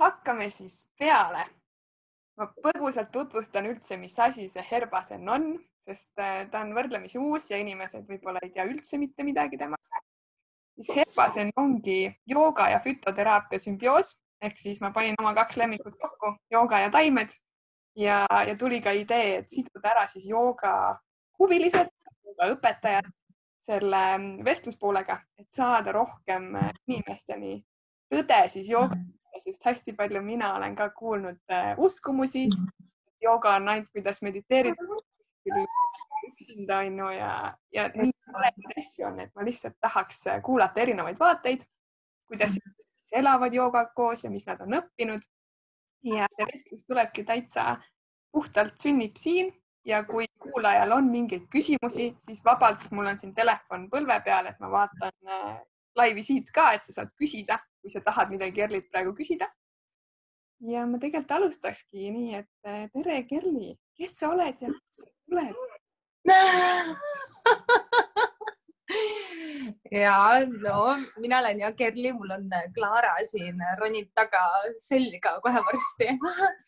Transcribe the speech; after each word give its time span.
hakkame 0.00 0.50
siis 0.50 0.84
peale. 0.98 1.46
ma 2.40 2.46
põgusalt 2.64 3.10
tutvustan 3.12 3.66
üldse, 3.68 3.98
mis 4.00 4.14
asi 4.18 4.46
see 4.48 4.62
Herbasen 4.64 5.28
on, 5.28 5.50
sest 5.84 6.22
äh, 6.22 6.46
ta 6.48 6.62
on 6.64 6.70
võrdlemisi 6.72 7.18
uus 7.20 7.50
ja 7.50 7.58
inimesed 7.60 8.06
võib-olla 8.08 8.40
ei 8.42 8.54
tea 8.54 8.64
üldse 8.64 8.98
mitte 8.98 9.26
midagi 9.26 9.58
temast. 9.60 9.92
siis 10.74 10.96
Herbasen 10.96 11.52
ongi 11.56 12.06
jooga 12.26 12.70
ja 12.72 12.80
fütoteraapia 12.80 13.60
sümbioos 13.60 14.14
ehk 14.40 14.58
siis 14.58 14.80
ma 14.80 14.90
panin 14.90 15.18
oma 15.20 15.34
kaks 15.36 15.56
lemmikut 15.60 15.96
kokku, 16.00 16.34
jooga 16.50 16.80
ja 16.80 16.90
taimed 16.90 17.34
ja, 17.96 18.24
ja 18.46 18.56
tuli 18.56 18.80
ka 18.80 18.92
idee, 18.96 19.40
et 19.42 19.52
siduda 19.52 19.92
ära 19.92 20.06
siis 20.08 20.28
jooga 20.30 20.72
huvilised, 21.38 21.90
õpetajad 22.40 23.08
selle 23.60 24.02
vestluspoolega, 24.44 25.18
et 25.38 25.50
saada 25.52 25.92
rohkem 25.92 26.54
inimesteni 26.88 27.58
tõde 28.10 28.40
siis 28.48 28.70
jooga, 28.72 28.96
sest 29.38 29.64
hästi 29.64 29.92
palju 29.96 30.22
mina 30.22 30.54
olen 30.56 30.76
ka 30.76 30.90
kuulnud 30.90 31.38
äh, 31.52 31.74
uskumusi. 31.78 32.48
jooga 33.22 33.54
on 33.56 33.68
ainult, 33.68 33.88
kuidas 33.92 34.22
mediteerida 34.22 34.82
üksinda 36.28 36.78
onju 36.78 37.10
ja, 37.10 37.58
ja 37.72 37.88
nii 37.94 38.12
valesid 38.32 38.78
asju 38.78 39.06
on, 39.06 39.20
et 39.20 39.34
ma 39.34 39.44
lihtsalt 39.44 39.76
tahaks 39.80 40.24
kuulata 40.44 40.80
erinevaid 40.80 41.18
vaateid, 41.20 41.64
kuidas 42.28 42.56
siis 42.56 43.12
elavad 43.12 43.54
joogaga 43.54 43.92
koos 43.94 44.24
ja 44.24 44.30
mis 44.30 44.46
nad 44.46 44.60
on 44.60 44.78
õppinud. 44.80 45.28
ja 46.04 46.26
see 46.36 46.46
vestlus 46.48 46.84
tulebki 46.88 47.24
täitsa 47.28 47.76
puhtalt 48.32 48.78
sünnib 48.80 49.18
siin 49.20 49.50
ja 49.84 50.04
kui 50.04 50.24
kuulajal 50.40 50.92
on 50.92 51.10
mingeid 51.10 51.48
küsimusi, 51.52 52.14
siis 52.18 52.44
vabalt, 52.44 52.86
mul 52.90 53.10
on 53.10 53.18
siin 53.18 53.34
telefon 53.34 53.88
põlve 53.92 54.16
peal, 54.24 54.46
et 54.46 54.60
ma 54.60 54.70
vaatan 54.72 55.12
äh, 55.28 55.58
laivi 55.96 56.22
siit 56.24 56.52
ka, 56.54 56.70
et 56.72 56.86
sa 56.86 57.00
saad 57.00 57.12
küsida, 57.18 57.58
kui 57.80 57.90
sa 57.92 58.00
tahad 58.04 58.28
midagi 58.32 58.52
Kerlilt 58.60 58.88
praegu 58.92 59.12
küsida. 59.16 59.46
ja 60.60 60.86
ma 60.86 60.98
tegelikult 61.00 61.36
alustakski 61.38 62.10
nii, 62.12 62.34
et 62.42 62.68
äh, 62.68 62.88
tere, 62.92 63.22
Kerli, 63.28 63.78
kes 63.96 64.12
sa 64.20 64.28
oled 64.34 64.56
ja 64.60 64.68
kust 64.68 65.04
sa 65.04 65.08
tuled? 65.30 65.54
ja 70.04 70.16
no 70.46 70.96
mina 71.22 71.38
olen 71.40 71.60
ja 71.64 71.72
Kerli, 71.72 72.12
mul 72.12 72.30
on 72.36 72.50
Klaara 72.74 73.14
siin 73.24 73.56
ronib 73.80 74.08
taga 74.14 74.42
selga 74.76 75.40
kohe 75.44 75.60
varsti 75.64 76.08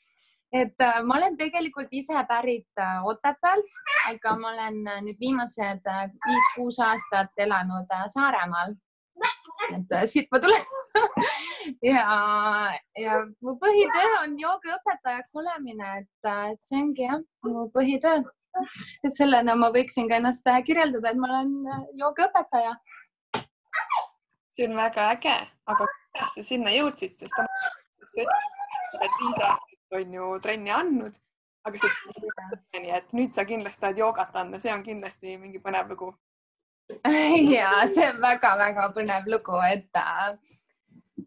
et 0.63 0.85
ma 1.05 1.17
olen 1.19 1.37
tegelikult 1.41 1.93
ise 1.93 2.25
pärit 2.29 2.83
Otepäält, 3.09 3.71
aga 4.11 4.37
ma 4.41 4.53
olen 4.53 4.77
nüüd 5.07 5.19
viimased 5.21 5.85
viis-kuus 6.27 6.81
aastat 6.85 7.33
elanud 7.37 7.89
Saaremaal. 8.15 8.75
Et 9.71 9.95
siit 10.11 10.29
ma 10.33 10.41
tulen 10.43 10.65
ja, 11.83 12.05
ja 12.99 13.19
mu 13.41 13.57
põhitöö 13.63 14.13
on 14.23 14.37
joogaõpetajaks 14.41 15.37
olemine, 15.41 15.99
et, 16.03 16.31
et 16.53 16.63
see 16.65 16.81
ongi 16.81 17.07
jah, 17.07 17.21
mu 17.47 17.67
põhitöö. 17.75 18.23
et 19.07 19.15
sellena 19.17 19.57
ma 19.57 19.71
võiksin 19.73 20.11
ka 20.11 20.19
ennast 20.21 20.49
kirjeldada, 20.67 21.13
et 21.13 21.21
ma 21.21 21.31
olen 21.31 21.53
joogaõpetaja. 22.01 22.77
see 24.57 24.69
on 24.69 24.77
väga 24.77 25.11
äge, 25.17 25.37
aga 25.67 25.91
kuidas 25.91 26.35
sa 26.37 26.47
sinna 26.47 26.75
jõudsid, 26.75 27.17
sest 27.19 27.37
sa 27.37 27.47
oled 28.99 29.21
viis 29.21 29.39
aastat 29.41 29.73
on 29.93 30.15
ju 30.15 30.29
trenni 30.43 30.73
andnud, 30.73 31.17
aga 31.69 31.79
selleni, 31.79 32.93
et 32.97 33.15
nüüd 33.17 33.35
sa 33.37 33.45
kindlasti 33.49 33.85
tahad 33.85 34.01
joogat 34.01 34.37
anda, 34.37 34.61
see 34.61 34.73
on 34.73 34.85
kindlasti 34.85 35.39
mingi 35.41 35.61
põnev 35.63 35.93
lugu. 35.93 36.13
ja 37.57 37.71
see 37.91 38.09
on 38.11 38.21
väga-väga 38.23 38.91
põnev 38.97 39.31
lugu, 39.31 39.59
et, 39.69 40.03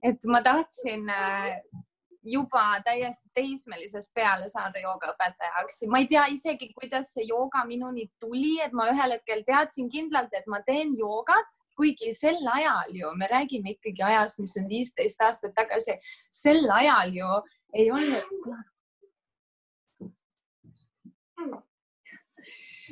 et 0.04 0.30
ma 0.30 0.42
tahtsin 0.46 1.10
äh, 1.10 1.58
juba 2.26 2.64
täiesti 2.86 3.30
teismelisest 3.38 4.14
peale 4.18 4.50
saada 4.50 4.82
joogaõpetajaks. 4.82 5.84
ma 5.90 6.02
ei 6.02 6.08
tea 6.10 6.26
isegi, 6.34 6.72
kuidas 6.74 7.14
see 7.14 7.28
jooga 7.30 7.64
minuni 7.70 8.08
tuli, 8.20 8.58
et 8.66 8.74
ma 8.74 8.90
ühel 8.94 9.18
hetkel 9.18 9.44
teadsin 9.48 9.90
kindlalt, 9.94 10.34
et 10.34 10.48
ma 10.48 10.62
teen 10.66 10.96
joogat, 10.98 11.62
kuigi 11.78 12.14
sel 12.16 12.40
ajal 12.54 12.96
ju 12.96 13.12
me 13.20 13.30
räägime 13.32 13.76
ikkagi 13.76 14.04
ajast, 14.10 14.40
mis 14.40 14.56
on 14.62 14.70
viisteist 14.70 15.22
aastat 15.22 15.54
tagasi, 15.58 16.00
sel 16.32 16.66
ajal 16.80 17.14
ju 17.14 17.42
ei 17.76 17.92
olnud. 17.92 18.64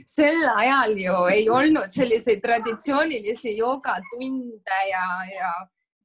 Sel 0.09 0.43
ajal 0.55 0.95
ju 0.97 1.17
ei 1.31 1.49
olnud 1.49 1.91
selliseid 1.93 2.41
traditsioonilisi 2.43 3.57
joogatunde 3.57 4.79
ja, 4.89 5.05
ja, 5.31 5.51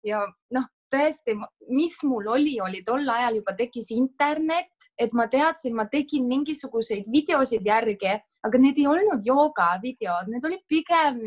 ja 0.05 0.25
noh, 0.55 0.67
tõesti, 0.93 1.37
mis 1.69 1.99
mul 2.09 2.31
oli, 2.33 2.57
oli 2.65 2.83
tol 2.87 3.09
ajal 3.13 3.41
juba 3.41 3.55
tekkis 3.59 3.91
internet, 3.97 4.73
et 4.99 5.13
ma 5.13 5.29
teadsin, 5.31 5.77
ma 5.77 5.85
tegin 5.91 6.27
mingisuguseid 6.29 7.09
videosid 7.13 7.67
järgi, 7.67 8.17
aga 8.47 8.61
need 8.61 8.79
ei 8.81 8.87
olnud 8.89 9.27
jooga 9.27 9.75
videod, 9.83 10.31
need 10.33 10.45
olid 10.49 10.65
pigem 10.71 11.27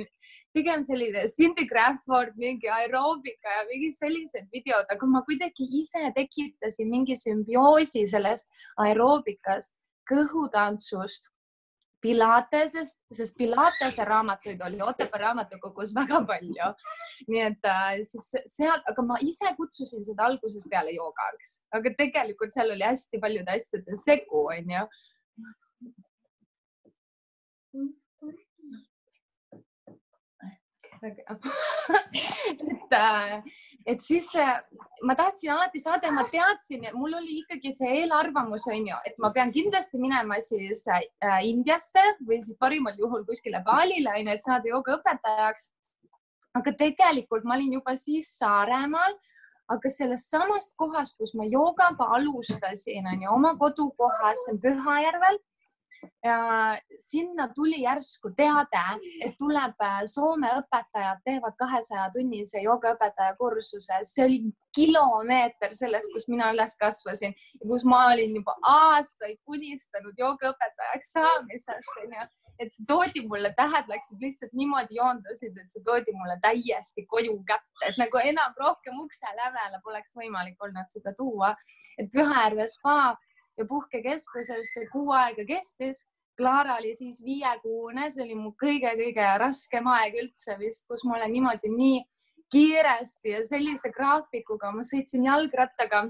pigem 0.53 0.83
selline 0.83 1.25
Cindy 1.31 1.65
Crawford, 1.67 2.35
mingi 2.35 2.67
aeroobika 2.67 3.53
ja 3.57 3.65
mingid 3.69 3.95
sellised 3.95 4.49
videod, 4.51 4.89
aga 4.91 5.07
ma 5.07 5.23
kuidagi 5.27 5.67
ise 5.79 6.11
tekitasin 6.15 6.91
mingi 6.91 7.15
sümbioosi 7.19 8.03
sellest 8.11 8.51
aeroobikast, 8.83 9.77
kõhutantsust, 10.11 11.30
Pilatesest, 12.01 12.99
sest 13.13 13.37
Pilatese 13.37 14.05
raamatuid 14.05 14.61
oli 14.65 14.81
Otepää 14.81 15.21
raamatukogus 15.21 15.93
väga 15.95 16.21
palju. 16.25 16.71
nii 17.27 17.41
et 17.45 17.69
äh, 17.69 18.01
siis 18.09 18.31
seal, 18.55 18.81
aga 18.89 19.05
ma 19.05 19.19
ise 19.21 19.53
kutsusin 19.57 20.05
seda 20.05 20.25
algusest 20.29 20.69
peale 20.69 20.91
joogaks, 20.95 21.55
aga 21.77 21.93
tegelikult 21.97 22.53
seal 22.53 22.73
oli 22.75 22.87
hästi 22.87 23.21
paljude 23.21 23.57
asjade 23.57 23.97
segu, 24.05 24.45
onju 24.55 24.87
väga 31.01 31.37
et, 32.71 32.93
äh, 32.93 33.41
et 33.85 34.03
siis 34.05 34.29
äh, 34.35 34.61
ma 35.03 35.15
tahtsin 35.17 35.53
alati 35.55 35.81
saada 35.81 36.09
ja 36.09 36.15
ma 36.15 36.25
teadsin, 36.29 36.85
mul 36.93 37.17
oli 37.17 37.41
ikkagi 37.41 37.73
see 37.75 37.95
eelarvamus 38.01 38.67
on 38.69 38.87
ju, 38.91 38.99
et 39.05 39.17
ma 39.19 39.31
pean 39.35 39.51
kindlasti 39.51 40.01
minema 40.01 40.39
siis 40.43 40.85
äh, 40.91 41.41
Indiasse 41.47 42.03
või 42.21 42.41
siis 42.41 42.59
parimal 42.61 42.97
juhul 42.99 43.25
kuskile 43.25 43.63
Balile 43.65 44.13
on 44.13 44.29
ju, 44.29 44.37
et 44.37 44.45
saada 44.45 44.73
joogaõpetajaks. 44.73 45.71
aga 46.59 46.73
tegelikult 46.77 47.43
ma 47.47 47.55
olin 47.55 47.77
juba 47.79 47.95
siis 47.95 48.31
Saaremaal 48.37 49.17
aga 49.71 49.91
sellest 49.91 50.33
samast 50.33 50.75
kohast, 50.79 51.17
kus 51.19 51.33
ma 51.37 51.45
joogaga 51.47 52.09
alustasin, 52.17 53.07
on 53.07 53.23
ju 53.23 53.31
oma 53.31 53.53
kodukohas, 53.59 54.43
Pühajärvel 54.63 55.39
ja 56.23 56.37
sinna 56.97 57.47
tuli 57.55 57.81
järsku 57.81 58.31
teade, 58.37 58.83
et 59.25 59.37
tuleb 59.39 59.83
äh, 59.83 60.01
Soome 60.05 60.51
õpetajad 60.61 61.21
teevad 61.25 61.57
kahesaja 61.59 62.09
tunnise 62.13 62.61
joogaõpetaja 62.65 63.35
kursuse, 63.39 64.01
see 64.07 64.25
oli 64.25 64.39
kilomeeter 64.75 65.75
sellest, 65.75 66.11
kus 66.13 66.27
mina 66.31 66.51
üles 66.55 66.77
kasvasin 66.79 67.35
kus 67.67 67.83
ma 67.87 68.05
olin 68.11 68.35
juba 68.35 68.55
aastaid 68.67 69.39
unistanud 69.47 70.17
joogaõpetajaks 70.17 71.11
saamisest, 71.17 71.97
onju 72.03 72.29
et 72.61 72.69
see 72.73 72.85
toodi 72.85 73.23
mulle, 73.25 73.49
tähed 73.57 73.87
läksid 73.89 74.21
lihtsalt 74.21 74.51
niimoodi 74.53 74.99
joondasid, 74.99 75.55
et 75.57 75.71
see 75.71 75.81
toodi 75.87 76.13
mulle 76.13 76.37
täiesti 76.43 77.05
koju 77.09 77.39
kätte, 77.47 77.87
et 77.87 77.97
nagu 77.97 78.21
enam 78.21 78.53
rohkem 78.59 78.99
ukse 79.01 79.31
lävele 79.37 79.81
poleks 79.85 80.13
võimalik 80.19 80.61
olnud 80.61 80.91
seda 80.93 81.15
tuua. 81.17 81.55
et 81.97 82.11
Pühajärve 82.13 82.67
spa 82.69 83.15
ja 83.61 83.67
puhkekeskuses 83.69 84.73
see 84.75 84.89
kuu 84.91 85.13
aega 85.17 85.45
kestis. 85.47 86.07
Klaara 86.39 86.77
oli 86.79 86.95
siis 86.95 87.19
viiekuune, 87.21 88.07
see 88.09 88.23
oli 88.23 88.35
mu 88.39 88.53
kõige-kõige 88.57 89.25
raskem 89.41 89.87
aeg 89.91 90.15
üldse 90.23 90.55
vist, 90.57 90.87
kus 90.89 91.03
ma 91.05 91.17
olen 91.19 91.33
niimoodi 91.35 91.69
nii 91.69 91.99
kiiresti 92.51 93.35
ja 93.35 93.41
sellise 93.45 93.91
graafikuga, 93.95 94.71
ma 94.75 94.83
sõitsin 94.87 95.27
jalgrattaga 95.27 96.05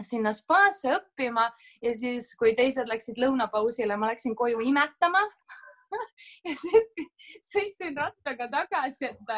sinna 0.00 0.32
spaasse 0.32 0.94
õppima 0.96 1.46
ja 1.84 1.92
siis, 1.96 2.32
kui 2.40 2.54
teised 2.56 2.88
läksid 2.88 3.20
lõunapausile, 3.20 3.96
ma 4.00 4.10
läksin 4.10 4.34
koju 4.36 4.64
imetama 4.64 5.22
ja 6.46 6.54
siis 6.62 6.90
sõitsin 7.46 7.96
rattaga 7.98 8.48
tagasi, 8.52 9.10
et, 9.10 9.32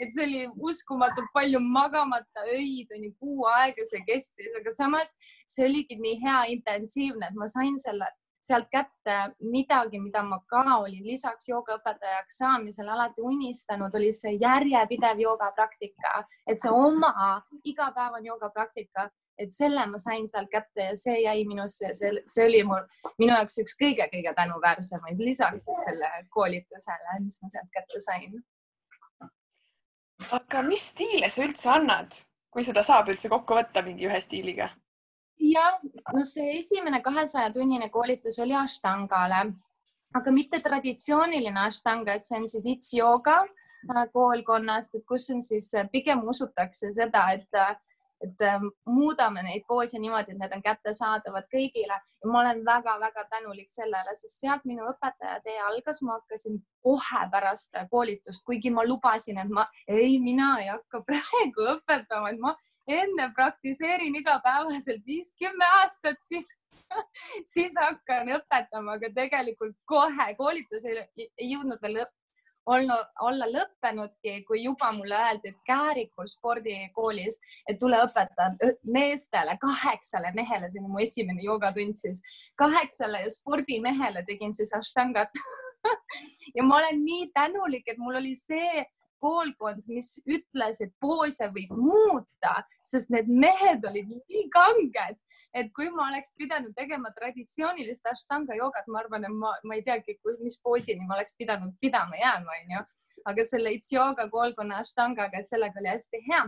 et 0.00 0.12
see 0.14 0.24
oli 0.26 0.44
uskumatult 0.70 1.28
palju 1.34 1.60
magamata 1.64 2.46
öid, 2.54 2.88
on 2.96 3.04
ju, 3.08 3.12
kuu 3.20 3.50
aega 3.52 3.84
see 3.88 4.04
kestis, 4.08 4.54
aga 4.60 4.72
samas 4.74 5.14
see 5.50 5.68
oligi 5.68 5.98
nii 6.00 6.16
hea 6.24 6.40
intensiivne, 6.56 7.28
et 7.30 7.38
ma 7.38 7.50
sain 7.50 7.76
selle 7.80 8.08
sealt 8.48 8.68
kätte 8.72 9.16
midagi, 9.42 9.98
mida 10.00 10.22
ma 10.22 10.38
ka 10.50 10.62
olin 10.78 11.04
lisaks 11.04 11.48
joogaõpetajaks 11.50 12.38
saamisele 12.40 12.92
alati 12.94 13.24
unistanud, 13.24 13.94
oli 13.94 14.12
see 14.14 14.36
järjepidev 14.40 15.20
joogapraktika, 15.24 16.22
et 16.46 16.60
see 16.60 16.72
oma 16.72 17.12
igapäevane 17.64 18.26
joogapraktika 18.26 19.08
et 19.38 19.52
selle 19.54 19.86
ma 19.86 19.98
sain 20.02 20.26
sealt 20.28 20.50
kätte 20.50 20.90
ja 20.90 20.96
see 20.98 21.20
jäi 21.22 21.44
minusse 21.48 21.86
ja 21.86 21.94
see, 21.94 22.22
see 22.26 22.46
oli 22.46 22.62
mul, 22.66 22.82
minu 23.18 23.32
jaoks 23.32 23.60
üks 23.62 23.76
kõige-kõige 23.80 24.34
tänuväärsemaid, 24.36 25.20
lisaks 25.22 25.68
siis 25.68 25.84
selle 25.86 26.10
koolitusele, 26.34 27.20
mis 27.24 27.38
ma 27.42 27.52
sealt 27.54 27.70
kätte 27.74 28.02
sain. 28.02 28.40
aga 30.40 30.62
mis 30.66 30.90
stiile 30.92 31.30
sa 31.30 31.44
üldse 31.46 31.70
annad, 31.70 32.20
kui 32.50 32.66
seda 32.66 32.82
saab 32.82 33.08
üldse 33.12 33.30
kokku 33.30 33.58
võtta 33.60 33.84
mingi 33.86 34.10
ühe 34.10 34.20
stiiliga? 34.24 34.72
jah, 35.38 35.78
no 36.14 36.24
see 36.26 36.58
esimene 36.58 37.00
kahesaja 37.02 37.52
tunnine 37.54 37.88
koolitus 37.94 38.38
oli 38.42 38.56
Ashtangale, 38.58 39.44
aga 40.18 40.34
mitte 40.34 40.60
traditsiooniline 40.64 41.66
Ashtanga, 41.68 42.16
et 42.16 42.26
see 42.26 42.40
on 42.40 42.48
siis 42.50 42.66
It's 42.66 42.94
Yoga 42.96 43.38
äh, 43.44 44.06
koolkonnast, 44.12 44.98
et 44.98 45.06
kus 45.06 45.30
on 45.34 45.42
siis 45.44 45.70
äh, 45.78 45.86
pigem 45.92 46.24
usutakse 46.26 46.92
seda, 46.96 47.28
et 47.38 47.54
äh, 47.54 47.76
et 48.24 48.42
äh, 48.42 48.60
muudame 48.86 49.42
neid 49.46 49.64
poose 49.68 49.98
niimoodi, 49.98 50.34
et 50.34 50.40
need 50.40 50.54
on 50.56 50.62
kättesaadavad 50.64 51.48
kõigile. 51.54 51.98
Ja 52.18 52.30
ma 52.32 52.40
olen 52.42 52.64
väga-väga 52.66 53.24
tänulik 53.30 53.70
sellele, 53.70 54.14
sest 54.18 54.42
sealt 54.42 54.64
minu 54.66 54.86
õpetaja 54.90 55.38
tee 55.44 55.58
algas, 55.62 56.02
ma 56.02 56.18
hakkasin 56.18 56.58
kohe 56.82 57.24
pärast 57.32 57.76
koolitust, 57.90 58.44
kuigi 58.46 58.72
ma 58.74 58.86
lubasin, 58.86 59.38
et 59.38 59.52
ma 59.54 59.68
ei, 59.86 60.18
mina 60.22 60.56
ei 60.62 60.72
hakka 60.72 61.02
praegu 61.10 61.68
õpetama, 61.76 62.32
et 62.32 62.42
ma 62.42 62.56
enne 62.88 63.28
praktiseerin 63.36 64.16
igapäevaselt 64.18 65.04
viis, 65.06 65.34
kümme 65.38 65.66
aastat, 65.82 66.18
siis 66.24 66.48
siis 67.54 67.74
hakkan 67.80 68.30
õpetama, 68.38 68.96
aga 68.96 69.10
tegelikult 69.14 69.76
kohe 69.88 70.28
koolitus 70.38 70.86
ei, 70.88 71.02
ei 71.36 71.50
jõudnud 71.52 71.82
veel 71.82 72.02
olnud, 72.68 73.12
olla 73.24 73.48
lõppenudki, 73.50 74.42
kui 74.48 74.62
juba 74.64 74.90
mulle 74.96 75.16
öeldi, 75.16 75.54
Käärikul 75.68 76.28
spordikoolis, 76.30 77.38
et 77.70 77.78
tule 77.80 78.00
õpeta 78.04 78.50
meestele, 78.84 79.56
kaheksale 79.62 80.32
mehele, 80.36 80.70
see 80.70 80.82
oli 80.82 80.92
mu 80.92 81.02
esimene 81.04 81.44
joogatund 81.44 81.98
siis, 81.98 82.22
kaheksale 82.60 83.24
spordimehele 83.32 84.24
tegin 84.28 84.54
siis 84.56 84.74
Ashtangat 84.76 85.34
ja 86.56 86.64
ma 86.66 86.80
olen 86.82 87.02
nii 87.04 87.30
tänulik, 87.34 87.88
et 87.88 87.98
mul 87.98 88.20
oli 88.20 88.34
see 88.38 88.84
koolkond, 89.22 89.86
mis 89.90 90.14
ütles, 90.26 90.80
et 90.84 90.92
poose 91.00 91.48
võib 91.54 91.72
muuta, 91.76 92.54
sest 92.86 93.12
need 93.14 93.30
mehed 93.30 93.84
olid 93.88 94.12
nii 94.14 94.44
kanged, 94.54 95.18
et 95.56 95.72
kui 95.76 95.90
ma 95.94 96.08
oleks 96.08 96.34
pidanud 96.38 96.74
tegema 96.76 97.12
traditsioonilist 97.16 98.06
ashtanga 98.12 98.56
joogat, 98.58 98.86
ma 98.88 99.02
arvan, 99.02 99.26
et 99.28 99.34
ma, 99.42 99.54
ma 99.64 99.78
ei 99.78 99.84
teagi, 99.86 100.18
mis 100.42 100.60
poosini 100.62 101.06
ma 101.06 101.18
oleks 101.18 101.36
pidanud 101.38 101.74
pidama 101.80 102.16
jääma, 102.20 102.62
onju. 102.62 102.86
aga 103.28 103.44
selle 103.44 103.74
It's 103.74 103.92
Yoga 103.92 104.28
koolkonna 104.30 104.78
ashtangaga, 104.84 105.40
et 105.40 105.48
sellega 105.50 105.80
oli 105.82 105.90
hästi 105.90 106.24
hea 106.30 106.46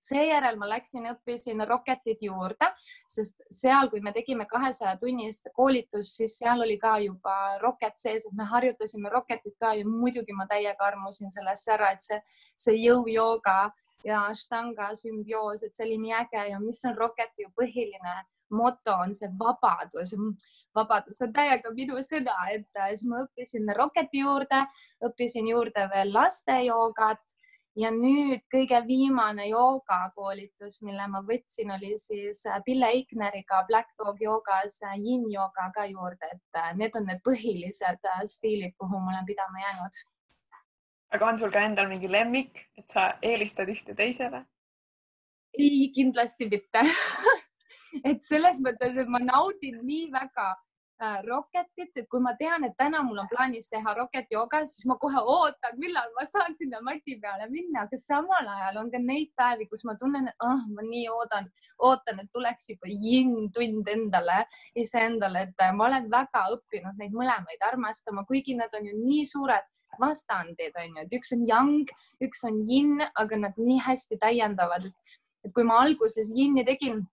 seejärel 0.00 0.56
ma 0.58 0.68
läksin, 0.68 1.08
õppisin 1.12 1.64
Rocketit 1.68 2.22
juurde, 2.22 2.70
sest 3.10 3.42
seal, 3.50 3.90
kui 3.90 4.00
me 4.04 4.12
tegime 4.16 4.46
kahesaja 4.50 4.96
tunnist 5.00 5.50
koolitust, 5.56 6.16
siis 6.20 6.38
seal 6.38 6.62
oli 6.64 6.78
ka 6.78 6.98
juba 7.02 7.58
Rocket 7.62 7.98
sees, 7.98 8.26
et 8.26 8.38
me 8.38 8.46
harjutasime 8.48 9.10
Rocketit 9.12 9.56
ka 9.60 9.74
ja 9.74 9.86
muidugi 9.86 10.36
ma 10.36 10.46
täiega 10.46 10.86
armusin 10.86 11.32
sellesse 11.34 11.74
ära, 11.74 11.92
et 11.92 12.04
see, 12.04 12.22
see 12.56 12.78
jõujooga 12.78 13.58
ja 14.06 14.24
Ashtanga 14.30 14.92
sümbioos, 14.94 15.64
et 15.64 15.74
see 15.74 15.86
oli 15.88 16.02
nii 16.06 16.18
äge 16.22 16.48
ja 16.52 16.58
mis 16.62 16.84
on 16.86 16.96
Rocketi 16.98 17.48
põhiline 17.58 18.18
moto 18.50 18.94
on 19.04 19.14
see 19.14 19.28
vabadus. 19.38 20.14
vabadus 20.74 21.20
on 21.22 21.32
täiega 21.32 21.72
minu 21.76 21.98
sõna, 22.04 22.36
et 22.52 22.68
siis 22.88 23.04
ma 23.08 23.24
õppisin 23.26 23.74
Rocketi 23.76 24.22
juurde, 24.22 24.62
õppisin 25.04 25.50
juurde 25.50 25.88
veel 25.92 26.14
lastejoogat 26.14 27.37
ja 27.76 27.90
nüüd 27.94 28.44
kõige 28.52 28.80
viimane 28.86 29.48
joogakoolitus, 29.48 30.80
mille 30.86 31.06
ma 31.12 31.22
võtsin, 31.26 31.70
oli 31.74 31.94
siis 32.00 32.44
äh, 32.46 32.60
Pille 32.64 32.90
Ikneriga 33.00 33.64
Black 33.68 33.92
Dog 33.98 34.20
joogas 34.22 34.80
äh, 34.86 34.96
yin 34.98 35.26
jooga 35.32 35.68
ka 35.74 35.86
juurde, 35.90 36.30
et 36.32 36.60
äh, 36.60 36.70
need 36.76 36.96
on 36.96 37.08
need 37.08 37.22
põhilised 37.26 38.08
stiilid, 38.26 38.74
kuhu 38.78 39.00
ma 39.00 39.14
olen 39.14 39.26
pidama 39.26 39.64
jäänud. 39.64 40.04
aga 41.16 41.26
on 41.26 41.38
sul 41.38 41.50
ka 41.50 41.64
endal 41.64 41.88
mingi 41.88 42.10
lemmik, 42.10 42.68
et 42.76 42.88
sa 42.90 43.12
eelistad 43.22 43.68
ühte 43.68 43.94
teisele? 43.94 44.44
ei, 45.58 45.90
kindlasti 45.94 46.48
mitte 46.48 46.82
et 48.10 48.22
selles 48.22 48.60
mõttes, 48.64 48.96
et 48.96 49.08
ma 49.08 49.20
naudin 49.22 49.80
nii 49.82 50.10
väga 50.12 50.54
Rocketit, 50.98 51.92
et 51.94 52.06
kui 52.10 52.18
ma 52.18 52.32
tean, 52.34 52.64
et 52.66 52.72
täna 52.74 53.04
mul 53.06 53.20
on 53.22 53.28
plaanis 53.30 53.68
teha 53.70 53.92
Rocket 53.94 54.32
jooga, 54.34 54.64
siis 54.66 54.86
ma 54.90 54.96
kohe 54.98 55.20
ootan, 55.22 55.76
millal 55.78 56.08
ma 56.16 56.24
saan 56.26 56.56
sinna 56.58 56.80
mati 56.82 57.14
peale 57.22 57.46
minna, 57.52 57.84
aga 57.86 57.98
samal 58.02 58.48
ajal 58.54 58.80
on 58.80 58.90
ka 58.90 58.98
neid 58.98 59.30
päevi, 59.38 59.68
kus 59.70 59.84
ma 59.86 59.94
tunnen, 60.00 60.26
et 60.26 60.42
ah, 60.42 60.64
ma 60.74 60.82
nii 60.82 61.04
oodan, 61.14 61.46
ootan, 61.86 62.18
et 62.18 62.30
tuleks 62.34 62.66
juba 62.72 62.90
yin-tund 62.90 63.86
endale, 63.94 64.40
iseendale, 64.74 65.44
et 65.46 65.62
äh, 65.62 65.70
ma 65.76 65.86
olen 65.86 66.08
väga 66.10 66.42
õppinud 66.56 66.98
neid 66.98 67.14
mõlemaid 67.14 67.62
armastama, 67.70 68.26
kuigi 68.26 68.56
nad 68.58 68.74
on 68.74 68.90
ju 68.90 68.96
nii 68.98 69.22
suured 69.30 69.70
vastandid, 70.02 70.74
on 70.74 70.98
ju, 70.98 71.04
et 71.06 71.14
üks 71.14 71.30
on 71.36 71.46
yang, 71.46 71.94
üks 72.26 72.42
on 72.48 72.58
yin, 72.66 73.06
aga 73.14 73.38
nad 73.46 73.54
nii 73.54 73.78
hästi 73.86 74.18
täiendavad, 74.18 74.90
et 75.46 75.54
kui 75.54 75.62
ma 75.62 75.78
alguses 75.84 76.34
yin'i 76.34 76.66
tegin 76.66 77.06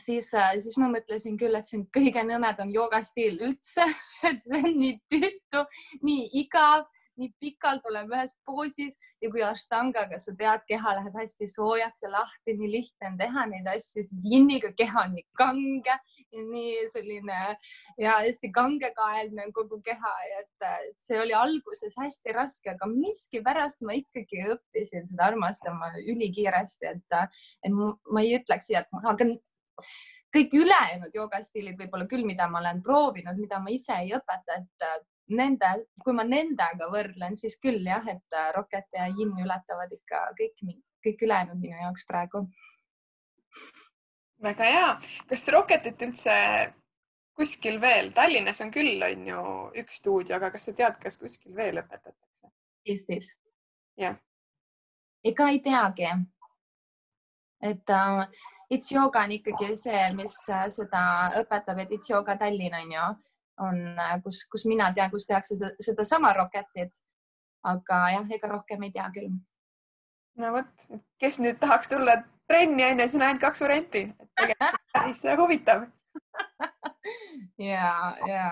siis, 0.00 0.32
äh, 0.34 0.56
siis 0.62 0.76
ma 0.80 0.90
mõtlesin 0.92 1.38
küll, 1.40 1.56
et 1.58 1.68
see 1.68 1.80
on 1.80 1.86
kõige 1.94 2.24
nõmedam 2.26 2.72
joogastiil 2.74 3.40
üldse, 3.48 3.86
et 4.30 4.44
see 4.46 4.62
on 4.62 4.76
nii 4.80 4.98
tüütu, 5.12 5.64
nii 6.06 6.28
igav, 6.42 6.86
nii 7.16 7.32
pikalt 7.40 7.86
oleme 7.88 8.18
ühes 8.18 8.34
poosis 8.46 8.98
ja 9.24 9.30
kui 9.32 9.42
Ashtangaga 9.44 10.18
sa 10.20 10.34
tead, 10.36 10.64
keha 10.68 10.96
läheb 10.98 11.16
hästi 11.16 11.48
soojaks 11.48 12.04
ja 12.04 12.12
lahti, 12.12 12.56
nii 12.58 12.70
lihtne 12.74 13.10
on 13.10 13.18
teha 13.20 13.46
neid 13.52 13.70
asju, 13.72 14.04
siis 14.04 14.24
jinniga 14.32 14.72
keha 14.76 15.06
on 15.06 15.16
nii 15.16 15.24
kange 15.40 15.96
nii 16.36 16.84
selline 16.92 17.40
ja 18.02 18.18
hästi 18.20 18.50
kangekaelne 18.52 19.46
on 19.46 19.54
kogu 19.56 19.80
keha, 19.84 20.14
et 20.40 20.68
see 21.02 21.20
oli 21.20 21.34
alguses 21.36 21.96
hästi 22.00 22.36
raske, 22.36 22.74
aga 22.74 22.88
miskipärast 22.92 23.84
ma 23.86 23.96
ikkagi 23.96 24.44
õppisin 24.56 25.08
seda 25.08 25.30
armastama 25.30 25.94
ülikiiresti, 26.04 26.92
et, 26.92 27.20
et 27.64 27.72
ma 27.76 28.24
ei 28.24 28.36
ütleks, 28.40 28.72
et 28.76 28.90
ma, 28.92 29.04
aga 29.14 29.30
kõik 30.36 30.54
ülejäänud 30.58 31.14
joogastiilid 31.14 31.78
võib-olla 31.80 32.06
küll, 32.10 32.26
mida 32.28 32.48
ma 32.50 32.60
olen 32.60 32.82
proovinud, 32.84 33.38
mida 33.40 33.60
ma 33.62 33.72
ise 33.72 33.96
ei 34.02 34.12
õpeta, 34.16 34.58
et 34.60 34.86
äh, 34.86 34.98
nende, 35.38 35.72
kui 36.04 36.14
ma 36.16 36.24
nendega 36.26 36.88
võrdlen, 36.92 37.36
siis 37.38 37.58
küll 37.62 37.82
jah, 37.86 38.04
et 38.10 38.36
äh, 38.36 38.50
Rocket 38.56 38.88
ja 38.94 39.08
Yin 39.10 39.34
ületavad 39.42 39.92
ikka 39.92 40.22
kõik, 40.38 40.64
kõik 41.04 41.26
ülejäänud 41.26 41.60
minu 41.62 41.78
jaoks 41.80 42.06
praegu. 42.08 42.46
väga 44.42 44.64
hea. 44.64 44.90
kas 45.28 45.48
Rocketit 45.48 46.02
üldse 46.02 46.36
kuskil 47.36 47.80
veel, 47.80 48.12
Tallinnas 48.12 48.60
on 48.64 48.70
küll, 48.72 49.02
on 49.02 49.26
ju 49.28 49.42
üks 49.82 50.00
stuudio, 50.00 50.36
aga 50.36 50.50
kas 50.54 50.68
sa 50.68 50.76
tead, 50.76 51.00
kas 51.02 51.18
kuskil 51.18 51.54
veel 51.56 51.82
õpetatakse? 51.82 52.50
Eestis? 52.86 53.34
jah. 53.96 54.16
ega 55.24 55.48
ei 55.50 55.60
teagi. 55.64 56.12
et 57.62 57.90
äh, 57.90 58.28
It's 58.70 58.90
Yoga 58.92 59.22
on 59.22 59.32
ikkagi 59.36 59.76
see, 59.78 60.02
mis 60.18 60.34
äh, 60.50 60.66
seda 60.74 61.02
õpetab, 61.40 61.78
et 61.84 61.92
It's 61.94 62.10
Yoga 62.10 62.36
Tallinn 62.40 62.74
on 62.74 62.94
ju, 62.94 63.08
on, 63.66 63.82
äh, 63.94 64.16
kus, 64.24 64.42
kus 64.50 64.66
mina 64.66 64.88
tean, 64.94 65.10
kus 65.10 65.28
tehakse 65.28 65.54
seda, 65.54 65.70
sedasama 65.80 66.32
Rocketit. 66.36 67.02
aga 67.66 67.96
jah, 68.14 68.26
ega 68.30 68.48
rohkem 68.48 68.82
ei 68.86 68.92
tea 68.94 69.06
küll. 69.14 69.30
no 70.38 70.52
vot, 70.54 70.88
kes 71.18 71.40
nüüd 71.42 71.58
tahaks 71.62 71.90
tulla 71.90 72.18
trenni 72.46 72.84
onju, 72.86 73.06
siis 73.06 73.18
on 73.18 73.26
ainult 73.26 73.42
kaks 73.42 73.62
varianti. 73.62 74.02
päris 74.92 75.22
huvitav 75.38 75.86
ja, 77.58 77.90
ja 78.28 78.46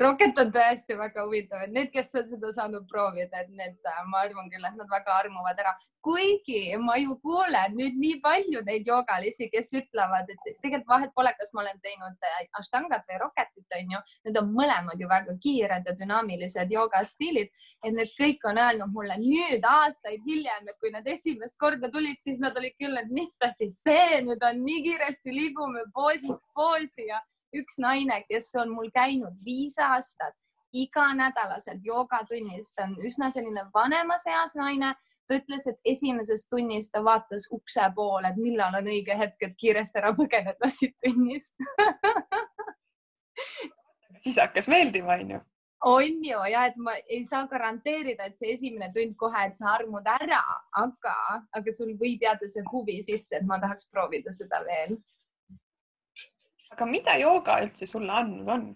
Rocket 0.00 0.38
on 0.42 0.52
tõesti 0.54 0.96
väga 0.98 1.26
huvitav, 1.26 1.66
et 1.66 1.74
need, 1.74 1.92
kes 1.94 2.14
on 2.20 2.28
seda 2.30 2.52
saanud 2.56 2.88
proovida, 2.90 3.44
et 3.44 3.52
need, 3.54 3.78
äh, 3.86 4.02
ma 4.10 4.24
arvan 4.26 4.50
küll, 4.52 4.66
et 4.66 4.76
nad 4.78 4.90
väga 4.90 5.16
armuvad 5.22 5.62
ära, 5.62 5.74
kuigi 6.00 6.76
ma 6.80 6.96
ju 6.96 7.16
kuulen 7.20 7.74
nüüd 7.76 7.96
nii 8.00 8.20
palju 8.24 8.62
neid 8.64 8.86
joogalisi, 8.88 9.50
kes 9.52 9.72
ütlevad, 9.76 10.30
et 10.32 10.46
tegelikult 10.62 10.88
vahet 10.88 11.12
pole, 11.16 11.32
kas 11.38 11.52
ma 11.52 11.64
olen 11.64 11.80
teinud 11.84 12.28
äh, 12.28 12.38
Ashtangat 12.60 13.04
või 13.08 13.20
Rocketit, 13.20 13.66
onju, 13.80 14.00
need 14.28 14.40
on 14.40 14.52
mõlemad 14.56 15.00
ju 15.00 15.10
väga 15.10 15.36
kiired 15.44 15.88
ja 15.88 15.96
dünaamilised 15.98 16.72
joogastiilid, 16.72 17.52
et 17.84 17.96
need 17.96 18.14
kõik 18.16 18.48
on 18.48 18.60
öelnud 18.64 18.94
mulle 18.94 19.18
nüüd 19.20 19.66
aastaid 19.68 20.24
hiljem, 20.28 20.68
et 20.68 20.80
kui 20.80 20.92
nad 20.94 21.06
esimest 21.08 21.58
korda 21.60 21.92
tulid, 21.92 22.16
siis 22.22 22.40
nad 22.40 22.56
olid 22.56 22.76
küll, 22.80 22.96
et 23.00 23.12
mis 23.12 23.36
asi 23.44 23.68
see 23.74 24.22
nüüd 24.24 24.40
on, 24.46 24.64
nii 24.64 24.84
kiiresti 24.88 25.36
liigume 25.36 25.84
poosist 25.94 26.44
poosi 26.56 27.10
ja 27.10 27.20
üks 27.56 27.78
naine, 27.82 28.22
kes 28.28 28.52
on 28.60 28.72
mul 28.74 28.90
käinud 28.94 29.38
viis 29.44 29.78
aastat 29.78 30.36
iganädalaselt 30.72 31.82
joogatunnis, 31.84 32.74
ta 32.74 32.86
on 32.86 32.96
üsna 33.06 33.30
selline 33.34 33.66
vanemas 33.74 34.26
eas 34.26 34.54
naine. 34.58 34.94
ta 35.30 35.36
ütles, 35.38 35.62
et 35.70 35.78
esimeses 35.86 36.48
tunnis 36.50 36.88
ta 36.90 37.04
vaatas 37.06 37.44
ukse 37.54 37.84
poole, 37.94 38.32
et 38.32 38.36
millal 38.36 38.74
on 38.74 38.88
õige 38.90 39.14
hetk, 39.18 39.36
et 39.46 39.54
kiiresti 39.62 40.00
ära 40.00 40.10
põgeneda 40.16 40.70
siit 40.74 40.96
tunnist 41.04 41.54
siis 44.24 44.40
hakkas 44.42 44.66
meeldima, 44.68 45.14
onju 45.14 45.38
on 45.84 46.24
ju 46.24 46.40
ja 46.52 46.64
et 46.68 46.76
ma 46.76 46.96
ei 47.08 47.22
saa 47.24 47.46
garanteerida, 47.48 48.26
et 48.26 48.36
see 48.36 48.52
esimene 48.52 48.90
tund 48.92 49.14
kohe, 49.16 49.46
et 49.46 49.54
sa 49.56 49.70
armud 49.76 50.06
ära, 50.18 50.42
aga, 50.76 51.16
aga 51.56 51.72
sul 51.72 51.94
võib 52.00 52.26
jääda 52.26 52.48
see 52.50 52.66
huvi 52.72 52.98
sisse, 53.04 53.38
et 53.38 53.46
ma 53.48 53.60
tahaks 53.62 53.88
proovida 53.92 54.34
seda 54.34 54.60
veel 54.66 54.98
aga 56.74 56.86
mida 56.86 57.16
jooga 57.20 57.58
üldse 57.64 57.86
sulle 57.86 58.12
andnud 58.22 58.54
on? 58.56 58.70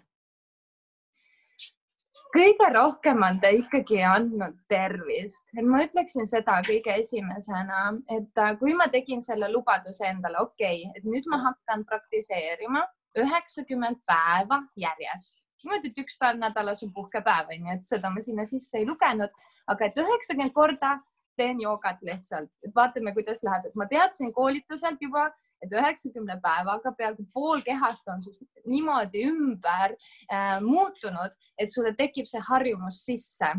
kõige 2.34 2.66
rohkem 2.74 3.22
on 3.22 3.38
ta 3.42 3.50
ikkagi 3.54 4.00
andnud 4.06 4.56
tervist, 4.70 5.46
et 5.54 5.66
ma 5.70 5.84
ütleksin 5.84 6.26
seda 6.26 6.56
kõige 6.66 6.96
esimesena, 6.98 7.84
et 8.10 8.42
äh, 8.42 8.56
kui 8.58 8.74
ma 8.74 8.88
tegin 8.90 9.22
selle 9.22 9.50
lubaduse 9.52 10.08
endale, 10.08 10.42
okei 10.42 10.82
okay,, 10.88 10.98
et 10.98 11.06
nüüd 11.06 11.28
ma 11.30 11.38
hakkan 11.44 11.84
praktiseerima 11.86 12.82
üheksakümmend 13.22 14.02
päeva 14.10 14.60
järjest. 14.76 15.38
niimoodi, 15.64 15.92
et 15.92 16.00
üks 16.02 16.18
päev 16.20 16.36
nädalas 16.42 16.82
on 16.84 16.90
puhkepäev, 16.92 17.54
onju, 17.54 17.76
et 17.76 17.86
seda 17.86 18.10
ma 18.10 18.20
sinna 18.20 18.44
sisse 18.48 18.80
ei 18.80 18.86
lugenud, 18.88 19.30
aga 19.70 19.86
et 19.86 20.00
üheksakümmend 20.02 20.52
korda 20.52 20.96
teen 21.38 21.62
joogat 21.62 22.02
lihtsalt, 22.02 22.50
vaatame, 22.74 23.14
kuidas 23.14 23.42
läheb, 23.46 23.70
et 23.70 23.78
ma 23.78 23.86
teadsin 23.90 24.32
koolituselt 24.34 25.00
juba 25.02 25.30
et 25.62 25.72
üheksakümne 25.72 26.38
päevaga 26.42 26.92
peaaegu 26.98 27.26
pool 27.34 27.62
kehast 27.64 28.08
on 28.08 28.22
sinust 28.22 28.44
niimoodi 28.66 29.26
ümber 29.28 29.94
äh, 30.32 30.58
muutunud, 30.64 31.38
et 31.58 31.72
sulle 31.72 31.94
tekib 31.98 32.28
see 32.30 32.42
harjumus 32.48 33.04
sisse 33.06 33.54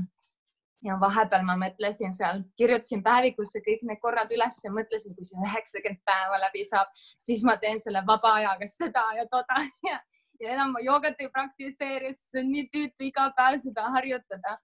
ja 0.85 0.97
vahepeal 1.01 1.45
ma 1.45 1.55
mõtlesin 1.59 2.13
seal, 2.15 2.43
kirjutasin 2.59 3.01
päevikusse 3.05 3.61
kõik 3.65 3.85
need 3.87 4.01
korrad 4.03 4.31
üles 4.35 4.59
ja 4.63 4.71
mõtlesin, 4.73 5.15
kui 5.17 5.27
see 5.27 5.41
üheksakümmend 5.41 6.03
päeva 6.07 6.39
läbi 6.43 6.65
saab, 6.67 6.91
siis 7.21 7.43
ma 7.47 7.57
teen 7.61 7.81
selle 7.81 8.03
vaba 8.07 8.35
ajaga 8.41 8.69
seda 8.69 9.05
ja 9.17 9.25
toda 9.31 9.63
ja, 9.89 9.99
ja 10.41 10.53
enam 10.57 10.75
ma 10.75 10.83
joogat 10.85 11.19
ei 11.23 11.31
praktiseeri, 11.33 12.13
sest 12.13 12.35
see 12.35 12.43
on 12.43 12.53
nii 12.53 12.69
tüütu 12.73 13.09
iga 13.09 13.29
päev 13.37 13.59
seda 13.65 13.89
harjutada. 13.97 14.57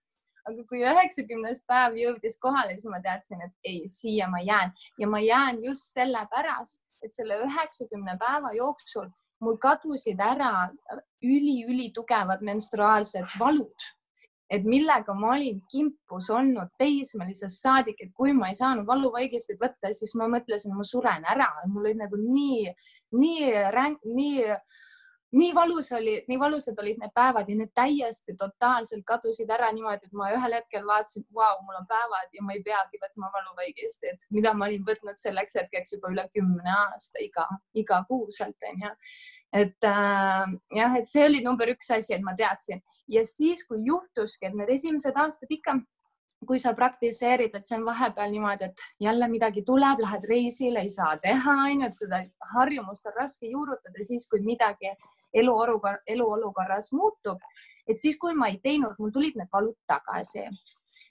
aga 0.49 0.63
kui 0.69 0.79
üheksakümnes 0.81 1.59
päev 1.69 1.97
jõudis 1.99 2.39
kohale, 2.41 2.73
siis 2.77 2.89
ma 2.89 2.97
teadsin, 3.01 3.43
et 3.45 3.67
ei, 3.71 3.83
siia 3.93 4.25
ma 4.29 4.39
jään 4.41 4.71
ja 4.97 5.07
ma 5.07 5.19
jään 5.21 5.59
just 5.63 5.93
sellepärast, 5.93 6.81
et 7.01 7.13
selle 7.13 7.39
üheksakümne 7.45 8.17
päeva 8.21 8.53
jooksul 8.57 9.09
mul 9.41 9.57
kadusid 9.61 10.19
ära 10.21 10.69
üli-ülitugevad 11.25 12.43
menstruaalsed 12.45 13.35
valud, 13.39 13.87
et 14.51 14.65
millega 14.67 15.13
ma 15.17 15.33
olin 15.35 15.61
kimpus 15.71 16.29
olnud 16.29 16.73
teismelisest 16.81 17.63
saadik, 17.63 18.01
et 18.03 18.11
kui 18.17 18.35
ma 18.37 18.51
ei 18.51 18.57
saanud 18.59 18.87
valuvaigisteid 18.87 19.61
võtta, 19.61 19.93
siis 19.95 20.13
ma 20.19 20.27
mõtlesin, 20.31 20.75
ma 20.77 20.85
suren 20.87 21.25
ära, 21.33 21.49
mul 21.71 21.87
olid 21.87 22.01
nagu 22.03 22.19
nii, 22.21 22.73
nii 23.17 23.51
ränk, 23.75 24.03
nii 24.05 24.49
nii 25.31 25.55
valus 25.55 25.91
oli, 25.91 26.15
nii 26.27 26.39
valusad 26.39 26.79
olid 26.83 26.99
need 26.99 27.13
päevad 27.15 27.49
ja 27.49 27.55
need 27.55 27.71
täiesti 27.75 28.35
totaalselt 28.37 29.03
kadusid 29.07 29.49
ära 29.49 29.69
niimoodi, 29.71 30.09
et 30.09 30.17
ma 30.17 30.31
ühel 30.35 30.55
hetkel 30.57 30.83
vaatasin, 30.87 31.23
vau, 31.35 31.61
mul 31.65 31.79
on 31.79 31.87
päevad 31.87 32.35
ja 32.35 32.43
ma 32.43 32.55
ei 32.57 32.63
peagi 32.65 32.99
võtma 33.03 33.31
valuvõigeistit, 33.35 34.27
mida 34.35 34.53
ma 34.53 34.67
olin 34.67 34.83
võtnud 34.87 35.19
selleks 35.19 35.55
hetkeks 35.61 35.95
juba 35.95 36.11
üle 36.11 36.27
kümne 36.33 36.75
aasta 36.75 37.23
iga, 37.23 37.47
igakuuselt 37.73 38.69
onju. 38.71 38.91
et 39.53 39.87
äh, 39.87 40.51
jah, 40.75 40.99
et 40.99 41.07
see 41.07 41.23
oli 41.27 41.43
number 41.43 41.71
üks 41.71 41.91
asi, 41.95 42.13
et 42.15 42.27
ma 42.27 42.35
teadsin 42.35 42.83
ja 43.07 43.23
siis, 43.25 43.63
kui 43.67 43.83
juhtuski, 43.87 44.47
et 44.47 44.55
need 44.55 44.69
esimesed 44.75 45.15
aastad 45.15 45.51
ikka 45.51 45.79
kui 46.47 46.59
sa 46.59 46.73
praktiseerid, 46.73 47.53
et 47.53 47.65
see 47.65 47.77
on 47.77 47.83
vahepeal 47.85 48.31
niimoodi, 48.33 48.71
et 48.71 48.83
jälle 48.99 49.27
midagi 49.29 49.61
tuleb, 49.65 49.99
lähed 50.01 50.23
reisile, 50.29 50.81
ei 50.81 50.89
saa 50.89 51.13
teha, 51.21 51.57
onju, 51.67 51.85
et 51.87 51.97
seda 51.97 52.21
harjumust 52.55 53.05
on 53.05 53.17
raske 53.19 53.51
juurutada 53.51 54.07
siis, 54.07 54.25
kui 54.29 54.41
midagi 54.45 54.89
eluolukord, 55.33 56.03
eluolukorras 56.07 56.91
muutub. 56.93 57.39
et 57.87 57.97
siis, 57.97 58.17
kui 58.17 58.33
ma 58.33 58.47
ei 58.47 58.59
teinud, 58.63 58.93
mul 58.99 59.11
tulid 59.11 59.35
need 59.35 59.49
valud 59.53 59.77
tagasi. 59.87 60.45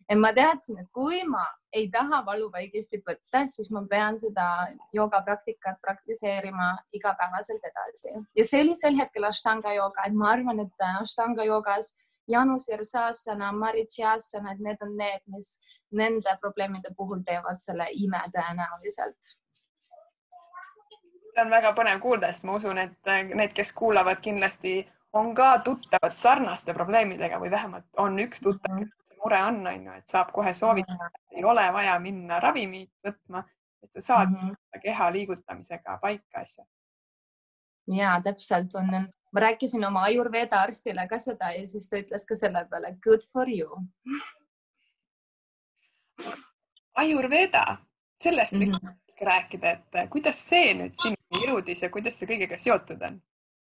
et 0.09 0.19
ma 0.19 0.33
teadsin, 0.33 0.79
et 0.79 0.89
kui 0.93 1.25
ma 1.25 1.45
ei 1.73 1.89
taha 1.91 2.23
valuvaigistit 2.27 3.03
võtta, 3.07 3.47
siis 3.47 3.71
ma 3.71 3.83
pean 3.91 4.19
seda 4.19 4.47
joogapraktikat 4.93 5.81
praktiseerima 5.81 6.77
igapäevaselt 6.93 7.65
edasi 7.73 8.15
ja 8.37 8.45
see 8.45 8.62
oli 8.65 8.77
sel 8.77 8.97
hetkel 8.99 9.25
Ashtanga 9.25 9.75
jooga, 9.75 10.07
et 10.07 10.15
ma 10.15 10.33
arvan, 10.35 10.61
et 10.61 10.87
Ashtanga 11.00 11.45
joogas 11.45 11.97
Janus 12.31 12.69
Jersasana, 12.69 13.53
Marichiasana, 13.53 14.53
et 14.53 14.61
need 14.61 14.83
on 14.83 14.97
need, 14.97 15.23
mis 15.27 15.59
nende 15.91 16.37
probleemide 16.41 16.93
puhul 16.97 17.25
teevad 17.27 17.59
selle 17.62 17.89
ime 18.05 18.21
tõenäoliselt 18.35 19.35
on 21.38 21.50
väga 21.50 21.72
põnev 21.76 22.00
kuulda, 22.00 22.32
sest 22.32 22.44
ma 22.49 22.56
usun, 22.58 22.78
et 22.78 23.08
äh, 23.08 23.22
need, 23.34 23.52
kes 23.56 23.72
kuulavad, 23.76 24.20
kindlasti 24.22 24.80
on 25.12 25.34
ka 25.34 25.58
tuttavad 25.64 26.14
sarnaste 26.14 26.75
probleemidega 26.75 27.38
või 27.40 27.50
vähemalt 27.50 27.87
on 27.99 28.18
üks 28.22 28.42
tuttav 28.42 28.75
mm, 28.75 28.82
-hmm. 28.82 29.06
see 29.08 29.16
mure 29.25 29.42
on, 29.42 29.66
on 29.66 29.87
ju, 29.87 29.92
et 29.99 30.06
saab 30.06 30.32
kohe 30.32 30.54
soovitada 30.54 31.04
mm, 31.04 31.14
-hmm. 31.14 31.38
ei 31.38 31.44
ole 31.44 31.72
vaja 31.72 31.99
minna 31.99 32.40
ravimit 32.40 32.92
võtma, 33.06 33.44
et 33.82 33.92
sa 33.92 34.00
saad 34.00 34.28
mm 34.30 34.37
-hmm. 34.49 34.80
keha 34.82 35.12
liigutamisega 35.12 35.99
paika 36.02 36.40
asja. 36.40 36.64
ja 37.87 38.20
täpselt 38.25 38.75
on, 38.75 38.90
ma 39.32 39.40
rääkisin 39.40 39.87
oma 39.87 40.02
Ayurveda 40.02 40.60
arstile 40.60 41.08
ka 41.08 41.18
seda 41.18 41.52
ja 41.52 41.66
siis 41.66 41.88
ta 41.88 41.96
ütles 41.96 42.26
ka 42.26 42.37
selle 42.37 42.64
peale 42.70 42.96
good 43.02 43.20
for 43.32 43.49
you. 43.49 43.82
Ayurveda, 46.94 47.76
sellest 48.16 48.52
mm 48.52 48.60
-hmm. 48.60 48.88
võiks 48.88 49.22
rääkida, 49.22 49.70
et 49.70 50.10
kuidas 50.10 50.49
see 50.49 50.75
nüüd 50.75 50.94
sinna 51.02 51.20
jõudis 51.47 51.82
ja 51.82 51.90
kuidas 51.90 52.18
see 52.18 52.28
kõigega 52.30 52.59
seotud 52.59 53.02
on? 53.09 53.20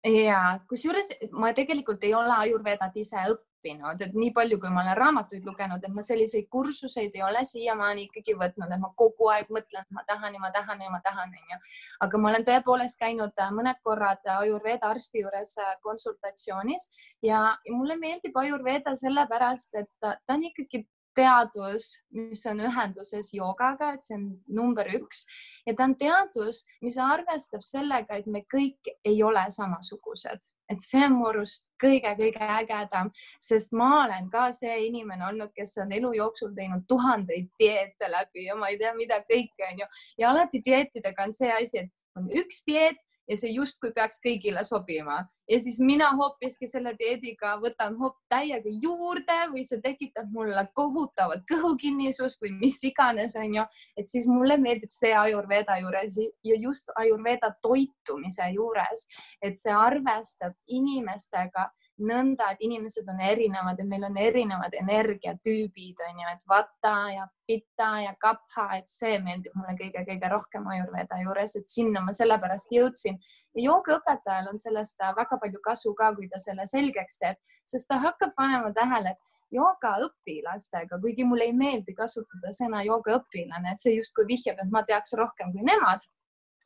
ja 0.03 0.59
kusjuures 0.69 1.15
ma 1.31 1.53
tegelikult 1.55 2.03
ei 2.03 2.13
ole 2.13 2.35
Ayurvedat 2.35 2.95
ise 2.99 3.21
õppinud, 3.31 4.01
et 4.03 4.15
nii 4.17 4.33
palju, 4.35 4.57
kui 4.59 4.71
ma 4.73 4.81
olen 4.81 4.97
raamatuid 4.99 5.45
lugenud, 5.47 5.83
et 5.83 5.95
ma 5.95 6.03
selliseid 6.03 6.49
kursuseid 6.51 7.15
ei 7.15 7.23
ole 7.23 7.43
siiamaani 7.47 8.07
ikkagi 8.09 8.35
võtnud, 8.39 8.67
et 8.67 8.81
ma 8.81 8.91
kogu 8.99 9.29
aeg 9.31 9.51
mõtlen, 9.53 9.85
et 9.85 9.95
ma 9.95 10.03
tahan 10.07 10.35
ja 10.35 10.41
ma 10.43 10.51
tahan 10.51 10.83
ja 10.83 10.91
ma 10.91 10.99
tahan, 11.05 11.31
onju. 11.39 11.59
aga 12.07 12.19
ma 12.19 12.31
olen 12.33 12.47
tõepoolest 12.49 12.99
käinud 12.99 13.45
äh, 13.45 13.53
mõned 13.55 13.79
korrad 13.87 14.27
Ayurveda 14.35 14.91
arsti 14.91 15.23
juures 15.23 15.55
äh, 15.63 15.75
konsultatsioonis 15.87 16.89
ja, 17.23 17.45
mulle 17.71 17.95
meeldib 18.01 18.35
Ayurveda 18.43 18.97
sellepärast, 18.99 19.79
et 19.79 19.91
ta 20.01 20.17
on 20.35 20.43
ikkagi 20.51 20.83
teadus, 21.15 21.89
mis 22.15 22.43
on 22.49 22.61
ühenduses 22.67 23.31
joogaga, 23.35 23.93
et 23.93 24.03
see 24.05 24.15
on 24.17 24.25
number 24.47 24.89
üks. 24.97 25.23
Ja 25.67 25.75
ta 25.77 25.87
on 25.87 25.95
teadus, 25.99 26.63
mis 26.81 26.97
arvestab 27.01 27.63
sellega, 27.65 28.19
et 28.19 28.27
me 28.27 28.43
kõik 28.51 28.91
ei 29.05 29.21
ole 29.23 29.45
samasugused, 29.53 30.49
et 30.71 30.83
see 30.83 31.03
on 31.05 31.17
mu 31.19 31.29
arust 31.29 31.67
kõige-kõige 31.83 32.49
ägedam, 32.57 33.11
sest 33.41 33.75
ma 33.77 33.89
olen 34.03 34.29
ka 34.33 34.49
see 34.55 34.75
inimene 34.87 35.27
olnud, 35.29 35.53
kes 35.55 35.77
on 35.83 35.91
elu 35.95 36.13
jooksul 36.19 36.53
teinud 36.57 36.87
tuhandeid 36.89 37.49
dieete 37.59 38.11
läbi 38.11 38.47
ja 38.47 38.57
ma 38.59 38.71
ei 38.71 38.79
tea, 38.81 38.93
mida 38.97 39.21
kõike 39.29 39.71
onju 39.71 39.89
ja 40.21 40.31
alati 40.31 40.63
dieetidega 40.65 41.27
on 41.27 41.35
see 41.35 41.51
asi, 41.53 41.85
et 41.85 42.19
on 42.19 42.29
üks 42.43 42.63
dieet 42.67 42.99
ja 43.29 43.37
see 43.39 43.53
justkui 43.55 43.93
peaks 43.95 44.19
kõigile 44.23 44.63
sobima. 44.67 45.23
Ja 45.49 45.59
siis 45.59 45.75
mina 45.79 46.09
hoopiski 46.15 46.67
selle 46.71 46.93
dieediga 46.99 47.57
võtan 47.59 47.97
hoop 47.99 48.15
täiega 48.31 48.71
juurde 48.83 49.37
või 49.51 49.65
see 49.67 49.81
tekitab 49.83 50.31
mulle 50.31 50.63
kohutavat 50.75 51.43
kõhukinnisust 51.51 52.43
või 52.43 52.53
mis 52.61 52.79
iganes, 52.87 53.35
onju, 53.39 53.65
et 53.99 54.07
siis 54.07 54.27
mulle 54.27 54.57
meeldib 54.57 54.91
see 54.95 55.11
Ayurveda 55.15 55.77
juures 55.83 56.17
ja 56.47 56.59
just 56.59 56.91
Ayurveda 56.95 57.51
toitumise 57.61 58.49
juures, 58.55 59.07
et 59.41 59.59
see 59.59 59.75
arvestab 59.75 60.55
inimestega 60.67 61.69
nõnda, 62.01 62.49
et 62.53 62.61
inimesed 62.65 63.07
on 63.09 63.19
erinevad 63.21 63.79
ja 63.79 63.85
meil 63.85 64.03
on 64.07 64.17
erinevad 64.17 64.73
energiatüübid, 64.79 65.99
on 66.07 66.21
ju, 66.23 66.29
et 66.31 66.41
vata 66.49 66.93
ja 67.13 67.27
pitta 67.47 67.89
ja 68.01 68.13
kapha, 68.21 68.67
et 68.77 68.89
see 68.89 69.19
meeldib 69.21 69.53
mulle 69.57 69.75
kõige-kõige 69.77 70.29
rohkem 70.31 70.67
Ayurveda 70.73 71.19
juures, 71.21 71.55
et 71.59 71.69
sinna 71.69 72.01
ma 72.01 72.15
sellepärast 72.15 72.73
jõudsin. 72.73 73.19
ja 73.55 73.67
joogaõpetajal 73.67 74.49
on 74.49 74.57
sellest 74.57 74.99
väga 75.17 75.37
palju 75.37 75.59
kasu 75.63 75.93
ka, 75.93 76.13
kui 76.15 76.29
ta 76.29 76.39
selle 76.41 76.65
selgeks 76.65 77.19
teeb, 77.19 77.37
sest 77.65 77.87
ta 77.87 77.99
hakkab 78.01 78.33
panema 78.35 78.73
tähele, 78.73 79.13
et 79.13 79.31
joogaõpilastega, 79.53 80.97
kuigi 81.01 81.23
mulle 81.29 81.45
ei 81.49 81.53
meeldi 81.53 81.93
kasutada 81.93 82.53
sõna 82.57 82.81
joogaõpilane, 82.87 83.73
et 83.73 83.79
see 83.81 83.93
justkui 83.99 84.25
vihjab, 84.31 84.57
et 84.59 84.71
ma 84.71 84.81
teaks 84.83 85.13
rohkem 85.19 85.53
kui 85.53 85.63
nemad. 85.63 86.09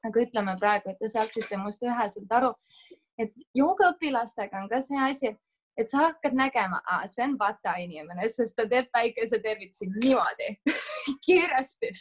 aga 0.06 0.22
ütleme 0.22 0.54
praegu, 0.60 0.92
et 0.92 1.00
te 1.02 1.08
saaksite 1.10 1.58
must 1.58 1.82
üheselt 1.82 2.32
aru, 2.32 2.52
et 3.18 3.34
joogaõpilastega 3.58 4.62
on 4.62 4.70
ka 4.70 4.82
see 4.82 5.00
asi, 5.10 5.34
et 5.78 5.90
sa 5.90 6.08
hakkad 6.08 6.34
nägema, 6.38 6.80
see 7.10 7.24
on 7.26 7.36
vata 7.40 7.76
inimene, 7.82 8.28
sest 8.34 8.58
ta 8.58 8.66
teeb 8.70 8.90
päikesetervitusi 8.94 9.90
niimoodi 9.94 10.50
kiiresti, 11.26 11.92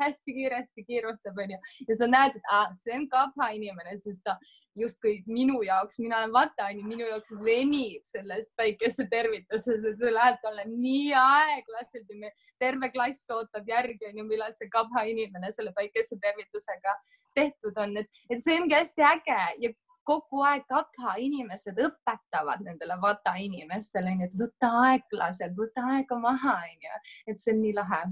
hästi 0.00 0.36
kiiresti 0.38 0.84
kiirustab, 0.84 1.38
onju. 1.44 1.58
ja 1.88 1.98
sa 1.98 2.08
näed, 2.08 2.36
et 2.36 2.50
aa, 2.52 2.70
see 2.74 2.96
on 2.96 3.08
kapha 3.12 3.50
inimene, 3.56 3.96
sest 4.00 4.24
ta 4.24 4.38
justkui 4.80 5.20
minu 5.26 5.60
jaoks, 5.66 6.00
mina 6.02 6.18
olen 6.20 6.32
vata 6.34 6.70
onju, 6.70 6.86
minu 6.88 7.06
jaoks 7.08 7.34
venib 7.44 8.06
sellest 8.08 8.54
päikesetervitusest, 8.60 9.86
et 9.92 10.02
see 10.02 10.14
läheb 10.14 10.40
talle 10.44 10.66
nii 10.70 11.12
aeglaselt 11.20 12.10
ja 12.10 12.18
me, 12.24 12.32
terve 12.62 12.90
klass 12.94 13.30
ootab 13.34 13.68
järgi 13.68 14.10
onju, 14.10 14.26
millal 14.28 14.56
see 14.56 14.70
kapha 14.72 15.06
inimene 15.12 15.52
selle 15.54 15.74
päikesetervitusega 15.76 16.96
tehtud 17.34 17.78
on, 17.78 17.96
et, 18.00 18.10
et 18.30 18.42
see 18.42 18.58
ongi 18.60 18.74
hästi 18.74 19.06
äge 19.06 19.38
ja 19.64 19.72
kogu 20.10 20.42
aeg 20.46 20.64
kapha 20.70 21.14
inimesed 21.22 21.78
õpetavad 21.78 22.64
nendele 22.66 22.96
vata 23.02 23.36
inimestele, 23.38 24.16
et 24.24 24.34
võta 24.38 24.72
aeglaselt, 24.86 25.54
võta 25.58 25.86
aega 25.94 26.18
maha, 26.18 26.56
onju, 26.72 27.00
et 27.30 27.42
see 27.42 27.54
on 27.54 27.64
nii 27.64 27.74
lahe. 27.76 28.02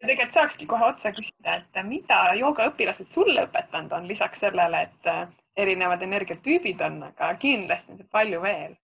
Tegelikult 0.00 0.34
saakski 0.34 0.66
kohe 0.66 0.86
otse 0.92 1.12
küsida, 1.16 1.56
et 1.60 1.80
mida 1.86 2.20
joogaõpilased 2.38 3.10
sulle 3.12 3.44
õpetanud 3.48 3.92
on 3.96 4.08
lisaks 4.08 4.46
sellele, 4.46 4.82
et, 4.88 5.36
erinevad 5.60 6.02
energiatüübid 6.06 6.80
on, 6.86 7.02
aga 7.10 7.34
kindlasti 7.40 7.92
on 7.92 8.06
palju 8.12 8.42
veel. 8.42 8.76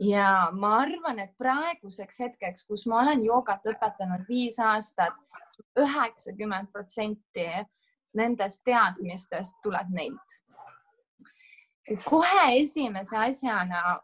ja 0.00 0.48
ma 0.52 0.76
arvan, 0.80 1.18
et 1.18 1.32
praeguseks 1.38 2.20
hetkeks, 2.24 2.64
kus 2.64 2.86
ma 2.86 3.02
olen 3.02 3.24
joogat 3.24 3.66
õpetanud 3.74 4.24
viis 4.28 4.58
aastat, 4.58 5.18
üheksakümmend 5.78 6.70
protsenti 6.72 7.48
nendest 8.16 8.62
teadmistest 8.64 9.60
tuleb 9.62 9.90
neilt. 9.90 10.38
kohe 12.04 12.46
esimese 12.62 13.16
asjana 13.18 14.00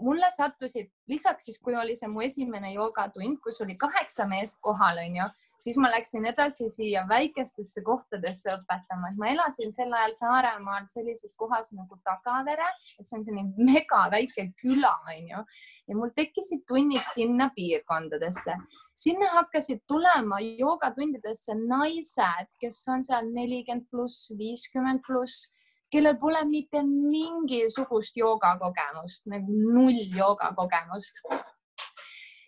mulle 0.00 0.28
sattusid 0.34 0.90
lisaks 1.08 1.48
siis, 1.48 1.58
kui 1.62 1.76
oli 1.76 1.96
see 1.98 2.10
mu 2.10 2.22
esimene 2.24 2.72
joogatund, 2.74 3.40
kus 3.44 3.60
oli 3.64 3.76
kaheksa 3.80 4.26
meest 4.30 4.60
kohal, 4.64 5.00
onju, 5.02 5.26
siis 5.62 5.78
ma 5.80 5.90
läksin 5.92 6.26
edasi 6.26 6.68
siia 6.72 7.04
väikestesse 7.08 7.82
kohtadesse 7.86 8.52
õpetama, 8.56 9.10
et 9.10 9.20
ma 9.20 9.30
elasin 9.32 9.72
sel 9.74 9.92
ajal 9.98 10.14
Saaremaal 10.18 10.86
sellises 10.90 11.34
kohas 11.38 11.72
nagu 11.76 11.98
Tagavere, 12.06 12.68
et 12.98 13.06
see 13.06 13.18
on 13.18 13.26
selline 13.28 13.70
mega 13.70 14.04
väike 14.12 14.48
küla, 14.60 14.92
onju, 15.14 15.44
ja 15.88 15.98
mul 15.98 16.12
tekkisid 16.16 16.66
tunnid 16.68 17.04
sinna 17.12 17.50
piirkondadesse. 17.56 18.56
sinna 18.94 19.30
hakkasid 19.38 19.80
tulema 19.88 20.40
joogatundidesse 20.40 21.54
naised, 21.60 22.52
kes 22.60 22.82
on 22.92 23.04
seal 23.04 23.30
nelikümmend 23.32 23.88
pluss, 23.90 24.30
viiskümmend 24.38 25.00
pluss 25.06 25.48
kellel 25.92 26.16
pole 26.20 26.40
mitte 26.48 26.82
mingisugust 26.86 28.16
joogakogemust, 28.16 29.26
nagu 29.32 29.56
null 29.76 29.98
joogakogemust. 30.16 31.20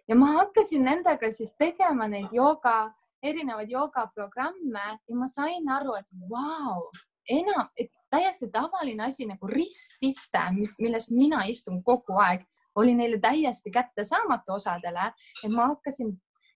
ja 0.09 0.17
ma 0.17 0.33
hakkasin 0.41 0.85
nendega 0.85 1.31
siis 1.33 1.55
tegema 1.59 2.09
neid 2.09 2.33
jooga, 2.33 2.93
erinevaid 3.23 3.71
joogaprogramme 3.73 4.87
ja 5.09 5.17
ma 5.17 5.29
sain 5.29 5.69
aru, 5.69 5.95
et 6.01 6.09
vau 6.31 6.81
wow,, 6.81 6.89
enam, 7.29 7.69
et 7.77 7.93
täiesti 8.13 8.51
tavaline 8.53 9.05
asi 9.05 9.27
nagu 9.27 9.49
rististe, 9.49 10.43
milles 10.79 11.11
mina 11.11 11.45
istun 11.49 11.83
kogu 11.85 12.19
aeg, 12.21 12.45
oli 12.77 12.95
neile 12.95 13.19
täiesti 13.23 13.71
kättesaamatu 13.71 14.57
osadele, 14.59 15.13
et 15.43 15.51
ma 15.51 15.71
hakkasin 15.73 16.13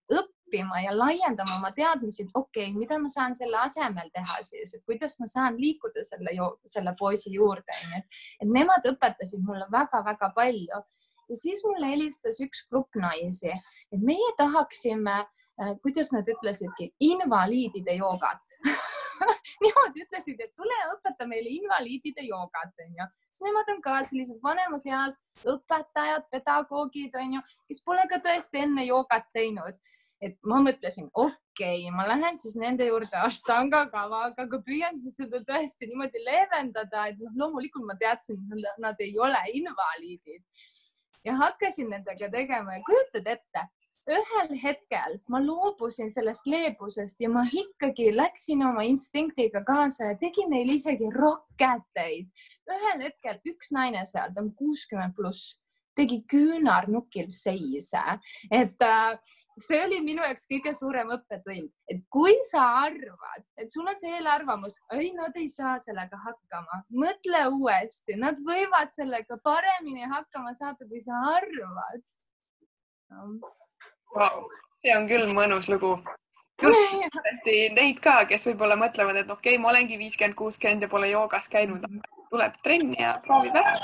õppima 0.09 0.38
õppima 0.49 0.81
ja 0.83 0.97
laiendama 0.97 1.57
oma 1.57 1.71
teadmisi, 1.71 2.23
et 2.23 2.29
okei 2.33 2.69
okay,, 2.69 2.77
mida 2.77 2.97
ma 2.99 3.09
saan 3.09 3.35
selle 3.35 3.57
asemel 3.57 4.09
teha 4.13 4.41
siis, 4.43 4.73
et 4.73 4.83
kuidas 4.85 5.19
ma 5.19 5.27
saan 5.27 5.57
liikuda 5.57 6.03
selle, 6.03 6.33
selle 6.65 6.95
poisi 6.99 7.33
juurde, 7.33 7.71
onju. 7.85 8.03
et 8.41 8.49
nemad 8.49 8.85
õpetasid 8.89 9.43
mulle 9.45 9.67
väga-väga 9.71 10.31
palju 10.35 10.81
ja 11.29 11.35
siis 11.35 11.63
mulle 11.65 11.91
helistas 11.91 12.39
üks 12.41 12.65
grupp 12.69 12.95
naisi, 12.95 13.53
et 13.91 14.01
meie 14.01 14.33
tahaksime 14.37 15.19
äh, 15.21 15.75
kuidas 15.83 16.11
nad 16.11 16.27
ütlesidki, 16.27 16.93
invaliidide 16.99 17.99
joogat 17.99 18.59
Nemad 19.63 19.97
ütlesid, 19.99 20.39
et 20.39 20.53
tule 20.55 20.75
õpeta 20.93 21.25
meile 21.27 21.51
invaliidide 21.51 22.23
joogat, 22.23 22.71
onju. 22.79 23.07
sest 23.27 23.43
nemad 23.43 23.71
on 23.73 23.81
ka 23.83 23.97
sellised 24.07 24.39
vanemas 24.43 24.85
eas 24.87 25.19
õpetajad, 25.43 26.29
pedagoogid, 26.31 27.17
onju, 27.19 27.41
kes 27.67 27.83
pole 27.83 28.05
ka 28.07 28.21
tõesti 28.23 28.63
enne 28.63 28.85
joogat 28.87 29.27
teinud 29.35 29.75
et 30.21 30.35
ma 30.43 30.59
mõtlesin, 30.63 31.07
okei 31.13 31.39
okay,, 31.85 31.93
ma 31.95 32.05
lähen 32.07 32.37
siis 32.37 32.57
nende 32.59 32.87
juurde 32.87 33.21
Ashtanga 33.23 33.85
kavaga, 33.93 34.45
aga 34.45 34.59
püüan 34.65 34.97
siis 34.99 35.15
seda 35.19 35.41
tõesti 35.47 35.87
niimoodi 35.87 36.23
leevendada, 36.25 37.07
et 37.11 37.19
noh, 37.23 37.35
loomulikult 37.43 37.87
ma 37.87 37.95
teadsin, 37.99 38.39
et 38.51 38.83
nad, 38.83 38.99
ei 38.99 39.15
ole 39.19 39.41
invaliidid 39.61 40.43
ja 41.25 41.35
hakkasin 41.39 41.89
nendega 41.91 42.29
tegema 42.31 42.77
ja 42.77 42.83
kujutad 42.87 43.27
ette, 43.31 43.65
ühel 44.09 44.53
hetkel 44.63 45.17
ma 45.29 45.41
loobusin 45.43 46.09
sellest 46.11 46.47
leebusest 46.49 47.19
ja 47.21 47.29
ma 47.29 47.43
ikkagi 47.45 48.09
läksin 48.15 48.63
oma 48.65 48.83
instinktiga 48.87 49.61
kaasa 49.67 50.11
ja 50.11 50.19
tegin 50.19 50.49
neile 50.49 50.77
isegi 50.79 51.11
rokkkäteid. 51.15 52.31
ühel 52.69 53.03
hetkel 53.05 53.39
üks 53.51 53.73
naine 53.75 54.05
seal, 54.05 54.33
ta 54.33 54.41
on 54.41 54.53
kuuskümmend 54.55 55.15
pluss, 55.15 55.59
tegi 55.95 56.23
küünarnukil 56.31 57.29
seise, 57.33 58.01
et 58.51 58.81
äh, 58.81 59.19
see 59.59 59.79
oli 59.83 59.99
minu 60.05 60.23
jaoks 60.23 60.47
kõige 60.49 60.73
suurem 60.77 61.11
õppetund, 61.15 61.69
et 61.91 62.01
kui 62.13 62.35
sa 62.47 62.63
arvad, 62.85 63.43
et 63.59 63.71
sul 63.73 63.87
on 63.87 63.97
see 63.99 64.13
eelarvamus, 64.17 64.79
ei, 64.95 65.11
nad 65.17 65.35
ei 65.39 65.49
saa 65.51 65.77
sellega 65.83 66.19
hakkama, 66.23 66.81
mõtle 67.03 67.43
uuesti, 67.55 68.17
nad 68.21 68.39
võivad 68.45 68.93
sellega 68.95 69.39
paremini 69.43 70.07
hakkama 70.09 70.55
saada, 70.57 70.87
kui 70.89 71.01
sa 71.03 71.19
arvad. 71.35 72.15
No.. 73.09 73.53
Wow, 74.15 74.49
see 74.81 74.95
on 74.95 75.07
küll 75.09 75.29
mõnus 75.35 75.69
lugu. 75.69 75.97
kindlasti 76.59 77.69
neid 77.71 78.01
ka, 78.03 78.23
kes 78.29 78.49
võib-olla 78.49 78.75
mõtlevad, 78.79 79.21
et 79.21 79.31
okei 79.31 79.55
okay,, 79.55 79.61
ma 79.61 79.71
olengi 79.71 79.99
viiskümmend, 80.01 80.35
kuuskümmend 80.39 80.85
ja 80.85 80.91
pole 80.91 81.11
joogas 81.13 81.47
käinud, 81.51 81.85
tuleb 82.29 82.57
trenni 82.65 82.99
ja 82.99 83.15
proovib 83.25 83.55
ära 83.55 83.77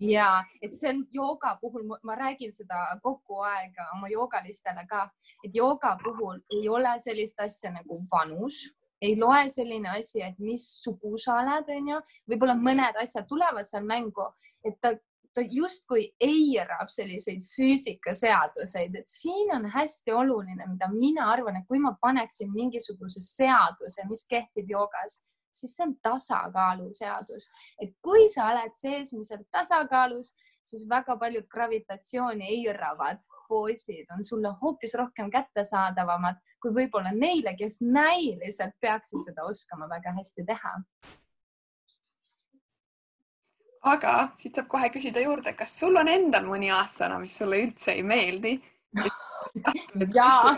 ja 0.00 0.44
et 0.62 0.74
see 0.78 0.90
on 0.92 1.02
jooga 1.12 1.56
puhul, 1.60 1.84
ma 2.02 2.16
räägin 2.16 2.52
seda 2.52 2.98
kogu 3.02 3.42
aeg 3.46 3.78
oma 3.94 4.10
joogalistele 4.12 4.86
ka, 4.90 5.08
et 5.44 5.54
jooga 5.54 5.96
puhul 6.02 6.40
ei 6.54 6.68
ole 6.68 6.94
sellist 7.02 7.40
asja 7.40 7.72
nagu 7.74 8.00
vanus, 8.10 8.62
ei 9.02 9.16
loe 9.16 9.48
selline 9.50 9.90
asi, 9.98 10.22
et 10.22 10.38
mis 10.38 10.64
sugu 10.82 11.18
sa 11.18 11.38
oled, 11.42 11.68
onju, 11.74 12.00
võib-olla 12.30 12.56
mõned 12.58 12.98
asjad 13.02 13.28
tulevad 13.30 13.68
seal 13.68 13.86
mängu, 13.86 14.26
et 14.66 14.78
ta, 14.82 14.94
ta 15.34 15.44
justkui 15.46 16.08
eirab 16.22 16.90
selliseid 16.90 17.44
füüsikaseaduseid, 17.54 18.98
et 18.98 19.10
siin 19.10 19.54
on 19.54 19.68
hästi 19.70 20.14
oluline, 20.14 20.66
mida 20.66 20.90
mina 20.94 21.28
arvan, 21.32 21.60
et 21.60 21.66
kui 21.68 21.78
ma 21.82 21.94
paneksin 22.00 22.50
mingisuguse 22.54 23.22
seaduse, 23.22 24.06
mis 24.10 24.26
kehtib 24.30 24.70
joogas 24.74 25.22
siis 25.60 25.76
see 25.76 25.86
on 25.86 25.94
tasakaalu 26.02 26.90
seadus, 26.96 27.50
et 27.82 27.94
kui 28.02 28.28
sa 28.32 28.50
oled 28.52 28.74
seesmiselt 28.76 29.46
tasakaalus, 29.52 30.34
siis 30.68 30.84
väga 30.88 31.16
paljud 31.16 31.46
gravitatsiooni 31.48 32.48
eiravad 32.56 33.22
poosid 33.48 34.10
on 34.14 34.24
sulle 34.24 34.52
hoopis 34.62 34.94
rohkem 35.00 35.30
kättesaadavamad 35.32 36.42
kui 36.62 36.74
võib-olla 36.74 37.12
neile, 37.14 37.54
kes 37.58 37.80
näiliselt 37.80 38.76
peaksid 38.80 39.24
seda 39.28 39.46
oskama 39.48 39.88
väga 39.90 40.14
hästi 40.18 40.44
teha. 40.52 40.76
aga 43.88 44.12
siit 44.36 44.58
saab 44.58 44.66
kohe 44.68 44.88
küsida 44.92 45.22
juurde, 45.22 45.52
kas 45.56 45.72
sul 45.80 45.96
on 45.96 46.08
endal 46.12 46.44
mõni 46.44 46.68
aastane, 46.74 47.16
mis 47.22 47.38
sulle 47.38 47.62
üldse 47.62 47.94
ei 47.94 48.02
meeldi? 48.02 48.58
jaa 50.18 50.56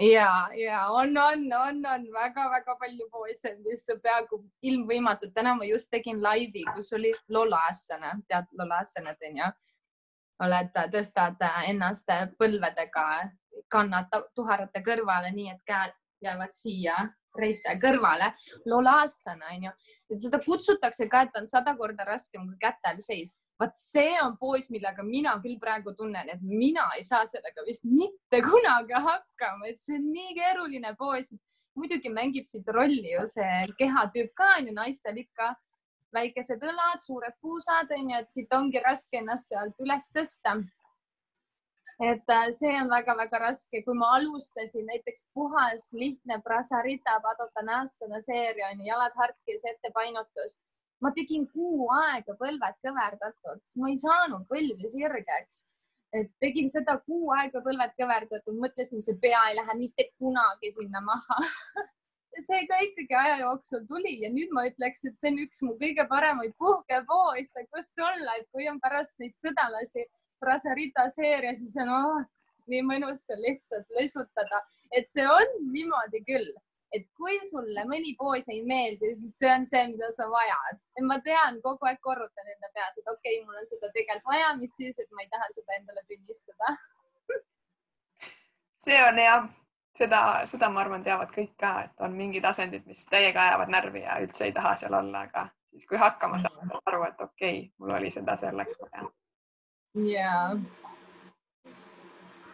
ja, 0.00 0.48
ja 0.54 0.86
on, 0.90 1.16
on, 1.16 1.52
on, 1.52 1.86
on 1.86 2.06
väga-väga 2.12 2.76
palju 2.80 3.08
poisse, 3.10 3.54
mis 3.64 3.86
peaaegu 4.02 4.40
ilmvõimatud. 4.62 5.32
täna 5.34 5.54
ma 5.54 5.64
just 5.64 5.90
tegin 5.90 6.22
laivi, 6.22 6.64
kus 6.74 6.92
oli 6.92 7.12
lolasana, 7.28 8.14
tead 8.28 8.46
lolasanat 8.58 9.26
onju? 9.30 9.50
oled, 10.38 10.70
tõstad 10.92 11.40
ennast 11.66 12.10
põlvedega, 12.38 13.06
kannad 13.68 14.12
tuharate 14.34 14.84
kõrvale, 14.86 15.32
nii 15.34 15.50
et 15.50 15.64
käed 15.66 15.96
jäävad 16.22 16.54
siia 16.54 16.94
reite 17.38 17.74
kõrvale. 17.82 18.32
lolasana 18.66 19.50
onju, 19.56 19.74
et 20.10 20.22
seda 20.22 20.38
kutsutakse 20.44 21.08
ka, 21.08 21.26
et 21.26 21.42
on 21.42 21.46
sada 21.46 21.74
korda 21.76 22.04
raskem 22.04 22.46
kui 22.46 22.58
kätel 22.62 23.02
seis 23.02 23.38
vaat 23.58 23.78
see 23.78 24.14
on 24.22 24.36
poos, 24.38 24.68
millega 24.70 25.04
mina 25.06 25.34
küll 25.42 25.58
praegu 25.60 25.94
tunnen, 25.98 26.30
et 26.30 26.42
mina 26.42 26.86
ei 26.96 27.04
saa 27.06 27.24
sellega 27.26 27.64
vist 27.66 27.86
mitte 27.90 28.42
kunagi 28.48 28.98
hakkama, 29.08 29.70
et 29.70 29.80
see 29.80 29.98
on 29.98 30.10
nii 30.14 30.34
keeruline 30.38 30.94
poos. 30.98 31.34
muidugi 31.78 32.10
mängib 32.10 32.46
siit 32.50 32.66
rolli 32.74 33.12
ju 33.12 33.20
see 33.30 33.66
kehatüüp 33.78 34.32
ka 34.34 34.46
onju, 34.56 34.72
naistel 34.74 35.20
ikka 35.20 35.52
väikesed 36.14 36.64
õlad, 36.64 37.04
suured 37.04 37.36
puusad 37.40 37.92
onju, 37.94 38.16
et 38.18 38.30
siit 38.30 38.54
ongi 38.56 38.82
raske 38.82 39.20
ennast 39.20 39.52
sealt 39.52 39.78
üles 39.84 40.10
tõsta. 40.16 40.56
et 42.04 42.30
äh, 42.34 42.48
see 42.52 42.74
on 42.80 42.90
väga-väga 42.90 43.38
raske, 43.40 43.82
kui 43.84 43.94
ma 43.94 44.10
alustasin 44.16 44.86
näiteks 44.86 45.24
puhas 45.34 45.92
lihtne 45.92 46.40
Prasarita 46.44 47.20
Padotanasana 47.22 48.20
seeria 48.20 48.72
onju, 48.72 48.84
jalad 48.90 49.14
harkis, 49.16 49.64
ettepainutus 49.72 50.58
ma 51.04 51.12
tegin 51.16 51.46
kuu 51.52 51.88
aega 51.94 52.34
põlved 52.38 52.78
kõverdatult, 52.86 53.74
ma 53.80 53.90
ei 53.90 53.98
saanud 54.00 54.46
põlvi 54.50 54.90
sirgeks. 54.94 55.68
et 56.12 56.30
tegin 56.40 56.70
seda 56.72 56.94
kuu 57.04 57.30
aega 57.36 57.60
põlved 57.60 57.92
kõverdatult, 58.00 58.56
mõtlesin, 58.62 59.02
see 59.04 59.18
pea 59.20 59.42
ei 59.50 59.58
lähe 59.58 59.74
mitte 59.76 60.08
kunagi 60.18 60.70
sinna 60.72 61.02
maha. 61.04 61.38
See 62.38 62.60
ka 62.70 62.76
ikkagi 62.84 63.16
aja 63.18 63.38
jooksul 63.40 63.80
tuli 63.88 64.12
ja 64.22 64.28
nüüd 64.30 64.52
ma 64.54 64.62
ütleks, 64.68 65.00
et 65.08 65.16
see 65.18 65.32
on 65.32 65.40
üks 65.42 65.58
mu 65.66 65.72
kõige 65.80 66.04
paremaid 66.06 66.52
puhkepoose, 66.62 67.64
kus 67.72 67.88
olla, 67.98 68.36
et 68.38 68.46
kui 68.54 68.68
on 68.70 68.78
pärast 68.78 69.18
neid 69.18 69.34
sõdalasi 69.34 70.04
Brasarita 70.38 71.08
seeria, 71.10 71.50
siis 71.58 71.74
on 71.82 71.90
oh, 71.90 72.20
nii 72.70 72.84
mõnus 72.86 73.24
seal 73.26 73.42
lihtsalt 73.42 73.90
lösutada, 73.98 74.62
et 74.94 75.10
see 75.10 75.26
on 75.26 75.56
niimoodi 75.72 76.22
küll 76.28 76.52
et 76.96 77.04
kui 77.18 77.36
sulle 77.44 77.84
mõni 77.90 78.14
poos 78.18 78.48
ei 78.52 78.62
meeldi, 78.64 79.12
siis 79.16 79.36
see 79.40 79.50
on 79.52 79.66
see, 79.68 79.84
mida 79.92 80.08
sa 80.16 80.28
vajad. 80.32 80.80
ma 81.08 81.18
tean, 81.24 81.60
kogu 81.64 81.90
aeg 81.90 82.00
korrutan 82.04 82.54
enda 82.54 82.72
peas, 82.74 83.00
et 83.00 83.12
okei 83.12 83.38
okay,, 83.38 83.46
mul 83.46 83.60
on 83.60 83.68
seda 83.68 83.92
tegelikult 83.94 84.32
vaja, 84.32 84.54
mis 84.60 84.76
siis, 84.76 85.00
et 85.02 85.10
ma 85.12 85.24
ei 85.24 85.32
taha 85.34 85.50
seda 85.56 85.80
endale 85.80 86.04
tunnistada 86.08 86.74
see 88.84 88.98
on 89.04 89.18
jah, 89.18 89.46
seda, 89.96 90.22
seda 90.48 90.70
ma 90.72 90.82
arvan, 90.84 91.04
teavad 91.04 91.32
kõik 91.34 91.54
ka, 91.60 91.72
et 91.86 92.04
on 92.04 92.16
mingid 92.16 92.44
asendid, 92.48 92.86
mis 92.88 93.04
täiega 93.10 93.48
ajavad 93.48 93.72
närvi 93.72 94.04
ja 94.04 94.18
üldse 94.24 94.48
ei 94.48 94.54
taha 94.56 94.74
seal 94.80 94.96
olla, 94.98 95.24
aga 95.28 95.48
siis 95.72 95.88
kui 95.88 96.00
hakkama 96.00 96.40
saad, 96.42 96.60
saad 96.70 96.92
aru, 96.92 97.04
et 97.08 97.20
okei 97.20 97.58
okay,, 97.58 97.70
mul 97.80 97.96
oli 97.98 98.12
seda 98.14 98.36
selleks 98.40 98.80
vaja. 98.82 99.08
jaa. 100.12 100.46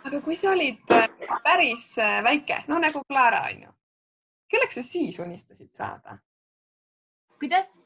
aga 0.05 0.21
kui 0.25 0.37
sa 0.37 0.53
olid 0.53 0.93
äh, 0.93 1.09
päris 1.45 1.95
äh, 1.99 2.21
väike, 2.25 2.65
no 2.69 2.81
nagu 2.83 3.05
Clara 3.13 3.47
on 3.51 3.67
ju, 3.67 3.75
kelleks 4.55 4.79
sa 4.79 4.83
siis 4.83 5.19
unistasid 5.19 5.73
saada? 5.73 6.19
kuidas? 7.39 7.79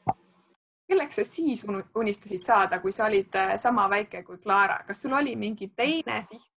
kelleks 0.87 1.15
sa 1.15 1.25
siis 1.25 1.65
unistasid 1.95 2.45
saada, 2.45 2.79
kui 2.79 2.91
sa 2.91 3.05
olid 3.05 3.35
äh, 3.35 3.57
sama 3.57 3.89
väike 3.89 4.23
kui 4.23 4.37
Clara, 4.37 4.79
kas 4.87 5.01
sul 5.01 5.13
oli 5.13 5.35
mingi 5.35 5.71
teine 5.75 6.21
siht? 6.21 6.51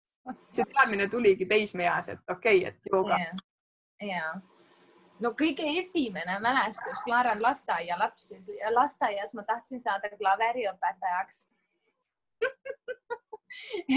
see 0.55 0.65
teadmine 0.71 1.09
tuligi 1.11 1.47
teismeeas, 1.51 2.09
et 2.09 2.31
okei 2.31 2.59
okay,, 2.59 2.69
et 2.69 2.93
jooga 2.93 3.17
yeah.. 3.19 3.41
ja, 4.07 4.29
no 5.25 5.33
kõige 5.39 5.67
esimene 5.81 6.39
mälestus, 6.45 7.03
Clara 7.05 7.33
on 7.35 7.43
lasteaialaps 7.43 8.31
ja 8.61 8.75
lasteaias 8.75 9.35
ma 9.35 9.43
tahtsin 9.49 9.83
saada 9.83 10.13
klaveriõpetajaks 10.15 11.47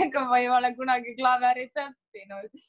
ega 0.02 0.26
ma 0.32 0.42
ei 0.42 0.50
ole 0.50 0.74
kunagi 0.80 1.16
klaverit 1.20 1.86
õppinud 1.86 2.66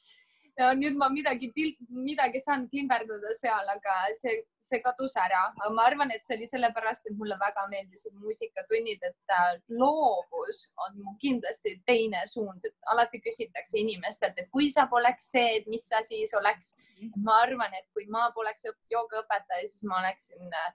ja 0.59 0.71
nüüd 0.75 0.97
ma 0.97 1.09
midagi, 1.12 1.51
midagi 1.90 2.40
saan 2.40 2.66
klimberdada 2.73 3.35
seal, 3.37 3.69
aga 3.75 3.97
see, 4.16 4.38
see 4.64 4.81
kadus 4.85 5.16
ära. 5.21 5.42
ma 5.75 5.85
arvan, 5.90 6.11
et 6.14 6.25
see 6.25 6.37
oli 6.38 6.49
sellepärast, 6.49 7.11
et 7.11 7.19
mulle 7.19 7.37
väga 7.40 7.66
meeldisid 7.73 8.16
muusikatunnid, 8.23 9.05
et 9.11 9.37
äh, 9.37 9.53
loovus 9.83 10.62
on 10.87 10.97
mu 11.05 11.16
kindlasti 11.21 11.77
teine 11.87 12.25
suund, 12.33 12.64
et 12.64 12.75
alati 12.92 13.21
küsitakse 13.21 13.79
inimestelt, 13.83 14.38
et 14.40 14.51
kui 14.51 14.71
sa 14.73 14.87
poleks 14.90 15.31
see, 15.37 15.61
et 15.61 15.69
mis 15.69 15.85
sa 15.92 16.03
siis 16.03 16.35
oleks. 16.40 16.77
ma 17.21 17.42
arvan, 17.45 17.75
et 17.77 17.85
kui 17.92 18.07
ma 18.09 18.31
poleks 18.33 18.64
joogaõpetaja, 18.90 19.69
siis 19.69 19.85
ma 19.85 19.99
oleksin 20.01 20.55
äh, 20.64 20.71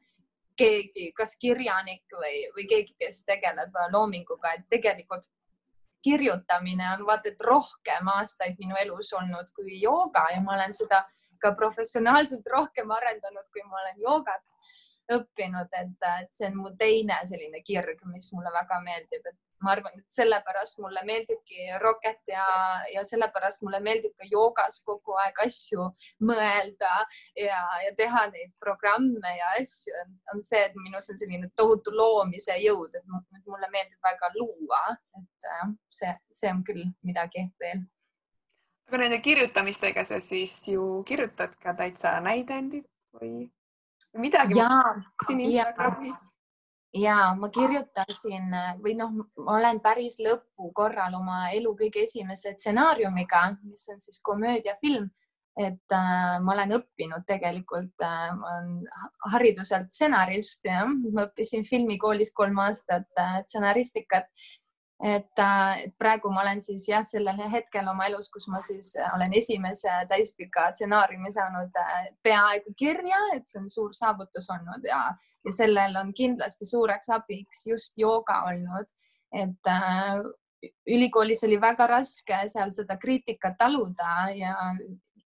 keegi, 0.61 1.11
kas 1.17 1.33
kirjanik 1.41 2.03
või, 2.13 2.43
või 2.55 2.67
keegi, 2.69 2.93
kes 3.01 3.23
tegeleb 3.25 3.73
loominguga, 3.93 4.53
et 4.57 4.67
tegelikult 4.69 5.25
kirjutamine 6.03 6.87
on 6.93 7.05
vaata 7.07 7.29
et 7.29 7.41
rohkem 7.45 8.07
aastaid 8.15 8.57
minu 8.59 8.77
elus 8.81 9.13
olnud 9.13 9.51
kui 9.55 9.81
jooga 9.81 10.27
ja 10.35 10.41
ma 10.41 10.55
olen 10.55 10.73
seda 10.73 11.03
ka 11.41 11.53
professionaalselt 11.57 12.47
rohkem 12.53 12.91
arendanud, 12.91 13.47
kui 13.53 13.63
ma 13.65 13.79
olen 13.81 14.01
joogat 14.01 14.43
õppinud, 15.11 15.69
et, 15.81 16.09
et 16.21 16.33
see 16.33 16.47
on 16.47 16.59
mu 16.61 16.71
teine 16.79 17.17
selline 17.27 17.63
kirg, 17.65 18.03
mis 18.13 18.29
mulle 18.35 18.51
väga 18.53 18.77
meeldib, 18.85 19.25
et 19.25 19.39
ma 19.61 19.73
arvan, 19.75 19.99
et 19.99 20.15
sellepärast 20.15 20.79
mulle 20.81 21.03
meeldibki 21.07 21.69
Rocket 21.81 22.19
ja, 22.29 22.45
ja 22.93 23.03
sellepärast 23.07 23.63
mulle 23.65 23.79
meeldib 23.83 24.13
ka 24.17 24.27
joogas 24.29 24.81
kogu 24.85 25.15
aeg 25.23 25.37
asju 25.45 25.87
mõelda 26.25 26.91
ja, 27.37 27.61
ja 27.85 27.93
teha 27.97 28.25
neid 28.33 28.53
programme 28.61 29.35
ja 29.37 29.53
asju, 29.59 29.93
on 30.33 30.43
see, 30.45 30.63
et 30.65 30.77
minus 30.81 31.09
on 31.13 31.21
selline 31.21 31.51
tohutu 31.55 31.93
loomise 31.95 32.57
jõud, 32.63 32.97
et 32.97 33.47
mulle 33.47 33.71
meeldib 33.73 34.11
väga 34.11 34.31
luua, 34.37 34.83
et 35.19 35.49
see, 35.93 36.13
see 36.41 36.51
on 36.51 36.65
küll 36.67 36.85
midagi 37.07 37.47
veel. 37.61 37.85
Aga 38.91 39.05
nende 39.05 39.21
kirjutamistega 39.23 40.03
sa 40.03 40.19
siis 40.19 40.57
ju 40.67 40.83
kirjutad 41.07 41.53
ka 41.61 41.73
täitsa 41.77 42.17
näidendit 42.23 42.89
või? 43.15 43.47
Midagi? 44.19 44.57
siin 45.23 45.39
Instagramis 45.45 46.19
ja 46.93 47.15
ma 47.39 47.49
kirjutasin 47.49 48.51
või 48.83 48.95
noh, 48.99 49.13
ma 49.39 49.57
olen 49.57 49.79
päris 49.83 50.19
lõpukorral 50.19 51.15
oma 51.15 51.49
elu 51.55 51.73
kõige 51.79 52.03
esimese 52.03 52.53
stsenaariumiga, 52.57 53.47
mis 53.63 53.87
on 53.93 53.99
siis 54.03 54.21
komöödiafilm. 54.23 55.09
et 55.59 55.91
äh, 55.91 56.39
ma 56.39 56.53
olen 56.53 56.71
õppinud 56.77 57.25
tegelikult 57.27 58.03
äh,, 58.07 58.29
ma 58.39 58.53
olen 58.53 58.85
hariduselt 59.33 59.91
stsenarist 59.91 60.63
ma 61.11 61.25
õppisin 61.25 61.65
filmikoolis 61.67 62.31
kolm 62.33 62.59
aastat 62.63 63.09
stsenaristikat 63.43 64.29
äh, 64.31 64.60
et 65.01 65.41
praegu 65.97 66.29
ma 66.29 66.43
olen 66.43 66.59
siis 66.61 66.85
jah, 66.89 67.01
sellel 67.05 67.39
hetkel 67.49 67.87
oma 67.89 68.05
elus, 68.09 68.29
kus 68.29 68.45
ma 68.53 68.59
siis 68.61 68.93
äh, 68.99 69.09
olen 69.15 69.33
esimese 69.33 69.89
täispika 70.09 70.67
stsenaariumi 70.75 71.31
saanud 71.33 71.77
äh, 71.81 72.11
peaaegu 72.23 72.73
kirja, 72.77 73.21
et 73.35 73.49
see 73.49 73.61
on 73.63 73.69
suur 73.69 73.95
saavutus 73.97 74.49
olnud 74.53 74.85
ja, 74.85 75.01
ja 75.45 75.55
sellel 75.55 75.97
on 76.03 76.13
kindlasti 76.13 76.69
suureks 76.69 77.09
abiks 77.17 77.65
just 77.71 77.97
jooga 77.97 78.43
olnud, 78.51 78.93
et 79.41 79.73
äh, 79.73 80.21
ülikoolis 80.85 81.41
oli 81.49 81.57
väga 81.61 81.87
raske 81.89 82.43
seal 82.51 82.69
seda 82.73 82.99
kriitikat 83.01 83.57
taluda 83.57 84.29
ja 84.37 84.53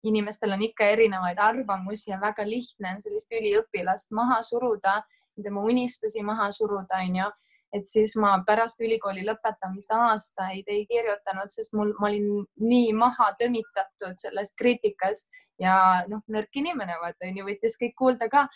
inimestel 0.07 0.55
on 0.55 0.61
ikka 0.63 0.87
erinevaid 0.95 1.39
arvamusi 1.41 2.13
ja 2.13 2.21
väga 2.21 2.45
lihtne 2.47 2.95
on 2.95 3.01
sellist 3.03 3.33
üliõpilast 3.33 4.15
maha 4.15 4.39
suruda, 4.45 5.01
tema 5.43 5.65
unistusi 5.67 6.23
maha 6.23 6.47
suruda, 6.55 7.01
onju 7.03 7.27
et 7.75 7.87
siis 7.87 8.15
ma 8.21 8.37
pärast 8.47 8.79
ülikooli 8.83 9.25
lõpetamist 9.27 9.91
aastaid 9.95 10.69
ei 10.71 10.85
kirjutanud, 10.89 11.51
sest 11.51 11.73
mul, 11.75 11.93
ma 11.99 12.09
olin 12.09 12.45
nii 12.61 12.93
maha 12.97 13.31
tömitatud 13.39 14.15
sellest 14.21 14.55
kriitikast 14.59 15.29
ja 15.61 15.75
noh, 16.11 16.23
nõrk 16.31 16.59
inimene, 16.59 16.97
vaata 17.01 17.29
onju, 17.29 17.45
võttis 17.49 17.79
kõik 17.81 17.95
kuulda 17.99 18.31
ka. 18.31 18.47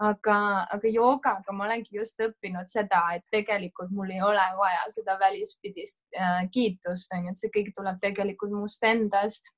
aga, 0.00 0.34
aga 0.72 0.88
joogaga 0.88 1.52
ma 1.52 1.66
olengi 1.66 1.98
just 1.98 2.20
õppinud 2.24 2.64
seda, 2.64 3.02
et 3.18 3.24
tegelikult 3.34 3.90
mul 3.92 4.08
ei 4.14 4.22
ole 4.24 4.46
vaja 4.56 4.86
seda 4.94 5.18
välispidist 5.20 6.00
äh, 6.16 6.46
kiitust, 6.54 7.12
onju, 7.12 7.34
et 7.34 7.40
see 7.40 7.52
kõik 7.52 7.74
tuleb 7.76 7.98
tegelikult 8.00 8.54
must 8.56 8.84
endast. 8.84 9.52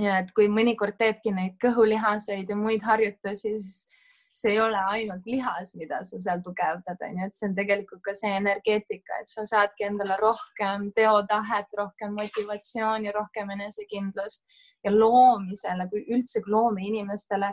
ja 0.00 0.18
et 0.22 0.32
kui 0.36 0.48
mõnikord 0.48 0.96
teedki 0.96 1.32
neid 1.32 1.58
kõhulihaseid 1.60 2.48
ja 2.48 2.56
muid 2.56 2.82
harjutusi, 2.84 3.52
siis 3.58 3.95
see 4.36 4.52
ei 4.52 4.60
ole 4.60 4.80
ainult 4.92 5.26
lihas, 5.26 5.72
mida 5.80 6.02
sa 6.04 6.18
seal 6.20 6.42
tugevdad, 6.44 7.00
onju, 7.08 7.26
et 7.26 7.36
see 7.36 7.48
on 7.48 7.54
tegelikult 7.56 8.02
ka 8.04 8.12
see 8.18 8.32
energeetika, 8.36 9.20
et 9.22 9.30
sa 9.30 9.46
saadki 9.48 9.86
endale 9.88 10.18
rohkem 10.20 10.90
teotahet, 10.96 11.70
rohkem 11.80 12.12
motivatsiooni, 12.18 13.14
rohkem 13.16 13.54
enesekindlust 13.56 14.44
ja 14.84 14.92
loomisele, 14.92 15.88
kui 15.92 16.04
üldse 16.12 16.44
loomeinimestele, 16.46 17.52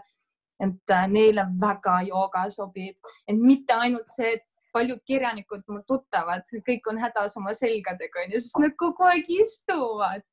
et 0.64 0.96
äh, 0.96 1.06
neile 1.12 1.48
väga 1.62 2.02
jooga 2.10 2.48
sobib, 2.52 3.14
et 3.28 3.40
mitte 3.40 3.80
ainult 3.86 4.12
see, 4.12 4.36
et 4.38 4.46
paljud 4.74 5.02
kirjanikud, 5.08 5.64
mu 5.70 5.82
tuttavad, 5.88 6.46
kõik 6.68 6.90
on 6.92 7.00
hädas 7.02 7.38
oma 7.40 7.54
selgadega 7.58 8.24
onju, 8.26 8.42
sest 8.42 8.60
nad 8.62 8.76
kogu 8.80 9.06
aeg 9.10 9.30
istuvad. 9.38 10.26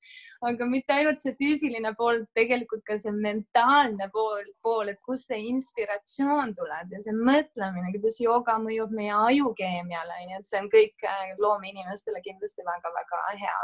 aga 0.49 0.65
mitte 0.65 0.95
ainult 0.95 1.21
see 1.21 1.35
füüsiline 1.37 1.91
pool, 1.99 2.23
tegelikult 2.37 2.81
ka 2.89 2.97
see 2.99 3.13
mentaalne 3.13 4.07
pool, 4.15 4.47
pool, 4.65 4.89
et 4.89 5.01
kust 5.05 5.29
see 5.29 5.43
inspiratsioon 5.51 6.55
tuleb 6.57 6.95
ja 6.97 7.03
see 7.05 7.13
mõtlemine, 7.13 7.93
kuidas 7.93 8.17
jooga 8.25 8.57
mõjub 8.63 8.95
meie 8.97 9.13
ajukeemiale, 9.13 10.23
onju, 10.25 10.41
et 10.41 10.49
see 10.49 10.63
on 10.63 10.73
kõik 10.73 11.05
äh, 11.05 11.37
loomeinimestele 11.45 12.25
kindlasti 12.25 12.65
väga-väga 12.73 13.23
hea. 13.45 13.61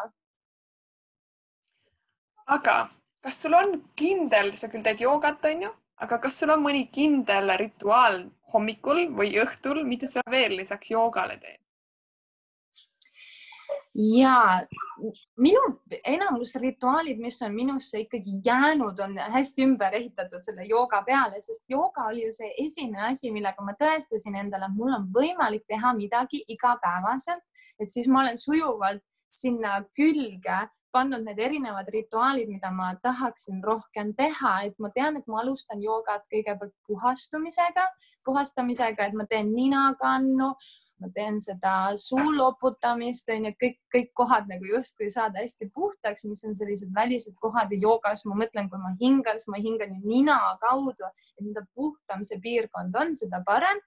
aga 2.59 2.77
kas 3.25 3.43
sul 3.43 3.57
on 3.59 3.81
kindel, 3.99 4.53
sa 4.61 4.69
küll 4.71 4.85
teed 4.85 5.01
joogat, 5.03 5.43
onju, 5.49 5.73
aga 6.05 6.19
kas 6.23 6.41
sul 6.41 6.53
on 6.55 6.65
mõni 6.65 6.87
kindel 6.93 7.53
rituaal 7.59 8.25
hommikul 8.53 9.07
või 9.17 9.37
õhtul, 9.43 9.85
mida 9.85 10.09
sa 10.11 10.25
veel 10.31 10.59
lisaks 10.61 10.91
joogale 10.91 11.39
teed? 11.41 11.61
ja 13.97 14.67
minu 15.41 15.61
enamus 16.05 16.55
rituaalid, 16.61 17.19
mis 17.21 17.41
on 17.43 17.55
minusse 17.55 18.01
ikkagi 18.01 18.35
jäänud, 18.45 18.99
on 19.01 19.17
hästi 19.19 19.65
ümber 19.65 19.95
ehitatud 19.97 20.45
selle 20.45 20.67
jooga 20.69 21.03
peale, 21.07 21.41
sest 21.41 21.65
jooga 21.69 22.05
oli 22.11 22.27
ju 22.27 22.33
see 22.37 22.51
esimene 22.65 23.09
asi, 23.11 23.33
millega 23.33 23.65
ma 23.65 23.73
tõestasin 23.81 24.37
endale, 24.37 24.69
et 24.69 24.77
mul 24.77 24.93
on 24.99 25.09
võimalik 25.17 25.65
teha 25.69 25.95
midagi 25.97 26.43
igapäevaselt, 26.53 27.45
et 27.81 27.93
siis 27.93 28.09
ma 28.09 28.25
olen 28.25 28.37
sujuvalt 28.41 29.05
sinna 29.33 29.79
külge 29.97 30.61
pannud 30.97 31.27
need 31.27 31.43
erinevad 31.49 31.91
rituaalid, 31.93 32.49
mida 32.49 32.73
ma 32.73 32.95
tahaksin 33.03 33.61
rohkem 33.65 34.15
teha, 34.17 34.55
et 34.71 34.81
ma 34.81 34.91
tean, 34.97 35.21
et 35.21 35.29
ma 35.29 35.43
alustan 35.43 35.83
joogat 35.83 36.25
kõigepealt 36.33 36.75
puhastumisega, 36.89 37.85
puhastamisega, 38.25 39.11
et 39.11 39.17
ma 39.21 39.29
teen 39.31 39.53
ninakannu, 39.53 40.51
ma 41.01 41.11
teen 41.15 41.39
seda 41.45 41.75
suu 42.01 42.33
loputamist, 42.39 43.29
onju, 43.33 43.53
kõik, 43.61 43.77
kõik 43.93 44.11
kohad 44.17 44.49
nagu 44.49 44.69
justkui 44.71 45.11
saada 45.13 45.43
hästi 45.45 45.69
puhtaks, 45.77 46.25
mis 46.29 46.45
on 46.49 46.57
sellised 46.57 46.93
välised 46.97 47.37
kohad 47.43 47.73
ja 47.75 47.81
joogas 47.83 48.25
ma 48.29 48.39
mõtlen, 48.41 48.71
kui 48.73 48.81
ma 48.81 48.95
hingan, 49.01 49.41
siis 49.41 49.53
ma 49.53 49.61
hingan 49.61 49.93
nina 50.05 50.39
kaudu, 50.63 51.11
et 51.37 51.45
mida 51.45 51.67
puhtam 51.77 52.25
see 52.25 52.41
piirkond 52.41 52.97
on, 52.97 53.13
seda 53.15 53.43
parem. 53.47 53.83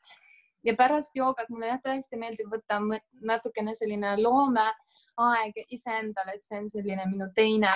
ja 0.67 0.73
pärast 0.75 1.13
joogat 1.15 1.47
mulle 1.49 1.69
jah, 1.69 1.79
tõesti 1.79 2.17
meeldib 2.19 2.49
võtta 2.51 2.81
natukene 3.23 3.71
selline 3.79 4.17
loome 4.19 4.65
aeg 5.19 5.58
iseendale, 5.75 6.36
et 6.36 6.45
see 6.45 6.60
on 6.62 6.69
selline 6.71 7.05
minu 7.12 7.29
teine 7.36 7.73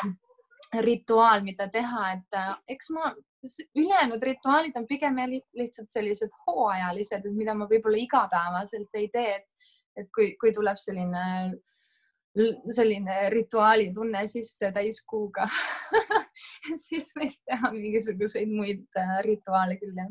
rituaal, 0.81 1.43
mida 1.45 1.67
teha, 1.69 2.05
et 2.17 2.37
äh, 2.39 2.53
eks 2.75 2.89
ma, 2.95 3.11
ülejäänud 3.75 4.23
rituaalid 4.23 4.77
on 4.79 4.87
pigem 4.87 5.19
lihtsalt 5.53 5.91
sellised 5.91 6.31
hooajalised, 6.47 7.27
mida 7.35 7.53
ma 7.57 7.67
võib-olla 7.69 7.99
igapäevaselt 8.01 8.99
ei 8.99 9.09
tee, 9.13 9.35
et, 9.35 9.69
et 9.99 10.09
kui, 10.15 10.33
kui 10.41 10.53
tuleb 10.55 10.79
selline 10.81 11.25
selline 12.73 13.29
rituaalitunne 13.29 14.23
sisse 14.27 14.71
täiskuuga 14.73 15.45
siis 16.85 17.11
võiks 17.17 17.37
teha 17.45 17.69
mingisuguseid 17.75 18.49
muid 18.49 18.85
äh, 18.97 19.19
rituaale 19.25 19.77
küll 19.77 19.93
jah. 19.97 20.09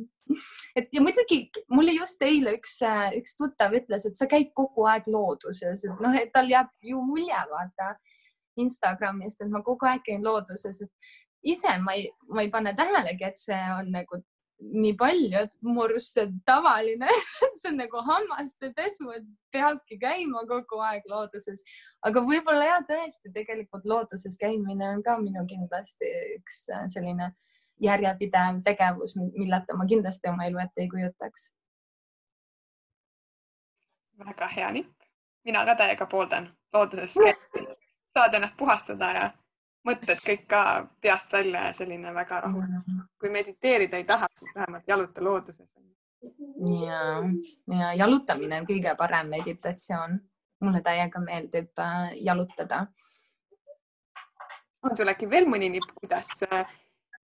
et 0.79 0.93
ja 0.95 1.03
muidugi 1.03 1.41
mulle 1.75 1.97
just 1.97 2.23
eile 2.23 2.55
üks, 2.59 2.79
äh, 2.87 3.11
üks 3.19 3.35
tuttav 3.39 3.75
ütles, 3.79 4.07
et 4.07 4.19
sa 4.19 4.29
käid 4.31 4.53
kogu 4.55 4.87
aeg 4.91 5.09
looduses, 5.11 5.87
et 5.89 6.05
noh, 6.05 6.15
et 6.19 6.31
tal 6.35 6.51
jääb 6.51 6.71
ju 6.87 7.03
mulje 7.03 7.43
vaata 7.51 7.97
Instagramist, 8.63 9.43
et 9.43 9.51
ma 9.51 9.63
kogu 9.67 9.89
aeg 9.89 10.05
käin 10.07 10.23
looduses, 10.23 10.85
ise 11.43 11.75
ma 11.83 11.97
ei, 11.99 12.07
ma 12.31 12.45
ei 12.45 12.53
pane 12.55 12.77
tähelegi, 12.79 13.27
et 13.27 13.41
see 13.41 13.63
on 13.81 13.91
nagu 13.95 14.23
nii 14.63 14.95
palju, 14.99 15.45
et 15.45 15.53
mu 15.67 15.83
arust 15.85 16.15
see 16.15 16.25
on 16.27 16.35
tavaline 16.47 17.09
see 17.61 17.71
on 17.71 17.79
nagu 17.81 18.03
hammaste 18.07 18.73
pesu, 18.77 19.11
et 19.17 19.27
peabki 19.55 19.99
käima 20.01 20.45
kogu 20.49 20.81
aeg 20.87 21.07
looduses, 21.11 21.65
aga 22.07 22.23
võib-olla 22.27 22.69
ja 22.69 22.79
tõesti 22.89 23.33
tegelikult 23.35 23.87
looduses 23.89 24.39
käimine 24.41 24.89
on 24.97 25.03
ka 25.07 25.19
minu 25.23 25.45
kindlasti 25.51 26.11
üks 26.39 26.65
äh, 26.75 26.87
selline 26.93 27.33
järjepidev 27.83 28.63
tegevus, 28.67 29.17
milleta 29.19 29.77
ma 29.77 29.87
kindlasti 29.91 30.31
oma 30.31 30.47
elu 30.47 30.63
ette 30.63 30.85
ei 30.85 30.89
kujutaks. 30.93 31.51
väga 34.23 34.47
hea 34.49 34.69
nipp, 34.71 34.93
mina 35.45 35.65
ka 35.67 35.75
täiega 35.75 36.07
pooldan 36.07 36.53
looduses 36.73 37.19
käia, 37.19 37.77
saad 38.15 38.35
ennast 38.39 38.57
puhastada 38.57 39.09
ja 39.17 39.31
mõtted 39.87 40.21
kõik 40.27 40.45
ka 40.51 40.63
peast 41.03 41.33
välja 41.33 41.69
ja 41.69 41.73
selline 41.77 42.15
väga. 42.15 42.43
Mm. 42.49 43.01
kui 43.21 43.31
mediteerida 43.31 43.97
ei 43.97 44.05
taha, 44.05 44.27
siis 44.35 44.55
vähemalt 44.55 44.89
jaluta 44.89 45.25
looduses. 45.25 45.75
ja, 46.87 47.01
ja 47.79 47.95
jalutamine 47.95 48.61
on 48.61 48.67
kõige 48.67 48.97
parem 48.99 49.29
meditatsioon. 49.29 50.21
mulle 50.63 50.83
täiega 50.83 51.21
meeldib 51.21 51.79
äh, 51.79 52.13
jalutada. 52.23 52.87
on 54.83 54.97
sul 54.97 55.09
äkki 55.09 55.31
veel 55.31 55.47
mõni 55.47 55.71
nipp, 55.71 55.91
kuidas 55.95 56.43
äh, 56.53 56.67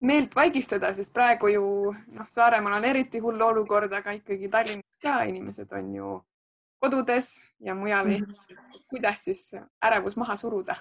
meelt 0.01 0.35
vaigistada, 0.35 0.93
sest 0.93 1.13
praegu 1.13 1.47
ju 1.47 1.63
noh, 1.91 2.27
Saaremaal 2.29 2.73
on 2.73 2.85
eriti 2.85 3.19
hull 3.19 3.41
olukord, 3.41 3.93
aga 3.93 4.11
ikkagi 4.11 4.49
Tallinnas 4.49 4.99
ka 5.01 5.23
inimesed 5.23 5.71
on 5.71 5.93
ju 5.95 6.19
kodudes 6.79 7.41
ja 7.59 7.75
mujal 7.75 8.05
mm. 8.05 8.13
-hmm. 8.13 8.83
kuidas 8.89 9.23
siis 9.23 9.51
ärevus 9.85 10.15
maha 10.15 10.35
suruda? 10.35 10.75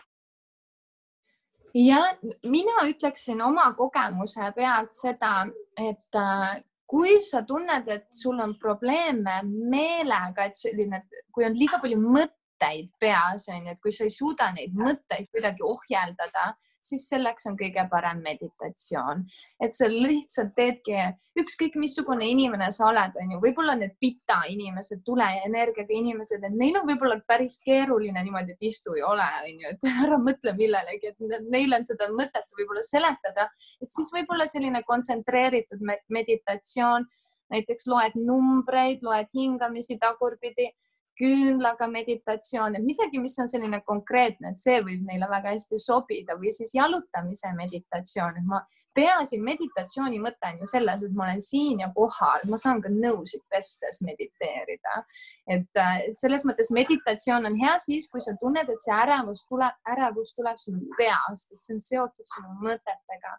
Ja 1.74 2.00
mina 2.44 2.84
ütleksin 2.88 3.40
oma 3.44 3.72
kogemuse 3.76 4.52
pealt 4.56 4.94
seda, 4.96 5.32
et 5.76 6.16
äh, 6.16 6.62
kui 6.88 7.18
sa 7.24 7.42
tunned, 7.46 7.88
et 7.92 8.06
sul 8.14 8.40
on 8.40 8.54
probleeme 8.60 9.40
meelega, 9.44 10.48
et 10.48 10.56
selline, 10.56 11.02
kui 11.32 11.44
on 11.44 11.56
liiga 11.56 11.80
palju 11.82 12.00
mõtteid 12.00 12.94
peas, 13.00 13.48
on 13.52 13.68
ju, 13.68 13.74
et 13.74 13.82
kui 13.84 13.92
sa 13.92 14.06
ei 14.08 14.14
suuda 14.14 14.50
neid 14.56 14.76
mõtteid 14.76 15.28
kuidagi 15.34 15.66
ohjeldada, 15.68 16.52
siis 16.84 17.04
selleks 17.10 17.46
on 17.50 17.56
kõige 17.58 17.84
parem 17.90 18.20
meditatsioon. 18.24 19.24
et 19.60 19.74
sa 19.74 19.88
lihtsalt 19.90 20.52
teedki, 20.54 20.94
ükskõik 21.40 21.74
missugune 21.76 22.28
inimene 22.30 22.70
sa 22.72 22.86
oled, 22.88 23.16
on 23.22 23.32
ju, 23.34 23.40
võib-olla 23.42 23.74
need 23.78 23.96
pita 24.00 24.38
inimesed, 24.48 25.02
tuleenergiaga 25.06 25.94
inimesed, 25.94 26.44
et 26.44 26.54
neil 26.54 26.78
on 26.78 26.86
võib-olla 26.86 27.18
päris 27.26 27.58
keeruline 27.64 28.22
niimoodi, 28.22 28.54
et 28.54 28.68
istu 28.70 28.94
ja 28.98 29.08
ole, 29.10 29.28
on 29.50 29.62
ju, 29.64 29.74
et 29.74 29.88
ära 30.06 30.18
mõtle 30.22 30.54
millelegi, 30.58 31.12
et 31.12 31.48
neil 31.50 31.74
on 31.74 31.86
seda 31.86 32.10
mõttetu 32.14 32.60
võib-olla 32.60 32.84
seletada, 32.86 33.48
et 33.82 33.90
siis 33.90 34.12
võib-olla 34.14 34.46
selline 34.46 34.82
kontsentreeritud 34.86 35.82
meditatsioon, 36.08 37.08
näiteks 37.52 37.88
loed 37.88 38.18
numbreid, 38.20 39.02
loed 39.02 39.30
hingamisi 39.34 39.98
tagurpidi 39.98 40.68
küünlaga 41.18 41.88
meditatsioon, 41.90 42.78
et 42.78 42.84
midagi, 42.84 43.20
mis 43.22 43.36
on 43.42 43.50
selline 43.50 43.80
konkreetne, 43.86 44.52
et 44.52 44.60
see 44.60 44.78
võib 44.86 45.04
neile 45.08 45.28
väga 45.30 45.54
hästi 45.54 45.80
sobida 45.82 46.38
või 46.38 46.52
siis 46.54 46.74
jalutamise 46.76 47.50
meditatsioon, 47.58 48.38
et 48.38 48.46
ma 48.48 48.62
peaasi 48.98 49.38
meditatsiooni 49.42 50.18
mõte 50.22 50.50
on 50.50 50.62
ju 50.62 50.68
selles, 50.70 51.04
et 51.06 51.14
ma 51.14 51.26
olen 51.28 51.42
siin 51.44 51.82
ja 51.82 51.88
kohal, 51.94 52.42
ma 52.50 52.58
saan 52.60 52.82
ka 52.82 52.90
nõusid 52.92 53.44
pestes 53.52 54.00
mediteerida. 54.02 55.02
et 55.46 55.82
äh, 55.82 55.98
selles 56.20 56.44
mõttes 56.48 56.72
meditatsioon 56.74 57.46
on 57.50 57.58
hea 57.60 57.76
siis, 57.82 58.08
kui 58.10 58.22
sa 58.24 58.34
tunned, 58.40 58.68
et 58.68 58.82
see 58.84 58.94
ärevus 58.94 59.44
tuleb, 59.50 59.76
ärevus 59.94 60.34
tuleb 60.38 60.58
sinu 60.58 60.98
peast, 60.98 61.52
et 61.52 61.62
see 61.62 61.76
on 61.76 61.84
seotud 61.84 62.32
sinu 62.34 62.56
mõtetega. 62.64 63.36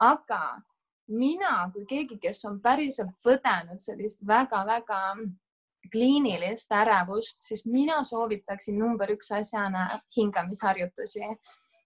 aga 0.00 0.42
mina 1.08 1.70
kui 1.72 1.84
keegi, 1.86 2.18
kes 2.20 2.44
on 2.48 2.60
päriselt 2.64 3.12
põdenud 3.24 3.80
sellist 3.80 4.24
väga-väga 4.26 5.00
kliinilist 5.92 6.72
ärevust, 6.72 7.42
siis 7.42 7.66
mina 7.66 8.02
soovitaksin 8.02 8.78
number 8.78 9.10
üks 9.10 9.32
asjana 9.32 9.86
hingamisharjutusi. 10.16 11.24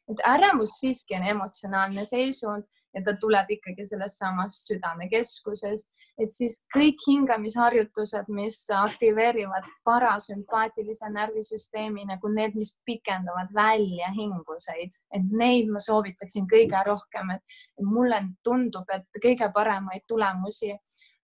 et 0.08 0.20
ärevus 0.24 0.80
siiski 0.80 1.14
on 1.14 1.22
emotsionaalne 1.22 2.04
seisund 2.04 2.64
ja 2.94 3.02
ta 3.04 3.12
tuleb 3.20 3.50
ikkagi 3.50 3.84
sellest 3.86 4.18
samast 4.18 4.68
südamekeskusest, 4.70 5.92
et 6.18 6.32
siis 6.34 6.56
kõik 6.74 7.02
hingamisharjutused, 7.06 8.30
mis 8.34 8.58
aktiveerivad 8.74 9.66
parasümpaatilise 9.86 11.10
närvisüsteemi 11.14 12.06
nagu 12.08 12.30
need, 12.32 12.56
mis 12.58 12.74
pikendavad 12.88 13.52
välja 13.54 14.10
hinguseid, 14.16 14.96
et 15.14 15.34
neid 15.42 15.70
ma 15.72 15.82
soovitaksin 15.84 16.48
kõige 16.50 16.82
rohkem, 16.86 17.36
et 17.36 17.84
mulle 17.84 18.22
tundub, 18.44 18.88
et 18.94 19.22
kõige 19.22 19.50
paremaid 19.54 20.06
tulemusi 20.08 20.74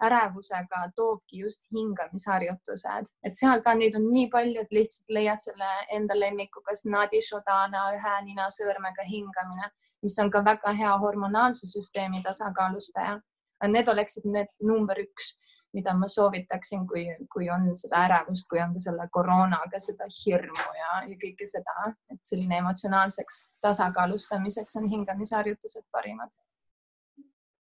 ärevusega 0.03 0.81
toobki 0.97 1.41
just 1.45 1.65
hingamisharjutused, 1.75 3.13
et 3.25 3.37
seal 3.39 3.63
ka 3.63 3.75
neid 3.79 3.97
on 3.99 4.09
nii 4.13 4.27
palju, 4.33 4.65
et 4.65 4.75
lihtsalt 4.75 5.15
leiad 5.17 5.43
selle 5.43 5.71
enda 5.95 6.17
lemmiku, 6.19 6.63
kas 6.67 6.85
Nadi 6.91 7.23
Shodana 7.23 7.87
ühe 7.97 8.15
ninasõõrmega 8.29 9.07
hingamine, 9.09 9.71
mis 10.03 10.19
on 10.19 10.31
ka 10.31 10.43
väga 10.45 10.75
hea 10.77 10.97
hormonaalse 10.99 11.71
süsteemi 11.71 12.23
tasakaalustaja. 12.27 13.21
Need 13.65 13.89
oleksid 13.89 14.27
need 14.29 14.51
number 14.61 14.99
üks, 15.01 15.31
mida 15.73 15.95
ma 15.97 16.09
soovitaksin, 16.11 16.83
kui, 16.91 17.07
kui 17.33 17.47
on 17.51 17.71
seda 17.79 18.03
ärevust, 18.05 18.45
kui 18.51 18.61
on 18.61 18.75
ka 18.75 18.83
selle 18.85 19.07
koroonaga 19.15 19.81
seda 19.81 20.11
hirmu 20.19 20.67
ja, 20.79 20.91
ja 21.09 21.17
kõike 21.23 21.49
seda, 21.49 21.95
et 22.13 22.21
selline 22.29 22.59
emotsionaalseks 22.61 23.45
tasakaalustamiseks 23.65 24.83
on 24.83 24.91
hingamisharjutused 24.93 25.87
parimad 25.95 26.35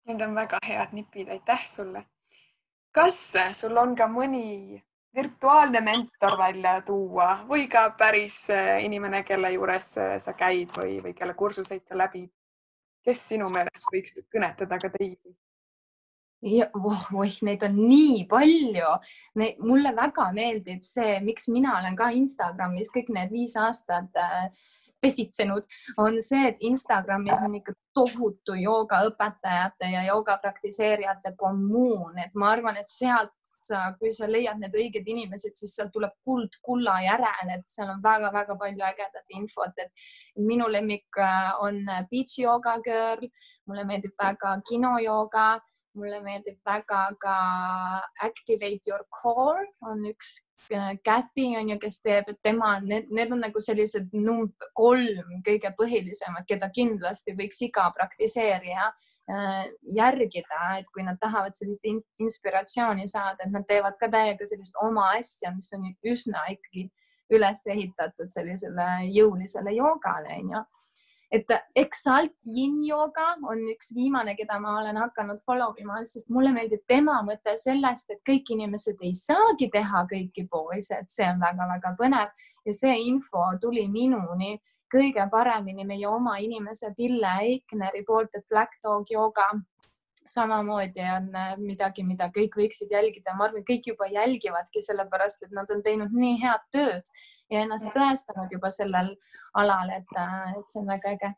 Need 0.07 0.23
on 0.23 0.35
väga 0.35 0.59
head 0.67 0.97
nipid, 0.97 1.29
aitäh 1.31 1.67
sulle 1.67 2.07
kas 2.93 3.19
sul 3.57 3.77
on 3.81 3.95
ka 3.97 4.07
mõni 4.09 4.81
virtuaalne 5.17 5.81
mentor 5.85 6.37
välja 6.39 6.81
tuua 6.85 7.43
või 7.49 7.67
ka 7.69 7.89
päris 7.99 8.45
äh, 8.53 8.79
inimene, 8.85 9.23
kelle 9.25 9.53
juures 9.55 9.95
äh, 10.01 10.17
sa 10.21 10.37
käid 10.37 10.73
või, 10.77 10.99
või 11.05 11.15
kelle 11.17 11.35
kursuseid 11.37 11.85
sa 11.89 11.97
läbid, 11.97 12.29
kes 13.05 13.25
sinu 13.33 13.49
meelest 13.53 13.89
võiks 13.93 14.21
kõnetada 14.33 14.81
ka 14.81 14.93
teisi? 14.93 15.33
ja 16.43 16.67
oh, 16.75 17.05
oih, 17.23 17.37
neid 17.47 17.63
on 17.63 17.77
nii 17.79 18.25
palju. 18.27 18.95
mulle 19.63 19.93
väga 19.95 20.33
meeldib 20.35 20.83
see, 20.83 21.21
miks 21.23 21.47
mina 21.49 21.77
olen 21.79 21.97
ka 21.97 22.11
Instagramis 22.11 22.91
kõik 22.93 23.13
need 23.15 23.31
viis 23.33 23.57
aastat 23.57 24.17
äh, 24.19 24.49
pesitsenud, 25.03 25.67
on 25.99 26.19
see, 26.23 26.47
et 26.53 26.65
Instagramis 26.71 27.43
on 27.45 27.59
ikka 27.59 27.75
tohutu 27.95 28.57
joogaõpetajate 28.61 29.93
ja 29.93 30.07
jooga 30.09 30.39
praktiseerijate 30.43 31.35
kommuun, 31.39 32.19
et 32.23 32.35
ma 32.39 32.53
arvan, 32.55 32.79
et 32.81 32.91
sealt 32.91 33.35
sa, 33.63 33.83
kui 33.99 34.13
sa 34.15 34.29
leiad 34.31 34.59
need 34.61 34.75
õiged 34.75 35.09
inimesed, 35.09 35.55
siis 35.59 35.75
sealt 35.77 35.93
tuleb 35.95 36.15
kuld 36.27 36.57
kulla 36.67 36.97
järel, 37.05 37.53
et 37.55 37.67
seal 37.71 37.91
on 37.95 38.03
väga-väga 38.05 38.57
palju 38.59 38.87
ägedat 38.89 39.37
infot, 39.39 39.83
et 39.83 40.07
minu 40.51 40.69
lemmik 40.71 41.21
äh, 41.21 41.53
on 41.63 41.83
Beach 42.11 42.39
Yoga 42.43 42.79
Girl, 42.85 43.29
mulle 43.71 43.87
meeldib 43.89 44.17
väga 44.19 44.57
kinojooga 44.69 45.47
mulle 45.99 46.21
meeldib 46.25 46.59
väga 46.67 47.03
ka 47.21 47.37
Activate 48.27 48.91
Your 48.91 49.05
Core 49.13 49.67
on 49.89 50.05
üks 50.09 50.35
äh, 50.73 50.95
Kathy 51.05 51.53
on 51.59 51.73
ju, 51.73 51.79
kes 51.83 52.01
teeb, 52.05 52.31
et 52.33 52.41
tema, 52.45 52.75
need, 52.85 53.11
need 53.11 53.33
on 53.35 53.43
nagu 53.45 53.63
sellised 53.63 54.13
numb, 54.17 54.55
kolm 54.79 55.43
kõige 55.47 55.73
põhilisemat, 55.79 56.47
keda 56.49 56.71
kindlasti 56.75 57.37
võiks 57.39 57.61
iga 57.67 57.89
praktiseerija 57.97 58.89
äh, 58.89 59.61
järgida, 59.99 60.63
et 60.81 60.89
kui 60.95 61.05
nad 61.07 61.21
tahavad 61.23 61.57
sellist 61.59 61.85
in 61.89 62.01
inspiratsiooni 62.23 63.07
saada, 63.11 63.45
et 63.45 63.55
nad 63.55 63.69
teevad 63.69 63.99
ka 64.01 64.11
täiega 64.13 64.49
sellist 64.49 64.79
oma 64.83 65.13
asja, 65.19 65.53
mis 65.57 65.73
on 65.77 65.91
üsna 66.15 66.47
ikkagi 66.57 66.89
üles 67.33 67.63
ehitatud 67.73 68.29
sellisele 68.33 68.89
jõulisele 69.09 69.73
joogale 69.77 70.41
onju 70.41 70.67
et 71.33 71.49
Exalt 71.75 72.35
Yin 72.45 72.83
Yoga 72.85 73.31
on 73.49 73.63
üks 73.73 73.95
viimane, 73.97 74.35
keda 74.37 74.59
ma 74.61 74.77
olen 74.81 74.99
hakanud 75.01 75.41
follow 75.49 75.73
ima, 75.81 76.03
sest 76.05 76.29
mulle 76.31 76.53
meeldib 76.53 76.83
tema 76.89 77.21
mõte 77.25 77.55
sellest, 77.61 78.13
et 78.13 78.21
kõik 78.29 78.53
inimesed 78.53 79.01
ei 79.01 79.15
saagi 79.17 79.71
teha 79.73 80.05
kõiki 80.11 80.45
poose, 80.53 80.99
et 80.99 81.09
see 81.11 81.27
on 81.31 81.41
väga-väga 81.41 81.95
põnev. 82.01 82.47
Ja 82.69 82.77
see 82.77 82.99
info 83.09 83.47
tuli 83.63 83.87
minuni 83.89 84.59
kõige 84.93 85.25
paremini 85.33 85.87
meie 85.89 86.09
oma 86.09 86.37
inimese 86.45 86.93
Pille 86.97 87.37
Eikneri 87.49 88.05
poolt, 88.05 88.35
et 88.37 88.45
Black 88.53 88.77
Dog 88.85 89.09
Yoga 89.11 89.49
samamoodi 90.27 91.05
on 91.17 91.29
äh, 91.37 91.53
midagi, 91.59 92.05
mida 92.07 92.29
kõik 92.35 92.57
võiksid 92.59 92.93
jälgida. 92.93 93.35
ma 93.37 93.49
arvan, 93.49 93.65
kõik 93.69 93.89
juba 93.93 94.09
jälgivadki 94.13 94.83
sellepärast, 94.83 95.47
et 95.47 95.55
nad 95.55 95.71
on 95.71 95.83
teinud 95.83 96.15
nii 96.15 96.41
head 96.43 96.67
tööd 96.75 97.15
ja 97.51 97.63
ennast 97.65 97.93
tõestanud 97.97 98.53
juba 98.53 98.71
sellel 98.71 99.15
alal, 99.59 99.91
et, 99.99 100.19
äh, 100.19 100.53
et 100.59 100.69
see 100.69 100.83
on 100.83 100.91
väga 100.91 101.17
äge. 101.17 101.33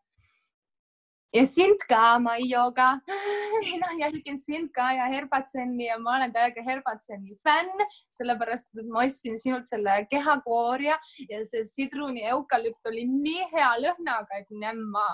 ja 1.35 1.47
sind 1.51 1.83
ka, 1.88 2.18
Maioga. 2.23 3.01
mina 3.73 3.88
jälgin 3.99 4.38
sind 4.38 4.70
ka 4.75 4.92
ja 4.92 5.09
Herbatseni 5.11 5.88
ja 5.88 5.99
ma 5.99 6.16
olen 6.16 6.33
täiega 6.33 6.62
Herbatseni 6.62 7.37
fänn, 7.42 7.87
sellepärast 8.12 8.75
et 8.79 8.87
ma 8.87 9.07
ostsin 9.07 9.38
sinult 9.38 9.66
selle 9.66 10.05
kehakoorja 10.11 10.99
ja 11.29 11.44
see 11.44 11.64
sidruni 11.64 12.27
eukalüpt 12.31 12.90
oli 12.92 13.07
nii 13.11 13.49
hea 13.55 13.70
lõhnaga, 13.87 14.42
et 14.42 14.51
nämma 14.51 15.09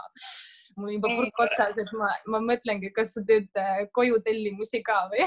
mul 0.80 0.96
juba 0.96 1.12
purk 1.12 1.40
otsas, 1.46 1.78
et 1.82 1.94
ma, 1.96 2.10
ma 2.32 2.40
mõtlengi, 2.44 2.90
kas 2.96 3.14
sa 3.16 3.24
teed 3.26 3.48
äh, 3.60 3.86
koju 3.96 4.20
tellimusi 4.26 4.82
ka 4.86 5.04
või 5.12 5.26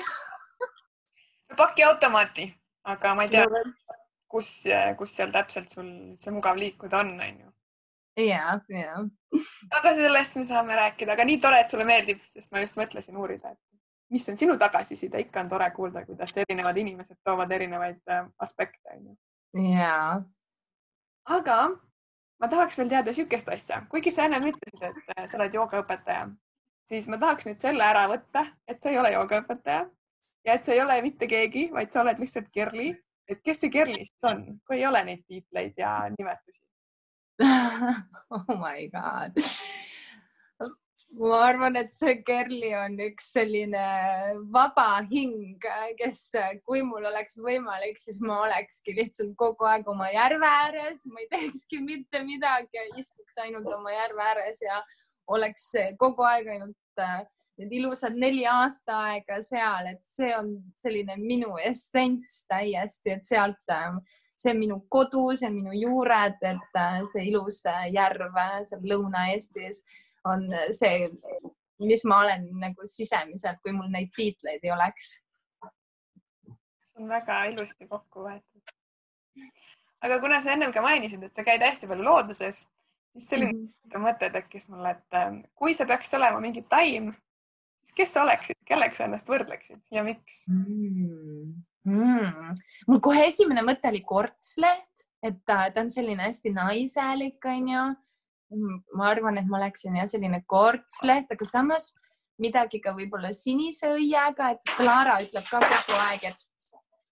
pakiautomaati, 1.58 2.48
aga 2.94 3.16
ma 3.18 3.26
ei 3.26 3.34
tea, 3.34 3.46
kus, 4.32 4.52
kus 5.00 5.18
seal 5.18 5.34
täpselt 5.34 5.74
sul 5.74 5.90
see 6.22 6.34
mugav 6.34 6.58
liikuda 6.60 7.04
on, 7.04 7.14
onju. 7.28 7.52
ja, 8.26 8.58
ja. 8.74 8.98
aga 9.80 9.94
sellest 9.98 10.40
me 10.42 10.48
saame 10.50 10.78
rääkida, 10.80 11.14
aga 11.16 11.28
nii 11.30 11.40
tore, 11.44 11.62
et 11.64 11.74
sulle 11.74 11.88
meeldib, 11.88 12.22
sest 12.34 12.52
ma 12.54 12.64
just 12.64 12.80
mõtlesin 12.80 13.18
uurida, 13.20 13.54
et 13.54 14.14
mis 14.14 14.28
on 14.30 14.38
sinu 14.38 14.58
tagasiside, 14.62 15.22
ikka 15.26 15.46
on 15.46 15.50
tore 15.54 15.70
kuulda, 15.76 16.06
kuidas 16.06 16.36
erinevad 16.44 16.78
inimesed 16.78 17.18
toovad 17.26 17.52
erinevaid 17.56 18.02
äh, 18.12 18.28
aspekte, 18.46 18.98
onju. 18.98 19.18
jaa. 19.78 20.22
aga 21.38 21.60
ma 22.42 22.50
tahaks 22.52 22.78
veel 22.80 22.92
teada 22.92 23.12
niisugust 23.12 23.50
asja, 23.56 23.82
kuigi 23.92 24.12
sa 24.12 24.28
ennem 24.28 24.50
ütlesid, 24.52 24.82
et 24.90 25.18
äh, 25.18 25.26
sa 25.30 25.40
oled 25.40 25.58
joogaõpetaja, 25.60 26.28
siis 26.90 27.08
ma 27.12 27.20
tahaks 27.22 27.48
nüüd 27.50 27.62
selle 27.62 27.86
ära 27.86 28.06
võtta, 28.12 28.46
et 28.68 28.82
sa 28.82 28.92
ei 28.92 29.00
ole 29.02 29.14
joogaõpetaja 29.16 29.86
ja 30.48 30.58
et 30.58 30.66
sa 30.66 30.76
ei 30.76 30.82
ole 30.84 31.00
mitte 31.06 31.30
keegi, 31.30 31.70
vaid 31.74 31.92
sa 31.94 32.04
oled 32.04 32.20
lihtsalt 32.20 32.52
Kerli. 32.54 32.92
et 33.28 33.40
kes 33.44 33.64
see 33.64 33.72
Kerli 33.72 34.02
siis 34.04 34.30
on, 34.30 34.46
kui 34.68 34.82
ei 34.82 34.88
ole 34.88 35.04
neid 35.08 35.24
tiitleid 35.28 35.78
ja 35.78 35.96
nimetusi. 36.18 36.66
Oh 38.34 38.58
my 38.58 38.90
god 38.90 39.38
ma 41.20 41.40
arvan, 41.46 41.76
et 41.78 41.92
see 41.94 42.16
Kerli 42.26 42.72
on 42.78 42.96
üks 43.06 43.30
selline 43.36 43.84
vaba 44.54 44.88
hing, 45.12 45.62
kes, 46.00 46.24
kui 46.66 46.82
mul 46.86 47.06
oleks 47.10 47.38
võimalik, 47.42 48.00
siis 48.02 48.18
ma 48.26 48.40
olekski 48.48 48.96
lihtsalt 48.98 49.36
kogu 49.38 49.68
aeg 49.70 49.88
oma 49.94 50.10
järve 50.14 50.50
ääres, 50.50 51.04
ma 51.06 51.22
ei 51.22 51.30
teekski 51.36 51.84
mitte 51.86 52.24
midagi 52.26 52.88
istuks 53.02 53.38
ainult 53.46 53.70
oma 53.78 53.94
järve 53.94 54.26
ääres 54.26 54.64
ja 54.66 54.82
oleks 55.34 55.70
kogu 56.02 56.26
aeg 56.28 56.50
ainult 56.56 57.02
äh, 57.04 57.22
need 57.62 57.76
ilusad 57.78 58.18
neli 58.18 58.48
aastaaega 58.50 59.38
seal, 59.46 59.92
et 59.94 60.02
see 60.10 60.32
on 60.36 60.56
selline 60.82 61.18
minu 61.22 61.54
essents 61.62 62.42
täiesti, 62.50 63.14
et 63.14 63.28
sealt, 63.28 63.62
äh, 63.70 63.94
see 64.34 64.56
on 64.56 64.64
minu 64.64 64.80
kodu, 64.90 65.28
see 65.38 65.52
on 65.52 65.60
minu 65.60 65.78
juured, 65.78 66.42
et 66.42 66.82
äh, 66.82 66.98
see 67.14 67.30
ilus 67.30 67.62
järv 67.94 68.42
seal 68.66 68.90
Lõuna-Eestis 68.90 69.84
on 70.30 70.48
see, 70.72 71.08
mis 71.84 72.06
ma 72.08 72.20
olen 72.24 72.48
nagu 72.62 72.88
sisemiselt, 72.88 73.60
kui 73.64 73.74
mul 73.76 73.90
neid 73.92 74.12
tiitleid 74.16 74.64
ei 74.64 74.72
oleks. 74.72 75.18
on 77.00 77.10
väga 77.10 77.44
ilusti 77.50 77.88
kokku 77.90 78.28
võetud. 78.28 78.74
aga 80.02 80.20
kuna 80.20 80.42
sa 80.42 80.54
ennem 80.54 80.74
ka 80.74 80.82
mainisid, 80.82 81.24
et 81.24 81.36
sa 81.36 81.44
käid 81.44 81.64
hästi 81.64 81.90
palju 81.90 82.06
looduses, 82.06 82.64
siis 83.14 83.30
selline 83.30 83.54
mm 83.54 83.68
-hmm. 83.68 84.06
mõte 84.06 84.30
tekkis 84.32 84.68
mulle, 84.70 84.92
et 84.92 85.20
ähm, 85.20 85.44
kui 85.56 85.74
sa 85.74 85.86
peaksid 85.86 86.18
olema 86.20 86.40
mingi 86.40 86.62
taim, 86.70 87.14
siis 87.82 87.94
kes 87.94 88.14
sa 88.14 88.24
oleksid, 88.24 88.56
kellega 88.66 88.96
sa 88.96 89.06
ennast 89.06 89.30
võrdleksid 89.30 89.92
ja 89.92 90.04
miks 90.04 90.46
mm.? 90.48 91.64
Mm. 91.84 92.56
mul 92.88 93.00
kohe 93.00 93.26
esimene 93.28 93.62
mõte 93.62 93.90
oli 93.90 94.02
kortsleht, 94.02 95.08
et 95.24 95.36
ta, 95.46 95.70
ta 95.72 95.82
on 95.82 95.90
selline 95.90 96.24
hästi 96.24 96.54
naiselik, 96.56 97.46
onju 97.46 97.96
ma 98.94 99.10
arvan, 99.10 99.38
et 99.38 99.50
ma 99.50 99.60
oleksin 99.60 99.98
jah, 100.00 100.08
selline 100.10 100.44
kortsleht, 100.48 101.32
aga 101.32 101.46
samas 101.48 101.92
midagi 102.42 102.82
ka 102.82 102.96
võib-olla 102.98 103.34
sinise 103.36 103.94
õiega, 103.96 104.54
et 104.56 104.74
Clara 104.78 105.20
ütleb 105.24 105.46
ka 105.50 105.62
kogu 105.64 106.00
aeg, 106.00 106.32
et 106.32 106.48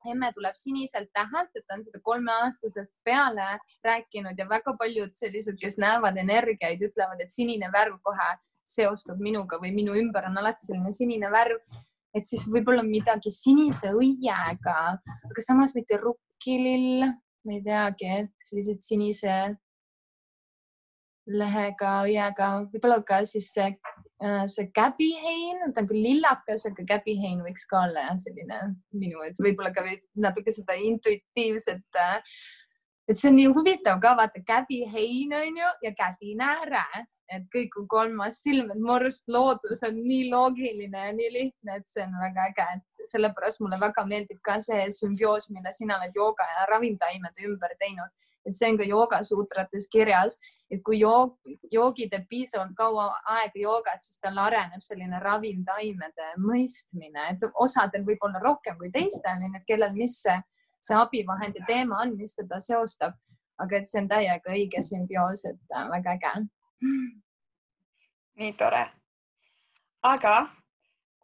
emme 0.09 0.31
tuleb 0.33 0.57
siniselt 0.57 1.11
tähelt, 1.13 1.51
et 1.55 1.65
ta 1.67 1.77
on 1.77 1.83
seda 1.85 2.01
kolmeaastasest 2.03 2.91
peale 3.05 3.47
rääkinud 3.85 4.39
ja 4.39 4.47
väga 4.49 4.73
paljud 4.79 5.13
sellised, 5.17 5.59
kes 5.61 5.77
näevad 5.81 6.17
energiaid, 6.17 6.81
ütlevad, 6.89 7.21
et 7.21 7.33
sinine 7.33 7.69
värv 7.73 7.99
kohe 8.05 8.31
seostub 8.71 9.19
minuga 9.21 9.59
või 9.61 9.73
minu 9.75 9.95
ümber 9.99 10.25
on 10.29 10.39
alati 10.41 10.69
selline 10.69 10.93
sinine 10.95 11.31
värv. 11.31 11.59
et 12.11 12.25
siis 12.27 12.43
võib-olla 12.51 12.83
midagi 12.83 13.31
sinise 13.31 13.93
õiega, 13.95 14.79
aga 15.29 15.43
samas 15.45 15.71
mitte 15.71 15.95
rukkilill, 15.95 17.05
ma 17.47 17.53
ei 17.55 17.61
teagi, 17.63 18.25
sellised 18.49 18.81
sinise 18.83 19.35
lehega, 21.29 22.01
õiega, 22.07 22.49
võib-olla 22.71 23.01
ka 23.05 23.21
siis 23.29 23.51
see, 23.53 23.69
äh, 24.23 24.43
see 24.49 24.69
käbihein, 24.73 25.61
ta 25.73 25.83
on 25.83 25.89
küll 25.89 26.01
lillakas, 26.05 26.65
aga 26.69 26.85
käbihein 26.95 27.43
võiks 27.45 27.67
ka 27.69 27.85
olla 27.85 28.07
jah, 28.09 28.17
selline 28.23 28.59
minu, 28.97 29.21
et 29.27 29.37
võib-olla 29.41 29.73
ka 29.75 29.85
natuke 30.15 30.53
seda 30.55 30.77
intuitiivset. 30.81 31.85
Äh, 31.99 32.35
et 33.09 33.19
see 33.19 33.31
on 33.31 33.37
nii 33.37 33.53
huvitav 33.53 34.01
ka 34.01 34.15
vaata 34.17 34.41
käbihein 34.47 35.33
on 35.35 35.57
ju 35.61 35.71
ja 35.85 35.91
käbinääre, 35.97 36.85
et 37.31 37.45
kõik 37.53 37.77
on 37.79 37.87
kolmas 37.87 38.41
silm, 38.43 38.71
et 38.73 38.79
mu 38.81 38.95
arust 38.95 39.29
loodus 39.31 39.83
on 39.87 40.01
nii 40.03 40.29
loogiline 40.31 41.05
ja 41.05 41.13
nii 41.15 41.29
lihtne, 41.31 41.77
et 41.77 41.87
see 41.91 42.03
on 42.03 42.17
väga 42.19 42.49
äge, 42.49 42.65
et 42.77 43.05
sellepärast 43.13 43.61
mulle 43.63 43.79
väga 43.79 44.03
meeldib 44.09 44.41
ka 44.43 44.57
see 44.63 44.89
sümbioos, 44.95 45.47
mille 45.53 45.71
sina 45.75 45.99
oled 45.99 46.17
jooga 46.17 46.47
ja 46.55 46.65
ravimtaimede 46.73 47.47
ümber 47.47 47.77
teinud 47.79 48.11
et 48.45 48.57
see 48.57 48.71
on 48.71 48.77
ka 48.79 48.87
joogasuutrates 48.87 49.87
kirjas, 49.91 50.37
et 50.71 50.79
kui 50.85 50.99
joog, 51.01 51.35
joogi 51.71 52.07
teeb 52.09 52.27
piisavalt 52.29 52.71
kaua 52.77 53.09
aega 53.35 53.59
joogat, 53.59 54.03
siis 54.03 54.19
tal 54.23 54.39
areneb 54.39 54.83
selline 54.85 55.19
ravimtaimede 55.19 56.29
mõistmine, 56.41 57.27
et 57.33 57.43
osadel 57.53 58.05
võib 58.07 58.23
olla 58.27 58.39
rohkem 58.43 58.77
kui 58.79 58.91
teistel, 58.93 59.41
nii 59.41 59.59
et 59.59 59.67
kellel, 59.67 59.93
mis 59.97 60.21
see, 60.23 60.37
see 60.79 60.95
abivahendi 60.97 61.65
teema 61.67 62.01
on, 62.05 62.15
mis 62.17 62.37
teda 62.39 62.61
seostab, 62.63 63.19
aga 63.61 63.77
et 63.77 63.89
see 63.89 64.01
on 64.01 64.09
täiega 64.11 64.55
õige 64.55 64.83
sümbioos, 64.85 65.45
et 65.51 65.75
äh, 65.75 65.85
väga 65.91 66.15
äge. 66.17 66.33
nii 68.41 68.53
tore. 68.57 68.87
aga 70.01 70.35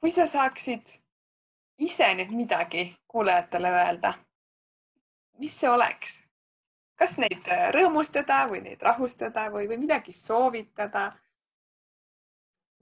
kui 0.01 0.11
sa 0.13 0.27
saaksid 0.27 0.99
ise 1.79 2.13
nüüd 2.19 2.35
midagi 2.35 2.91
kuulajatele 3.07 3.71
öelda, 3.79 4.13
mis 5.39 5.55
see 5.59 5.69
oleks? 5.69 6.26
Kas 6.97 7.17
neid 7.21 7.47
äh, 7.53 7.69
rõõmustada 7.75 8.43
või 8.49 8.63
neid 8.65 8.83
rahustada 8.83 9.47
või, 9.53 9.67
või 9.69 9.79
midagi 9.85 10.13
soovitada 10.17 11.09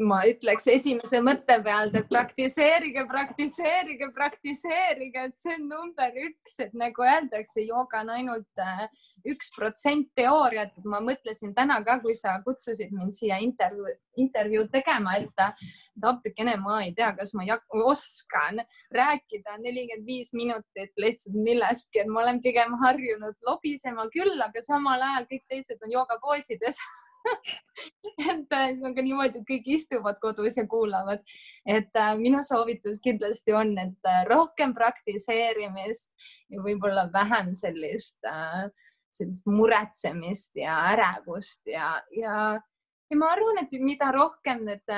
ma 0.04 0.18
ütleks 0.28 0.66
esimese 0.68 1.22
mõtte 1.24 1.56
pealt, 1.64 1.94
et 1.96 2.08
praktiseerige, 2.12 3.06
praktiseerige, 3.08 4.10
praktiseerige, 4.16 5.28
et 5.30 5.36
see 5.38 5.56
on 5.56 5.70
number 5.70 6.18
üks, 6.26 6.58
et 6.66 6.74
nagu 6.76 7.06
öeldakse, 7.06 7.64
jooga 7.64 8.02
on 8.04 8.12
ainult 8.18 8.62
äh, 8.62 8.86
üks 9.32 9.54
protsent 9.56 10.10
teooriat. 10.20 10.74
ma 10.84 11.00
mõtlesin 11.04 11.54
täna 11.56 11.80
ka, 11.86 12.00
kui 12.04 12.16
sa 12.16 12.36
kutsusid 12.44 12.92
mind 12.92 13.16
siia 13.16 13.40
intervjuu, 13.40 13.94
intervjuud 14.20 14.70
tegema, 14.74 15.16
et 15.16 16.04
appikene, 16.04 16.58
ma 16.60 16.82
ei 16.84 16.92
tea, 16.96 17.14
kas 17.16 17.32
ma 17.34 17.48
oskan 17.86 18.60
rääkida 18.92 19.58
nelikümmend 19.64 20.06
viis 20.08 20.34
minutit 20.34 20.92
lihtsalt 21.00 21.40
millestki, 21.40 22.04
et 22.04 22.12
ma 22.12 22.26
olen 22.26 22.42
pigem 22.44 22.76
harjunud 22.84 23.36
lobisema 23.48 24.10
küll, 24.12 24.36
aga 24.44 24.62
samal 24.62 25.02
ajal 25.02 25.32
kõik 25.32 25.48
teised 25.48 25.80
on 25.88 25.96
joogapoosides 25.96 26.84
et 28.32 28.54
äh, 28.54 28.74
on 28.84 28.96
ka 28.96 29.04
niimoodi, 29.04 29.42
et 29.42 29.48
kõik 29.50 29.68
istuvad 29.76 30.20
kodus 30.22 30.58
ja 30.60 30.66
kuulavad. 30.70 31.24
et 31.66 32.00
äh, 32.00 32.14
minu 32.20 32.42
soovitus 32.44 33.02
kindlasti 33.04 33.54
on, 33.54 33.76
et 33.82 34.10
äh, 34.10 34.24
rohkem 34.30 34.74
praktiseerimist 34.78 36.14
ja 36.54 36.64
võib-olla 36.66 37.08
vähem 37.14 37.54
sellist 37.56 38.22
sellist 39.16 39.46
muretsemist 39.48 40.58
ja 40.60 40.76
ärevust 40.92 41.68
ja, 41.72 41.96
ja 42.12 42.60
ja 43.06 43.18
ma 43.22 43.30
arvan, 43.36 43.62
et 43.62 43.74
mida 43.86 44.10
rohkem 44.12 44.64
need, 44.66 44.92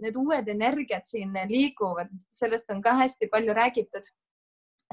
need 0.00 0.16
uued 0.16 0.48
energiat 0.48 1.04
siin 1.04 1.34
liiguvad, 1.50 2.08
sellest 2.32 2.70
on 2.72 2.80
ka 2.82 2.94
hästi 2.96 3.28
palju 3.30 3.54
räägitud, 3.54 4.06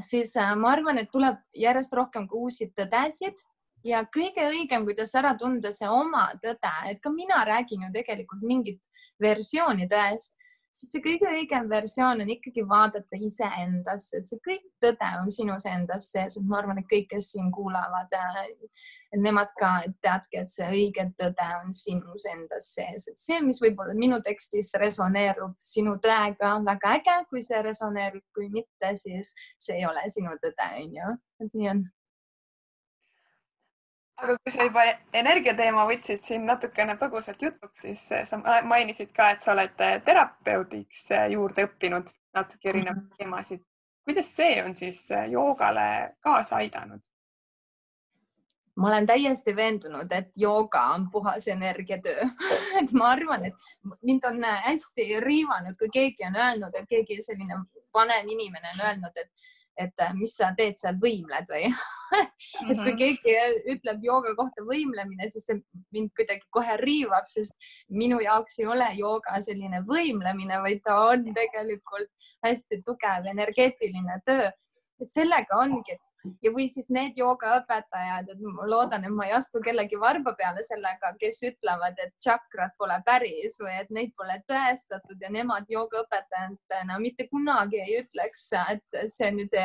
siis 0.04 0.34
ma 0.60 0.74
arvan, 0.76 1.00
et 1.00 1.08
tuleb 1.14 1.40
järjest 1.56 1.96
rohkem 1.96 2.28
ka 2.28 2.36
uusi 2.36 2.68
tõdesid 2.76 3.40
ja 3.88 4.04
kõige 4.13 4.46
õigem, 4.50 4.86
kuidas 4.88 5.15
ära 5.17 5.34
tunda 5.39 5.72
see 5.76 5.89
oma 5.89 6.28
tõde, 6.44 6.76
et 6.91 7.02
ka 7.02 7.13
mina 7.13 7.44
räägin 7.48 7.88
ju 7.88 7.96
tegelikult 7.96 8.46
mingit 8.46 8.82
versiooni 9.21 9.88
tõest, 9.92 10.38
sest 10.71 10.94
see 10.96 11.04
kõige 11.04 11.27
õigem 11.27 11.67
versioon 11.67 12.23
on 12.23 12.29
ikkagi 12.32 12.63
vaadata 12.67 13.17
iseendasse, 13.19 14.21
et 14.21 14.29
see 14.29 14.40
kõik 14.46 14.63
tõde 14.84 15.10
on 15.19 15.32
sinus 15.34 15.65
endas 15.67 16.08
sees, 16.13 16.38
et 16.40 16.48
ma 16.48 16.62
arvan, 16.62 16.79
et 16.79 16.88
kõik, 16.92 17.10
kes 17.12 17.34
siin 17.34 17.50
kuulavad, 17.52 18.13
et 18.15 19.19
nemad 19.19 19.52
ka 19.60 19.73
et 19.88 19.98
teadki, 20.06 20.40
et 20.40 20.52
see 20.54 20.69
õige 20.69 21.10
tõde 21.19 21.48
on 21.58 21.75
sinus 21.75 22.27
endas 22.32 22.71
sees, 22.77 23.10
et 23.12 23.19
see, 23.19 23.42
mis 23.44 23.60
võib-olla 23.63 23.98
minu 23.98 24.21
tekstist 24.23 24.77
resoneerub 24.79 25.58
sinu 25.60 25.98
tõega, 26.04 26.56
väga 26.67 26.98
äge, 27.02 27.17
kui 27.29 27.44
see 27.44 27.60
resoneerub, 27.67 28.23
kui 28.36 28.48
mitte, 28.54 28.96
siis 28.96 29.36
see 29.60 29.82
ei 29.82 29.90
ole 29.90 30.08
sinu 30.13 30.38
tõde, 30.40 30.71
onju, 30.86 31.17
et 31.44 31.58
nii 31.58 31.73
on 31.75 31.90
aga 34.22 34.38
kui 34.38 34.54
sa 34.54 34.65
juba 34.65 34.84
energia 35.17 35.54
teema 35.58 35.86
võtsid 35.90 36.22
siin 36.26 36.46
natukene 36.50 36.96
põgusalt 37.00 37.42
jutuks, 37.42 37.86
siis 37.86 38.04
eh, 38.15 38.26
sa 38.30 38.40
mainisid 38.67 39.13
ka, 39.15 39.32
et 39.34 39.46
sa 39.46 39.56
oled 39.56 39.86
eh, 39.86 39.98
terapeudiks 40.06 41.08
eh, 41.17 41.28
juurde 41.36 41.65
õppinud 41.69 42.12
natuke 42.38 42.69
erinevaid 42.69 42.98
mm 42.98 43.08
-hmm. 43.08 43.17
teemasid. 43.17 43.63
kuidas 44.06 44.36
see 44.36 44.63
on 44.63 44.76
siis 44.76 45.08
joogale 45.30 46.15
kaasa 46.19 46.56
aidanud? 46.56 47.02
ma 48.76 48.88
olen 48.88 49.06
täiesti 49.06 49.56
veendunud, 49.56 50.12
et 50.12 50.30
jooga 50.36 50.82
on 50.94 51.10
puhas 51.12 51.48
energiatöö 51.48 52.22
et 52.82 52.92
ma 52.94 53.10
arvan, 53.10 53.46
et 53.46 53.54
mind 54.02 54.24
on 54.24 54.44
hästi 54.44 55.19
riivanud, 55.19 55.76
kui 55.78 55.90
keegi 55.90 56.26
on 56.26 56.36
öelnud, 56.36 56.76
et 56.76 56.88
keegi 56.90 57.22
selline 57.22 57.58
vanem 57.94 58.30
inimene 58.30 58.72
on 58.74 58.86
öelnud, 58.88 59.12
et 59.15 59.30
et 59.80 60.04
äh, 60.04 60.13
mis 60.17 60.34
sa 60.36 60.52
teed 60.58 60.78
seal, 60.80 60.98
võimled 61.02 61.48
või 61.50 61.67
et 62.17 62.32
kui 62.67 62.76
mhm. 62.76 62.98
keegi 63.00 63.36
ütleb 63.76 64.04
jooga 64.06 64.34
kohta 64.40 64.65
võimlemine, 64.67 65.28
siis 65.32 65.48
see 65.48 65.60
mind 65.96 66.12
kuidagi 66.17 66.44
kohe 66.56 66.78
riivab, 66.84 67.28
sest 67.30 67.56
minu 67.90 68.19
jaoks 68.24 68.60
ei 68.60 68.67
ole 68.72 68.90
jooga 69.00 69.40
selline 69.44 69.84
võimlemine, 69.88 70.60
vaid 70.65 70.84
ta 70.88 70.98
on 71.13 71.28
tegelikult 71.36 72.12
hästi 72.46 72.82
tugev 72.86 73.30
energeetiline 73.32 74.22
töö. 74.26 74.50
et 75.02 75.10
sellega 75.10 75.58
ongi, 75.58 75.96
ja, 76.42 76.52
või 76.54 76.67
siis 76.72 76.90
need 76.94 77.17
joogaõpetajad, 77.19 78.32
et 78.34 78.42
ma 78.46 78.67
loodan, 78.69 79.06
et 79.06 79.13
ma 79.15 79.28
ei 79.28 79.36
astu 79.38 79.62
kellegi 79.63 80.00
varba 80.00 80.34
peale 80.38 80.63
sellega, 80.65 81.13
kes 81.22 81.42
ütlevad, 81.52 82.00
et 82.04 82.13
tšakrad 82.22 82.76
pole 82.78 82.98
päris 83.06 83.58
või 83.62 83.76
et 83.80 83.94
neid 83.94 84.15
pole 84.17 84.38
tõestatud 84.50 85.22
ja 85.22 85.32
nemad 85.34 85.69
joogaõpetajatena 85.72 87.00
mitte 87.02 87.28
kunagi 87.32 87.82
ei 87.82 88.02
ütleks, 88.04 88.50
et 88.74 89.02
see 89.13 89.32
nüüd 89.38 89.56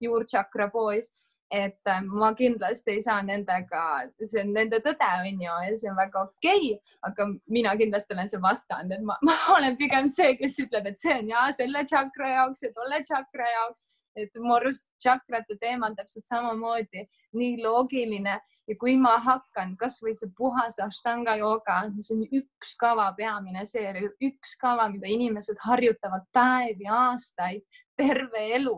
juurtšakra 0.00 0.70
poiss. 0.74 1.16
Et 1.48 1.88
äh, 1.88 2.02
ma 2.04 2.34
kindlasti 2.36 2.92
ei 2.92 3.00
saa 3.00 3.22
nendega, 3.24 3.82
see 4.20 4.42
on 4.42 4.50
nende 4.52 4.82
tõde, 4.84 5.06
on 5.24 5.38
ju, 5.40 5.54
ja 5.64 5.76
see 5.80 5.88
on 5.88 5.96
väga 5.96 6.26
okei 6.26 6.74
okay,, 6.74 6.96
aga 7.08 7.24
mina 7.48 7.72
kindlasti 7.80 8.12
olen 8.12 8.28
see 8.28 8.42
vastand, 8.42 8.92
et 8.92 9.00
ma, 9.00 9.16
ma 9.24 9.36
olen 9.54 9.78
pigem 9.80 10.10
see, 10.12 10.34
kes 10.36 10.58
ütleb, 10.66 10.90
et 10.90 11.00
see 11.00 11.14
on 11.22 11.32
ja 11.32 11.46
selle 11.56 11.86
tšakra 11.88 12.34
jaoks 12.34 12.66
ja 12.66 12.70
tolle 12.76 13.00
tšakra 13.00 13.48
jaoks 13.54 13.86
et 14.18 14.38
mu 14.42 14.54
arust 14.56 14.88
tšakrate 15.00 15.56
teema 15.60 15.88
on 15.88 15.96
täpselt 15.96 16.26
samamoodi 16.28 17.04
nii 17.38 17.58
loogiline 17.62 18.38
ja 18.68 18.76
kui 18.80 18.96
ma 19.00 19.14
hakkan 19.24 19.74
kasvõi 19.80 20.14
see 20.18 20.30
puhas 20.36 20.78
Ashtanga 20.84 21.36
jooga, 21.40 21.80
mis 21.94 22.10
on 22.14 22.24
üks 22.24 22.74
kava, 22.80 23.08
peamine 23.16 23.64
seeria, 23.66 24.10
üks 24.24 24.56
kava, 24.60 24.88
mida 24.92 25.08
inimesed 25.08 25.60
harjutavad 25.64 26.26
päevi, 26.36 26.88
aastaid, 26.92 27.64
terve 27.96 28.44
elu, 28.58 28.76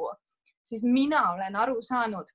siis 0.66 0.84
mina 0.86 1.30
olen 1.34 1.56
aru 1.58 1.80
saanud, 1.82 2.30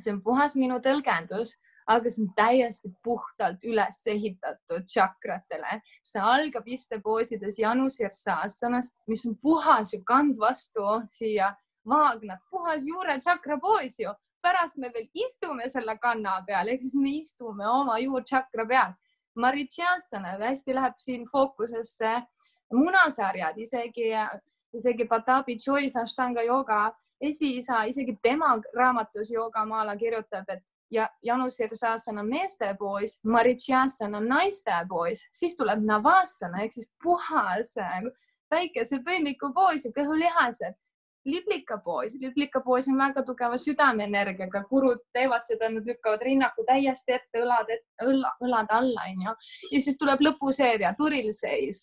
see 0.00 0.14
on 0.14 0.22
puhas 0.24 0.56
minu 0.58 0.80
tõlgendus 0.82 1.58
aga 1.90 2.10
see 2.12 2.24
on 2.24 2.30
täiesti 2.36 2.90
puhtalt 3.04 3.64
üles 3.66 3.98
ehitatud 4.12 4.86
tšakratele. 4.86 5.80
see 6.02 6.22
algab 6.22 6.68
istepoosides 6.68 7.58
Janusirsaasanast, 7.58 8.98
mis 9.10 9.26
on 9.26 9.36
puhas 9.42 9.94
ju 9.94 10.02
kand 10.06 10.38
vastu 10.38 10.86
siia 11.08 11.54
Vaagnat, 11.88 12.40
puhas 12.50 12.84
juure 12.86 13.18
tšakra 13.18 13.58
poiss 13.60 14.00
ju. 14.00 14.12
pärast 14.40 14.78
me 14.78 14.88
veel 14.88 15.08
istume 15.14 15.68
selle 15.68 15.98
kanna 16.00 16.38
peal, 16.46 16.68
ehk 16.68 16.80
siis 16.80 16.94
me 16.96 17.10
istume 17.18 17.66
oma 17.68 17.98
juurtšakra 18.00 18.64
peal. 18.66 18.94
Maritšiassana 19.36 20.38
hästi 20.40 20.74
läheb 20.74 20.96
siin 20.98 21.26
fookusesse 21.28 22.22
munasarjad, 22.72 23.58
isegi, 23.58 24.08
isegi 24.72 25.04
Patabi 25.04 25.56
Joyce 25.66 26.00
Ashtanga 26.00 26.42
jooga 26.42 26.94
esiisa, 27.20 27.84
isegi 27.84 28.16
tema 28.22 28.54
raamatus 28.76 29.30
Joogamaala 29.30 29.96
kirjutab, 29.96 30.48
et 30.48 30.64
ja 30.90 31.08
Janus 31.22 31.56
Sirsasana 31.56 32.22
meeste 32.22 32.74
poiss, 32.78 33.20
Maritšiassana 33.24 34.20
naiste 34.20 34.72
poiss, 34.88 35.28
siis 35.32 35.56
tuleb 35.56 35.84
Navasana 35.84 36.64
ehk 36.64 36.72
siis 36.72 36.88
puhas 37.02 37.74
päikesepõimiku 38.50 39.52
poiss 39.54 39.86
ja 39.86 39.92
kõhulihased 39.94 40.74
liblikapoos, 41.24 42.16
liblikapoos 42.20 42.88
on 42.88 42.98
väga 42.98 43.22
tugeva 43.26 43.58
südameenergiaga, 43.60 44.62
kurud 44.68 45.02
teevad 45.12 45.44
seda, 45.44 45.68
nad 45.72 45.86
lükkavad 45.86 46.22
rinnaku 46.24 46.64
täiesti 46.68 47.16
ette, 47.16 47.42
õlad 47.42 47.72
ette, 47.76 47.88
õla, 48.06 48.34
õlad 48.44 48.74
alla, 48.76 49.06
onju. 49.12 49.34
ja 49.72 49.80
siis 49.84 49.98
tuleb 50.00 50.22
lõpuseeria, 50.24 50.94
turilseis, 50.98 51.82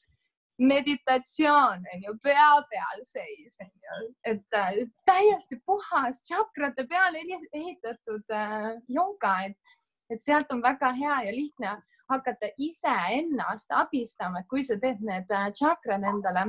meditatsioon 0.57 1.85
onju, 1.93 2.15
pea 2.23 2.47
peal 2.71 3.03
seis 3.05 3.59
onju, 3.61 3.99
et 4.25 4.57
äh, 4.57 4.79
täiesti 5.05 5.59
puhas 5.65 6.23
tšakrate 6.25 6.87
peale 6.89 7.21
ehitatud 7.53 8.33
äh, 8.33 8.71
jooga, 8.89 9.35
et, 9.51 9.75
et 10.09 10.23
sealt 10.23 10.49
on 10.51 10.63
väga 10.65 10.91
hea 10.97 11.19
ja 11.27 11.35
lihtne 11.35 11.75
hakata 12.09 12.49
iseennast 12.57 13.71
abistama, 13.75 14.41
et 14.41 14.49
kui 14.49 14.63
sa 14.63 14.79
teed 14.81 15.03
need 15.05 15.29
äh, 15.29 15.51
tšakrad 15.53 16.09
endale 16.09 16.47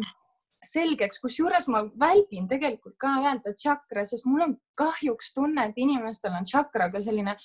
selgeks, 0.73 1.21
kusjuures 1.23 1.69
ma 1.73 1.83
väldin 2.01 2.49
tegelikult 2.51 2.97
ka 3.01 3.15
öelda 3.23 3.55
tšakra, 3.57 4.05
sest 4.09 4.27
mul 4.29 4.45
on 4.47 4.55
kahjuks 4.79 5.33
tunne, 5.37 5.69
et 5.69 5.81
inimestel 5.81 6.37
on 6.39 6.47
tšakraga 6.49 7.03
selline 7.05 7.37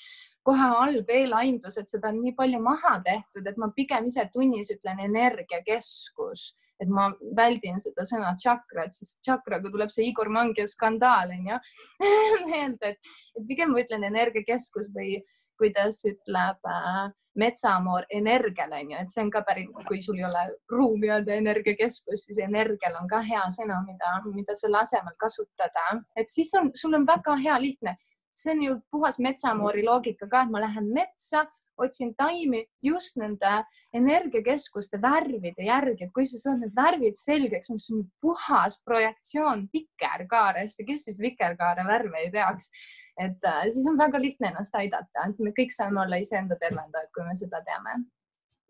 kohe 0.43 0.69
halb 0.77 1.09
eelaimdus, 1.09 1.77
et 1.79 1.91
seda 1.91 2.11
on 2.11 2.19
nii 2.21 2.35
palju 2.39 2.59
maha 2.63 2.97
tehtud, 3.05 3.47
et 3.47 3.59
ma 3.59 3.71
pigem 3.75 4.09
ise 4.09 4.25
tunnis 4.33 4.71
ütlen 4.75 4.99
energiakeskus, 5.05 6.49
et 6.83 6.89
ma 6.91 7.09
väldin 7.37 7.79
seda 7.83 8.05
sõna 8.07 8.33
tšakra, 8.39 8.87
et 8.87 8.97
siis 8.97 9.15
tšakraga 9.23 9.71
tuleb 9.71 9.93
see 9.93 10.09
Igor 10.09 10.31
Mangi 10.33 10.65
skandaal 10.67 11.31
onju 11.37 11.59
meelde, 12.49 12.95
et 13.37 13.47
pigem 13.47 13.71
ma 13.71 13.83
ütlen 13.85 14.03
energiakeskus 14.09 14.91
või 14.95 15.21
kuidas 15.63 16.03
ütleb 16.09 16.67
äh, 16.67 17.11
metsamoor 17.39 18.05
energiale 18.13 18.81
onju, 18.83 18.97
et 18.99 19.13
see 19.13 19.23
on 19.23 19.31
ka 19.33 19.41
päris, 19.47 19.69
kui 19.87 20.01
sul 20.05 20.19
ei 20.19 20.25
ole 20.27 20.43
ruumi 20.71 21.09
öelda 21.09 21.33
energiakeskus, 21.39 22.27
siis 22.27 22.41
energial 22.45 22.99
on 22.99 23.09
ka 23.09 23.23
hea 23.25 23.43
sõna, 23.57 23.79
mida, 23.87 24.11
mida 24.35 24.55
selle 24.57 24.81
asemel 24.83 25.15
kasutada, 25.19 25.87
et 26.19 26.29
siis 26.29 26.53
on, 26.59 26.69
sul 26.77 26.93
on 26.99 27.07
väga 27.09 27.37
hea 27.41 27.59
lihtne. 27.61 27.97
see 28.35 28.51
on 28.51 28.61
ju 28.65 28.75
puhas 28.91 29.19
metsamoori 29.21 29.83
loogika 29.85 30.25
ka, 30.29 30.39
et 30.41 30.49
ma 30.49 30.61
lähen 30.61 30.87
metsa, 30.93 31.43
otsin 31.77 32.13
taimi 32.15 32.63
just 32.83 33.17
nende 33.17 33.53
energiakeskuste 33.93 34.97
värvide 35.01 35.67
järgi, 35.67 36.07
et 36.07 36.13
kui 36.13 36.25
sa 36.29 36.39
saad 36.41 36.63
need 36.63 36.73
värvid 36.75 37.17
selgeks, 37.17 37.69
mis 37.73 37.87
on 37.93 38.03
puhas 38.21 38.79
projektsioon 38.85 39.67
vikerkaarest 39.73 40.81
ja 40.81 40.87
kes 40.87 41.07
siis 41.09 41.21
vikerkaare 41.21 41.85
värve 41.87 42.25
ei 42.25 42.31
teaks, 42.33 42.69
et 43.17 43.49
äh, 43.49 43.63
siis 43.69 43.87
on 43.89 43.97
väga 43.97 44.21
lihtne 44.21 44.51
ennast 44.51 44.75
aidata, 44.75 45.29
et 45.29 45.41
me 45.45 45.53
kõik 45.55 45.73
saame 45.75 46.01
olla 46.05 46.21
iseenda 46.21 46.57
tervendajad, 46.59 47.09
kui 47.13 47.25
me 47.27 47.35
seda 47.37 47.61
teame. 47.65 47.99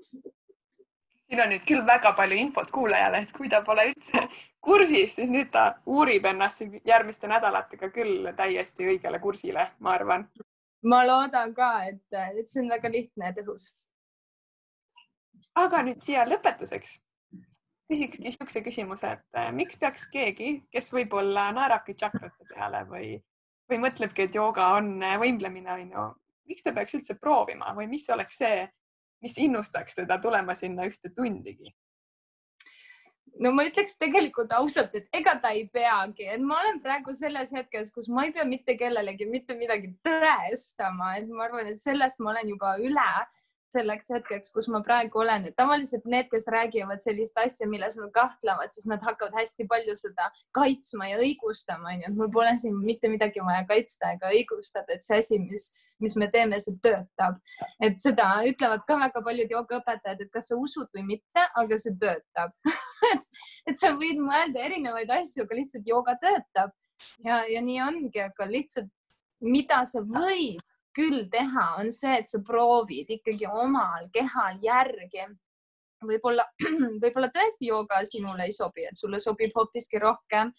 siin 0.04 1.42
on 1.42 1.50
nüüd 1.50 1.64
küll 1.68 1.86
väga 1.88 2.12
palju 2.14 2.38
infot 2.38 2.72
kuulajale, 2.72 3.24
et 3.24 3.32
kui 3.34 3.50
ta 3.50 3.64
pole 3.66 3.88
üldse 3.94 4.28
kursis, 4.62 5.16
siis 5.16 5.32
nüüd 5.32 5.52
ta 5.52 5.70
uurib 5.86 6.26
ennast 6.30 6.68
järgmiste 6.86 7.32
nädalatega 7.32 7.90
küll 7.96 8.34
täiesti 8.36 8.92
õigele 8.92 9.20
kursile, 9.24 9.72
ma 9.80 9.96
arvan 9.96 10.28
ma 10.84 11.04
loodan 11.08 11.54
ka, 11.56 11.72
et, 11.90 12.04
et 12.12 12.50
see 12.50 12.64
on 12.64 12.70
väga 12.74 12.92
lihtne 12.92 13.32
ja 13.32 13.36
tõhus. 13.40 13.72
aga 15.56 15.84
nüüd 15.86 16.02
siia 16.02 16.26
lõpetuseks 16.28 17.00
küsikski 17.94 18.24
niisuguse 18.24 18.62
küsimuse, 18.66 19.12
et 19.18 19.40
eh, 19.40 19.52
miks 19.56 19.78
peaks 19.80 20.08
keegi, 20.12 20.50
kes 20.72 20.92
võib-olla 20.96 21.50
naerabki 21.56 21.96
tšakrate 21.98 22.48
peale 22.50 22.84
või, 22.90 23.14
või 23.70 23.82
mõtlebki, 23.86 24.28
et 24.28 24.38
jooga 24.40 24.74
on 24.78 24.96
eh, 25.04 25.18
võimlemine, 25.22 25.76
onju, 25.76 26.08
miks 26.50 26.66
ta 26.66 26.74
peaks 26.76 26.98
üldse 27.00 27.18
proovima 27.20 27.74
või 27.78 27.90
mis 27.92 28.08
oleks 28.14 28.40
see, 28.44 28.66
mis 29.24 29.38
innustaks 29.44 30.00
teda 30.00 30.20
tulema 30.24 30.56
sinna 30.58 30.88
ühte 30.90 31.14
tundigi? 31.16 31.74
No 33.42 33.52
ma 33.56 33.66
ütleks 33.68 33.96
tegelikult 34.02 34.52
ausalt, 34.56 34.94
et 34.98 35.08
ega 35.16 35.36
ta 35.42 35.54
ei 35.56 35.66
peagi, 35.74 36.28
et 36.36 36.42
ma 36.42 36.60
olen 36.62 36.82
praegu 36.84 37.16
selles 37.18 37.54
hetkes, 37.56 37.92
kus 37.96 38.10
ma 38.10 38.28
ei 38.28 38.34
pea 38.36 38.46
mitte 38.48 38.78
kellelegi 38.80 39.28
mitte 39.30 39.58
midagi 39.58 39.94
tõestama, 40.06 41.16
et 41.20 41.32
ma 41.32 41.48
arvan, 41.48 41.72
et 41.72 41.82
sellest 41.82 42.22
ma 42.22 42.34
olen 42.34 42.54
juba 42.54 42.76
üle, 42.84 43.08
selleks 43.74 44.12
hetkeks, 44.14 44.52
kus 44.54 44.68
ma 44.70 44.84
praegu 44.86 45.24
olen, 45.24 45.48
et 45.50 45.56
tavaliselt 45.58 46.06
need, 46.10 46.28
kes 46.32 46.46
räägivad 46.54 47.02
sellist 47.02 47.38
asja, 47.42 47.68
milles 47.70 47.98
nad 47.98 48.12
kahtlevad, 48.14 48.74
siis 48.74 48.86
nad 48.92 49.02
hakkavad 49.06 49.34
hästi 49.40 49.66
palju 49.70 49.96
seda 50.00 50.30
kaitsma 50.58 51.10
ja 51.10 51.22
õigustama, 51.24 51.96
onju, 51.96 52.12
et 52.12 52.20
mul 52.20 52.30
pole 52.36 52.54
siin 52.62 52.78
mitte 52.84 53.10
midagi 53.10 53.42
vaja 53.46 53.66
kaitsta 53.70 54.14
ega 54.18 54.30
õigustada, 54.34 54.94
et 54.94 55.06
see 55.06 55.18
asi, 55.24 55.42
mis, 55.42 55.72
mis 56.04 56.16
me 56.20 56.30
teeme, 56.34 56.60
see 56.64 56.78
töötab. 56.84 57.40
et 57.84 58.00
seda 58.02 58.30
ütlevad 58.50 58.86
ka 58.88 59.00
väga 59.02 59.24
paljud 59.26 59.56
joogaõpetajad, 59.56 60.22
et 60.22 60.32
kas 60.34 60.52
sa 60.52 60.60
usud 60.60 60.90
või 60.96 61.06
mitte, 61.16 61.48
aga 61.60 61.80
see 61.80 61.96
töötab 62.02 62.54
et, 63.14 63.30
et 63.72 63.80
sa 63.80 63.94
võid 63.98 64.20
mõelda 64.22 64.66
erinevaid 64.68 65.12
asju, 65.22 65.48
aga 65.48 65.60
lihtsalt 65.62 65.88
jooga 65.88 66.18
töötab 66.22 66.76
ja, 67.26 67.44
ja 67.50 67.64
nii 67.64 67.80
ongi, 67.88 68.22
aga 68.28 68.48
lihtsalt 68.50 68.92
mida 69.44 69.84
sa 69.88 70.04
võid 70.08 70.62
küll 70.94 71.26
teha, 71.34 71.68
on 71.82 71.90
see, 71.92 72.20
et 72.20 72.30
sa 72.30 72.40
proovid 72.46 73.10
ikkagi 73.18 73.48
omal 73.50 74.08
kehal 74.14 74.60
järgi. 74.64 75.26
Võib-olla, 76.08 76.46
võib-olla 77.04 77.30
tõesti 77.34 77.70
jooga 77.70 78.02
sinule 78.08 78.48
ei 78.48 78.56
sobi, 78.56 78.86
et 78.90 79.00
sulle 79.00 79.20
sobib 79.24 79.54
hoopiski 79.56 80.02
rohkem 80.02 80.52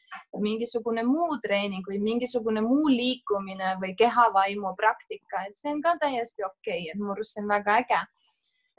mingisugune 0.43 1.05
muu 1.09 1.39
treening 1.45 1.87
või 1.89 2.01
mingisugune 2.03 2.63
muu 2.65 2.89
liikumine 2.93 3.77
või 3.83 3.95
kehavaimu 3.99 4.75
praktika, 4.79 5.47
et 5.49 5.59
see 5.59 5.73
on 5.75 5.83
ka 5.85 5.97
täiesti 6.03 6.47
okei 6.47 6.87
okay., 6.87 6.93
et 6.93 7.01
minu 7.01 7.15
arust 7.15 7.37
see 7.37 7.45
on 7.45 7.53
väga 7.55 7.81
äge. 7.85 8.01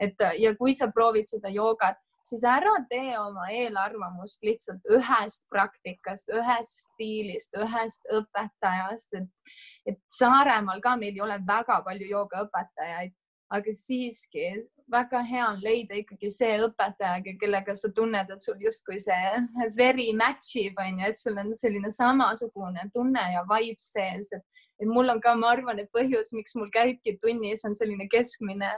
et 0.00 0.26
ja 0.38 0.52
kui 0.56 0.74
sa 0.74 0.90
proovid 0.92 1.24
seda 1.28 1.48
joogat 1.48 1.96
siis 2.26 2.44
ära 2.44 2.74
tee 2.90 3.14
oma 3.18 3.46
eelarvamust 3.54 4.42
lihtsalt 4.46 4.88
ühest 4.90 5.46
praktikast, 5.52 6.30
ühest 6.34 6.82
stiilist, 6.86 7.54
ühest 7.58 8.08
õpetajast, 8.12 9.14
et, 9.20 9.52
et 9.92 10.00
Saaremaal 10.10 10.82
ka 10.84 10.96
meil 11.00 11.14
ei 11.14 11.22
ole 11.22 11.38
väga 11.46 11.80
palju 11.86 12.10
joogaõpetajaid, 12.10 13.14
aga 13.56 13.76
siiski 13.78 14.48
väga 14.92 15.22
hea 15.26 15.46
on 15.46 15.60
leida 15.62 15.98
ikkagi 16.00 16.30
see 16.30 16.58
õpetaja, 16.66 17.22
kellega 17.40 17.74
sa 17.76 17.90
tunned, 17.94 18.30
et 18.30 18.42
sul 18.42 18.60
justkui 18.62 18.98
see 19.02 19.70
veri 19.78 20.12
match 20.16 20.58
ib, 20.62 20.78
onju, 20.82 21.10
et 21.10 21.18
sul 21.20 21.38
on 21.42 21.54
selline 21.58 21.90
samasugune 21.90 22.88
tunne 22.94 23.24
ja 23.34 23.44
vibe 23.50 23.82
sees, 23.82 24.32
et, 24.36 24.44
et 24.80 24.90
mul 24.90 25.10
on 25.10 25.22
ka, 25.22 25.34
ma 25.38 25.54
arvan, 25.56 25.82
et 25.82 25.90
põhjus, 25.96 26.32
miks 26.36 26.54
mul 26.58 26.70
käibki 26.74 27.16
tunnis, 27.22 27.64
on 27.66 27.74
selline 27.78 28.08
keskmine 28.12 28.76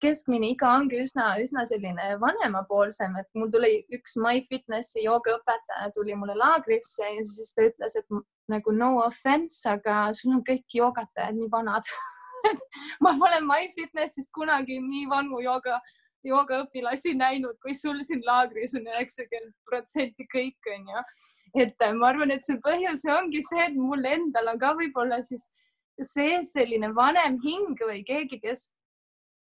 keskmine 0.00 0.48
iga 0.54 0.70
ongi 0.78 1.00
üsna, 1.04 1.34
üsna 1.42 1.64
selline 1.68 2.14
vanemapoolsem, 2.22 3.16
et 3.20 3.28
mul 3.36 3.50
tuli 3.52 3.72
üks 3.96 4.16
MyFitnessi 4.20 5.04
joogaõpetaja 5.04 5.90
tuli 5.96 6.16
mulle 6.16 6.36
laagrisse 6.40 7.04
ja 7.04 7.24
siis 7.26 7.52
ta 7.56 7.66
ütles, 7.68 7.98
et 8.00 8.20
nagu 8.50 8.74
no 8.74 8.94
offense, 9.04 9.60
aga 9.68 10.08
sul 10.16 10.38
on 10.38 10.44
kõik 10.46 10.78
joogatajad 10.78 11.36
nii 11.36 11.50
vanad 11.52 11.86
ma 13.04 13.14
pole 13.18 13.40
MyFitnessis 13.46 14.30
kunagi 14.34 14.80
nii 14.84 15.06
vanu 15.10 15.40
jooga, 15.44 15.80
joogaõpilasi 16.26 17.14
näinud, 17.16 17.56
kui 17.62 17.74
sul 17.74 18.00
siin 18.04 18.20
laagris 18.26 18.74
on 18.78 18.88
üheksakümmend 18.90 19.54
protsenti 19.68 20.26
kõik 20.34 20.72
onju. 20.74 21.04
et 21.64 21.88
ma 21.96 22.10
arvan, 22.12 22.30
et 22.34 22.44
see 22.44 22.60
põhjus 22.64 23.06
ongi 23.08 23.42
see, 23.46 23.64
et 23.70 23.76
mul 23.76 24.04
endal 24.04 24.52
on 24.54 24.60
ka 24.60 24.74
võib-olla 24.78 25.22
siis 25.26 25.50
sees 26.00 26.52
selline 26.52 26.92
vanem 26.96 27.38
hing 27.44 27.80
või 27.86 28.04
keegi, 28.04 28.40
kes 28.40 28.70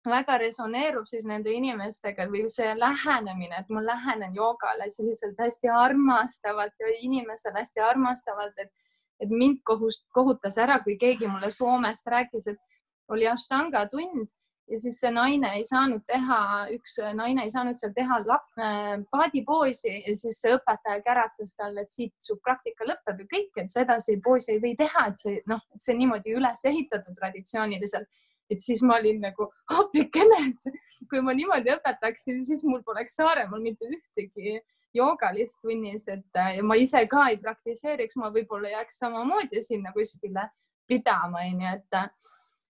väga 0.06 0.38
resoneerub 0.40 1.08
siis 1.10 1.26
nende 1.28 1.52
inimestega 1.52 2.28
või 2.32 2.46
see 2.52 2.72
lähenemine, 2.78 3.60
et 3.60 3.70
ma 3.74 3.84
lähenen 3.84 4.36
joogale 4.36 4.90
selliselt 4.94 5.40
hästi 5.40 5.70
armastavalt 5.74 6.74
ja 6.80 6.94
inimesele 7.02 7.60
hästi 7.60 7.84
armastavalt, 7.84 8.56
et, 8.58 8.72
et 9.20 9.30
mind 9.30 9.60
kohust, 9.68 10.06
kohutas 10.16 10.58
ära, 10.58 10.80
kui 10.84 10.98
keegi 10.98 11.28
mulle 11.28 11.52
Soomest 11.52 12.08
rääkis, 12.08 12.48
et 12.48 12.62
oli 13.10 13.28
Ashtanga 13.28 13.86
tund 13.92 14.28
ja 14.70 14.80
siis 14.80 15.00
see 15.02 15.12
naine 15.14 15.50
ei 15.58 15.64
saanud 15.66 16.04
teha, 16.08 16.40
üks 16.76 16.98
naine 17.18 17.46
ei 17.48 17.52
saanud 17.54 17.78
seal 17.80 17.94
teha 17.96 18.20
äh, 18.36 18.96
paadipoosi 19.12 19.96
ja 19.96 20.16
siis 20.18 20.42
see 20.44 20.54
õpetaja 20.58 21.02
käratas 21.06 21.56
talle, 21.58 21.86
et 21.86 21.94
siit 21.94 22.14
su 22.22 22.38
praktika 22.44 22.88
lõpeb 22.88 23.24
ja 23.24 23.30
kõik, 23.34 23.52
et 23.64 23.74
sedasi 23.74 24.20
poosi 24.24 24.56
ei 24.56 24.64
või 24.64 24.76
teha, 24.80 25.08
et 25.10 25.22
see 25.22 25.38
noh, 25.50 25.62
see 25.76 25.98
niimoodi 25.98 26.36
üles 26.38 26.66
ehitatud 26.70 27.18
traditsiooniliselt. 27.18 28.10
Et 28.50 28.58
siis 28.58 28.82
ma 28.82 28.96
olin 28.98 29.20
nagu 29.22 29.46
appikene, 29.78 30.40
et 30.50 31.06
kui 31.10 31.22
ma 31.22 31.36
niimoodi 31.38 31.70
õpetaksin, 31.76 32.40
siis 32.42 32.64
mul 32.66 32.82
poleks 32.86 33.14
Saaremaal 33.20 33.62
mitte 33.62 33.86
ühtegi 33.86 34.56
joogalist 34.98 35.60
tunnis, 35.62 36.08
et 36.10 36.40
ja 36.56 36.64
ma 36.66 36.78
ise 36.82 37.04
ka 37.12 37.28
ei 37.30 37.38
praktiseeriks, 37.42 38.18
ma 38.18 38.32
võib-olla 38.34 38.72
jääks 38.74 38.98
samamoodi 39.04 39.62
sinna 39.62 39.94
kuskile 39.94 40.48
pidama, 40.90 41.44
onju, 41.46 41.76
et 41.78 42.00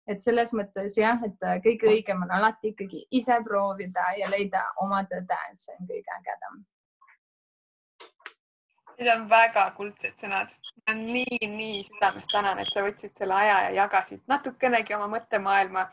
et 0.09 0.21
selles 0.23 0.51
mõttes 0.57 0.97
jah, 0.97 1.21
et 1.25 1.47
kõige 1.63 1.91
õigem 1.91 2.25
on 2.25 2.31
alati 2.39 2.73
ikkagi 2.73 3.05
ise 3.21 3.37
proovida 3.45 4.09
ja 4.17 4.29
leida 4.31 4.65
oma 4.81 5.03
tõde, 5.09 5.39
see 5.55 5.77
on 5.77 5.89
kõige 5.89 6.17
ägedam 6.17 6.63
Need 8.99 9.07
on 9.13 9.29
väga 9.31 9.61
kuldsed 9.77 10.17
sõnad. 10.19 10.51
nii, 10.91 11.37
nii 11.47 11.83
südamest 11.87 12.33
tänan, 12.33 12.59
et 12.59 12.67
sa 12.67 12.81
võtsid 12.83 13.13
selle 13.15 13.35
aja 13.35 13.59
ja 13.65 13.69
jagasid 13.77 14.25
natukenegi 14.27 14.93
oma 14.97 15.07
mõttemaailma. 15.13 15.85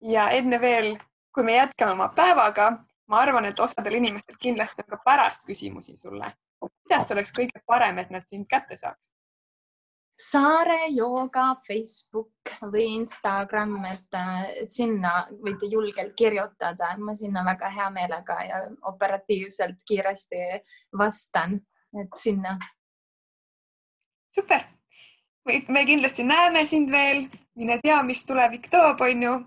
ja 0.00 0.28
enne 0.30 0.60
veel, 0.60 0.96
kui 1.34 1.44
me 1.44 1.58
jätkame 1.58 1.92
oma 1.92 2.08
päevaga, 2.16 2.70
ma 3.06 3.20
arvan, 3.20 3.44
et 3.44 3.60
osadel 3.60 3.98
inimestel 4.00 4.36
kindlasti 4.40 4.82
on 4.82 4.88
ka 4.96 5.02
pärast 5.04 5.44
küsimusi 5.46 5.96
sulle. 5.96 6.32
kuidas 6.60 7.10
oleks 7.10 7.32
kõige 7.36 7.60
parem, 7.66 7.98
et 7.98 8.10
nad 8.10 8.24
sind 8.26 8.48
kätte 8.48 8.76
saaks? 8.76 9.12
Saare 10.22 10.86
jooga 10.94 11.48
Facebook 11.66 12.52
või 12.70 12.84
Instagram, 13.00 13.74
et, 13.90 14.18
et 14.62 14.70
sinna 14.70 15.24
võite 15.42 15.66
julgelt 15.66 16.14
kirjutada, 16.14 16.92
ma 16.98 17.14
sinna 17.18 17.42
väga 17.46 17.70
hea 17.74 17.88
meelega 17.90 18.38
ja 18.46 18.62
operatiivselt 18.92 19.82
kiiresti 19.88 20.44
vastan 20.98 21.58
et 22.00 22.08
sinna. 22.16 22.58
super, 24.34 24.60
me 25.68 25.86
kindlasti 25.86 26.24
näeme 26.24 26.66
sind 26.66 26.90
veel, 26.90 27.28
mine 27.54 27.78
tea, 27.82 28.02
mis 28.02 28.26
tulevik 28.26 28.70
toob, 28.70 29.00
onju. 29.00 29.42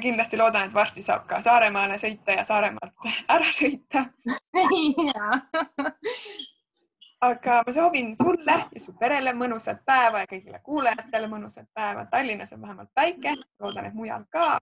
kindlasti 0.00 0.38
loodan, 0.40 0.64
et 0.64 0.74
varsti 0.74 1.02
saab 1.04 1.26
ka 1.28 1.42
Saaremaale 1.44 1.98
sõita 2.00 2.38
ja 2.38 2.44
Saaremaalt 2.48 2.94
ära 3.28 3.50
sõita 3.52 4.06
aga 7.24 7.62
ma 7.66 7.72
soovin 7.72 8.14
sulle 8.16 8.56
ja 8.74 8.80
su 8.80 8.94
perele 9.00 9.32
mõnusat 9.36 9.84
päeva 9.86 10.24
ja 10.24 10.30
kõigile 10.30 10.60
kuulajatele 10.62 11.28
mõnusat 11.30 11.68
päeva. 11.74 12.06
Tallinnas 12.10 12.52
on 12.52 12.62
vähemalt 12.62 12.90
päike, 12.94 13.36
loodan, 13.60 13.90
et 13.90 13.94
mujal 13.94 14.24
ka. 14.30 14.58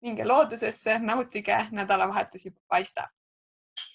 minge 0.00 0.24
loodusesse, 0.24 0.98
nautige, 0.98 1.56
nädalavahetus 1.76 2.46
juba 2.46 2.60
paistab 2.68 3.10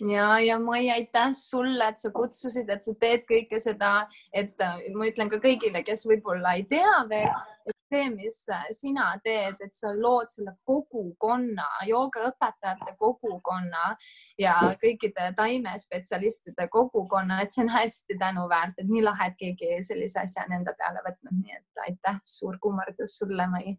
ja, 0.09 0.39
ja 0.39 0.59
Mai, 0.59 0.89
aitäh 0.91 1.31
sulle, 1.33 1.87
et 1.87 1.97
sa 1.97 2.11
kutsusid, 2.11 2.69
et 2.69 2.83
sa 2.83 2.93
teed 2.99 3.25
kõike 3.29 3.59
seda, 3.59 4.07
et 4.33 4.53
ma 4.95 5.09
ütlen 5.09 5.31
ka 5.31 5.39
kõigile, 5.43 5.83
kes 5.85 6.05
võib-olla 6.09 6.55
ei 6.59 6.65
tea 6.69 6.93
veel, 7.09 7.74
see, 7.89 8.09
mis 8.09 8.37
äh, 8.49 8.67
sina 8.71 9.07
teed, 9.23 9.59
et 9.61 9.73
sa 9.73 9.91
lood 9.95 10.29
selle 10.31 10.55
kogukonna, 10.67 11.67
joogaõpetajate 11.89 12.95
kogukonna 12.99 13.95
ja 14.41 14.55
kõikide 14.81 15.31
taimespetsialistide 15.37 16.67
kogukonna, 16.73 17.41
et 17.41 17.53
see 17.53 17.65
on 17.65 17.73
hästi 17.75 18.17
tänuväärt, 18.21 18.79
et 18.81 18.89
nii 18.89 19.03
lahe, 19.05 19.29
et 19.31 19.37
keegi 19.41 19.81
sellise 19.89 20.23
asja 20.23 20.47
on 20.47 20.57
enda 20.59 20.73
peale 20.77 21.03
võtnud, 21.05 21.37
nii 21.41 21.59
et 21.59 21.83
aitäh, 21.87 22.19
suur 22.23 22.59
kummardus 22.61 23.17
sulle, 23.19 23.47
Mai. 23.51 23.77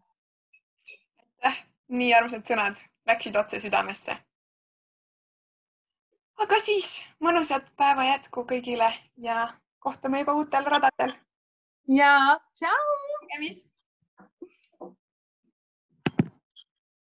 aitäh, 1.23 1.61
nii 1.87 2.13
armsad 2.13 2.47
sõnad, 2.47 2.87
läksid 3.07 3.35
otse 3.35 3.59
südamesse 3.63 4.17
aga 6.37 6.59
siis 6.61 7.01
mõnusat 7.23 7.71
päeva 7.77 8.05
jätku 8.11 8.43
kõigile 8.45 8.91
ja 9.21 9.47
kohtume 9.81 10.21
juba 10.21 10.35
uutel 10.37 10.69
radadel. 10.69 11.15
ja 11.89 12.37
tšau. 12.53 12.93
nägemist 13.23 13.67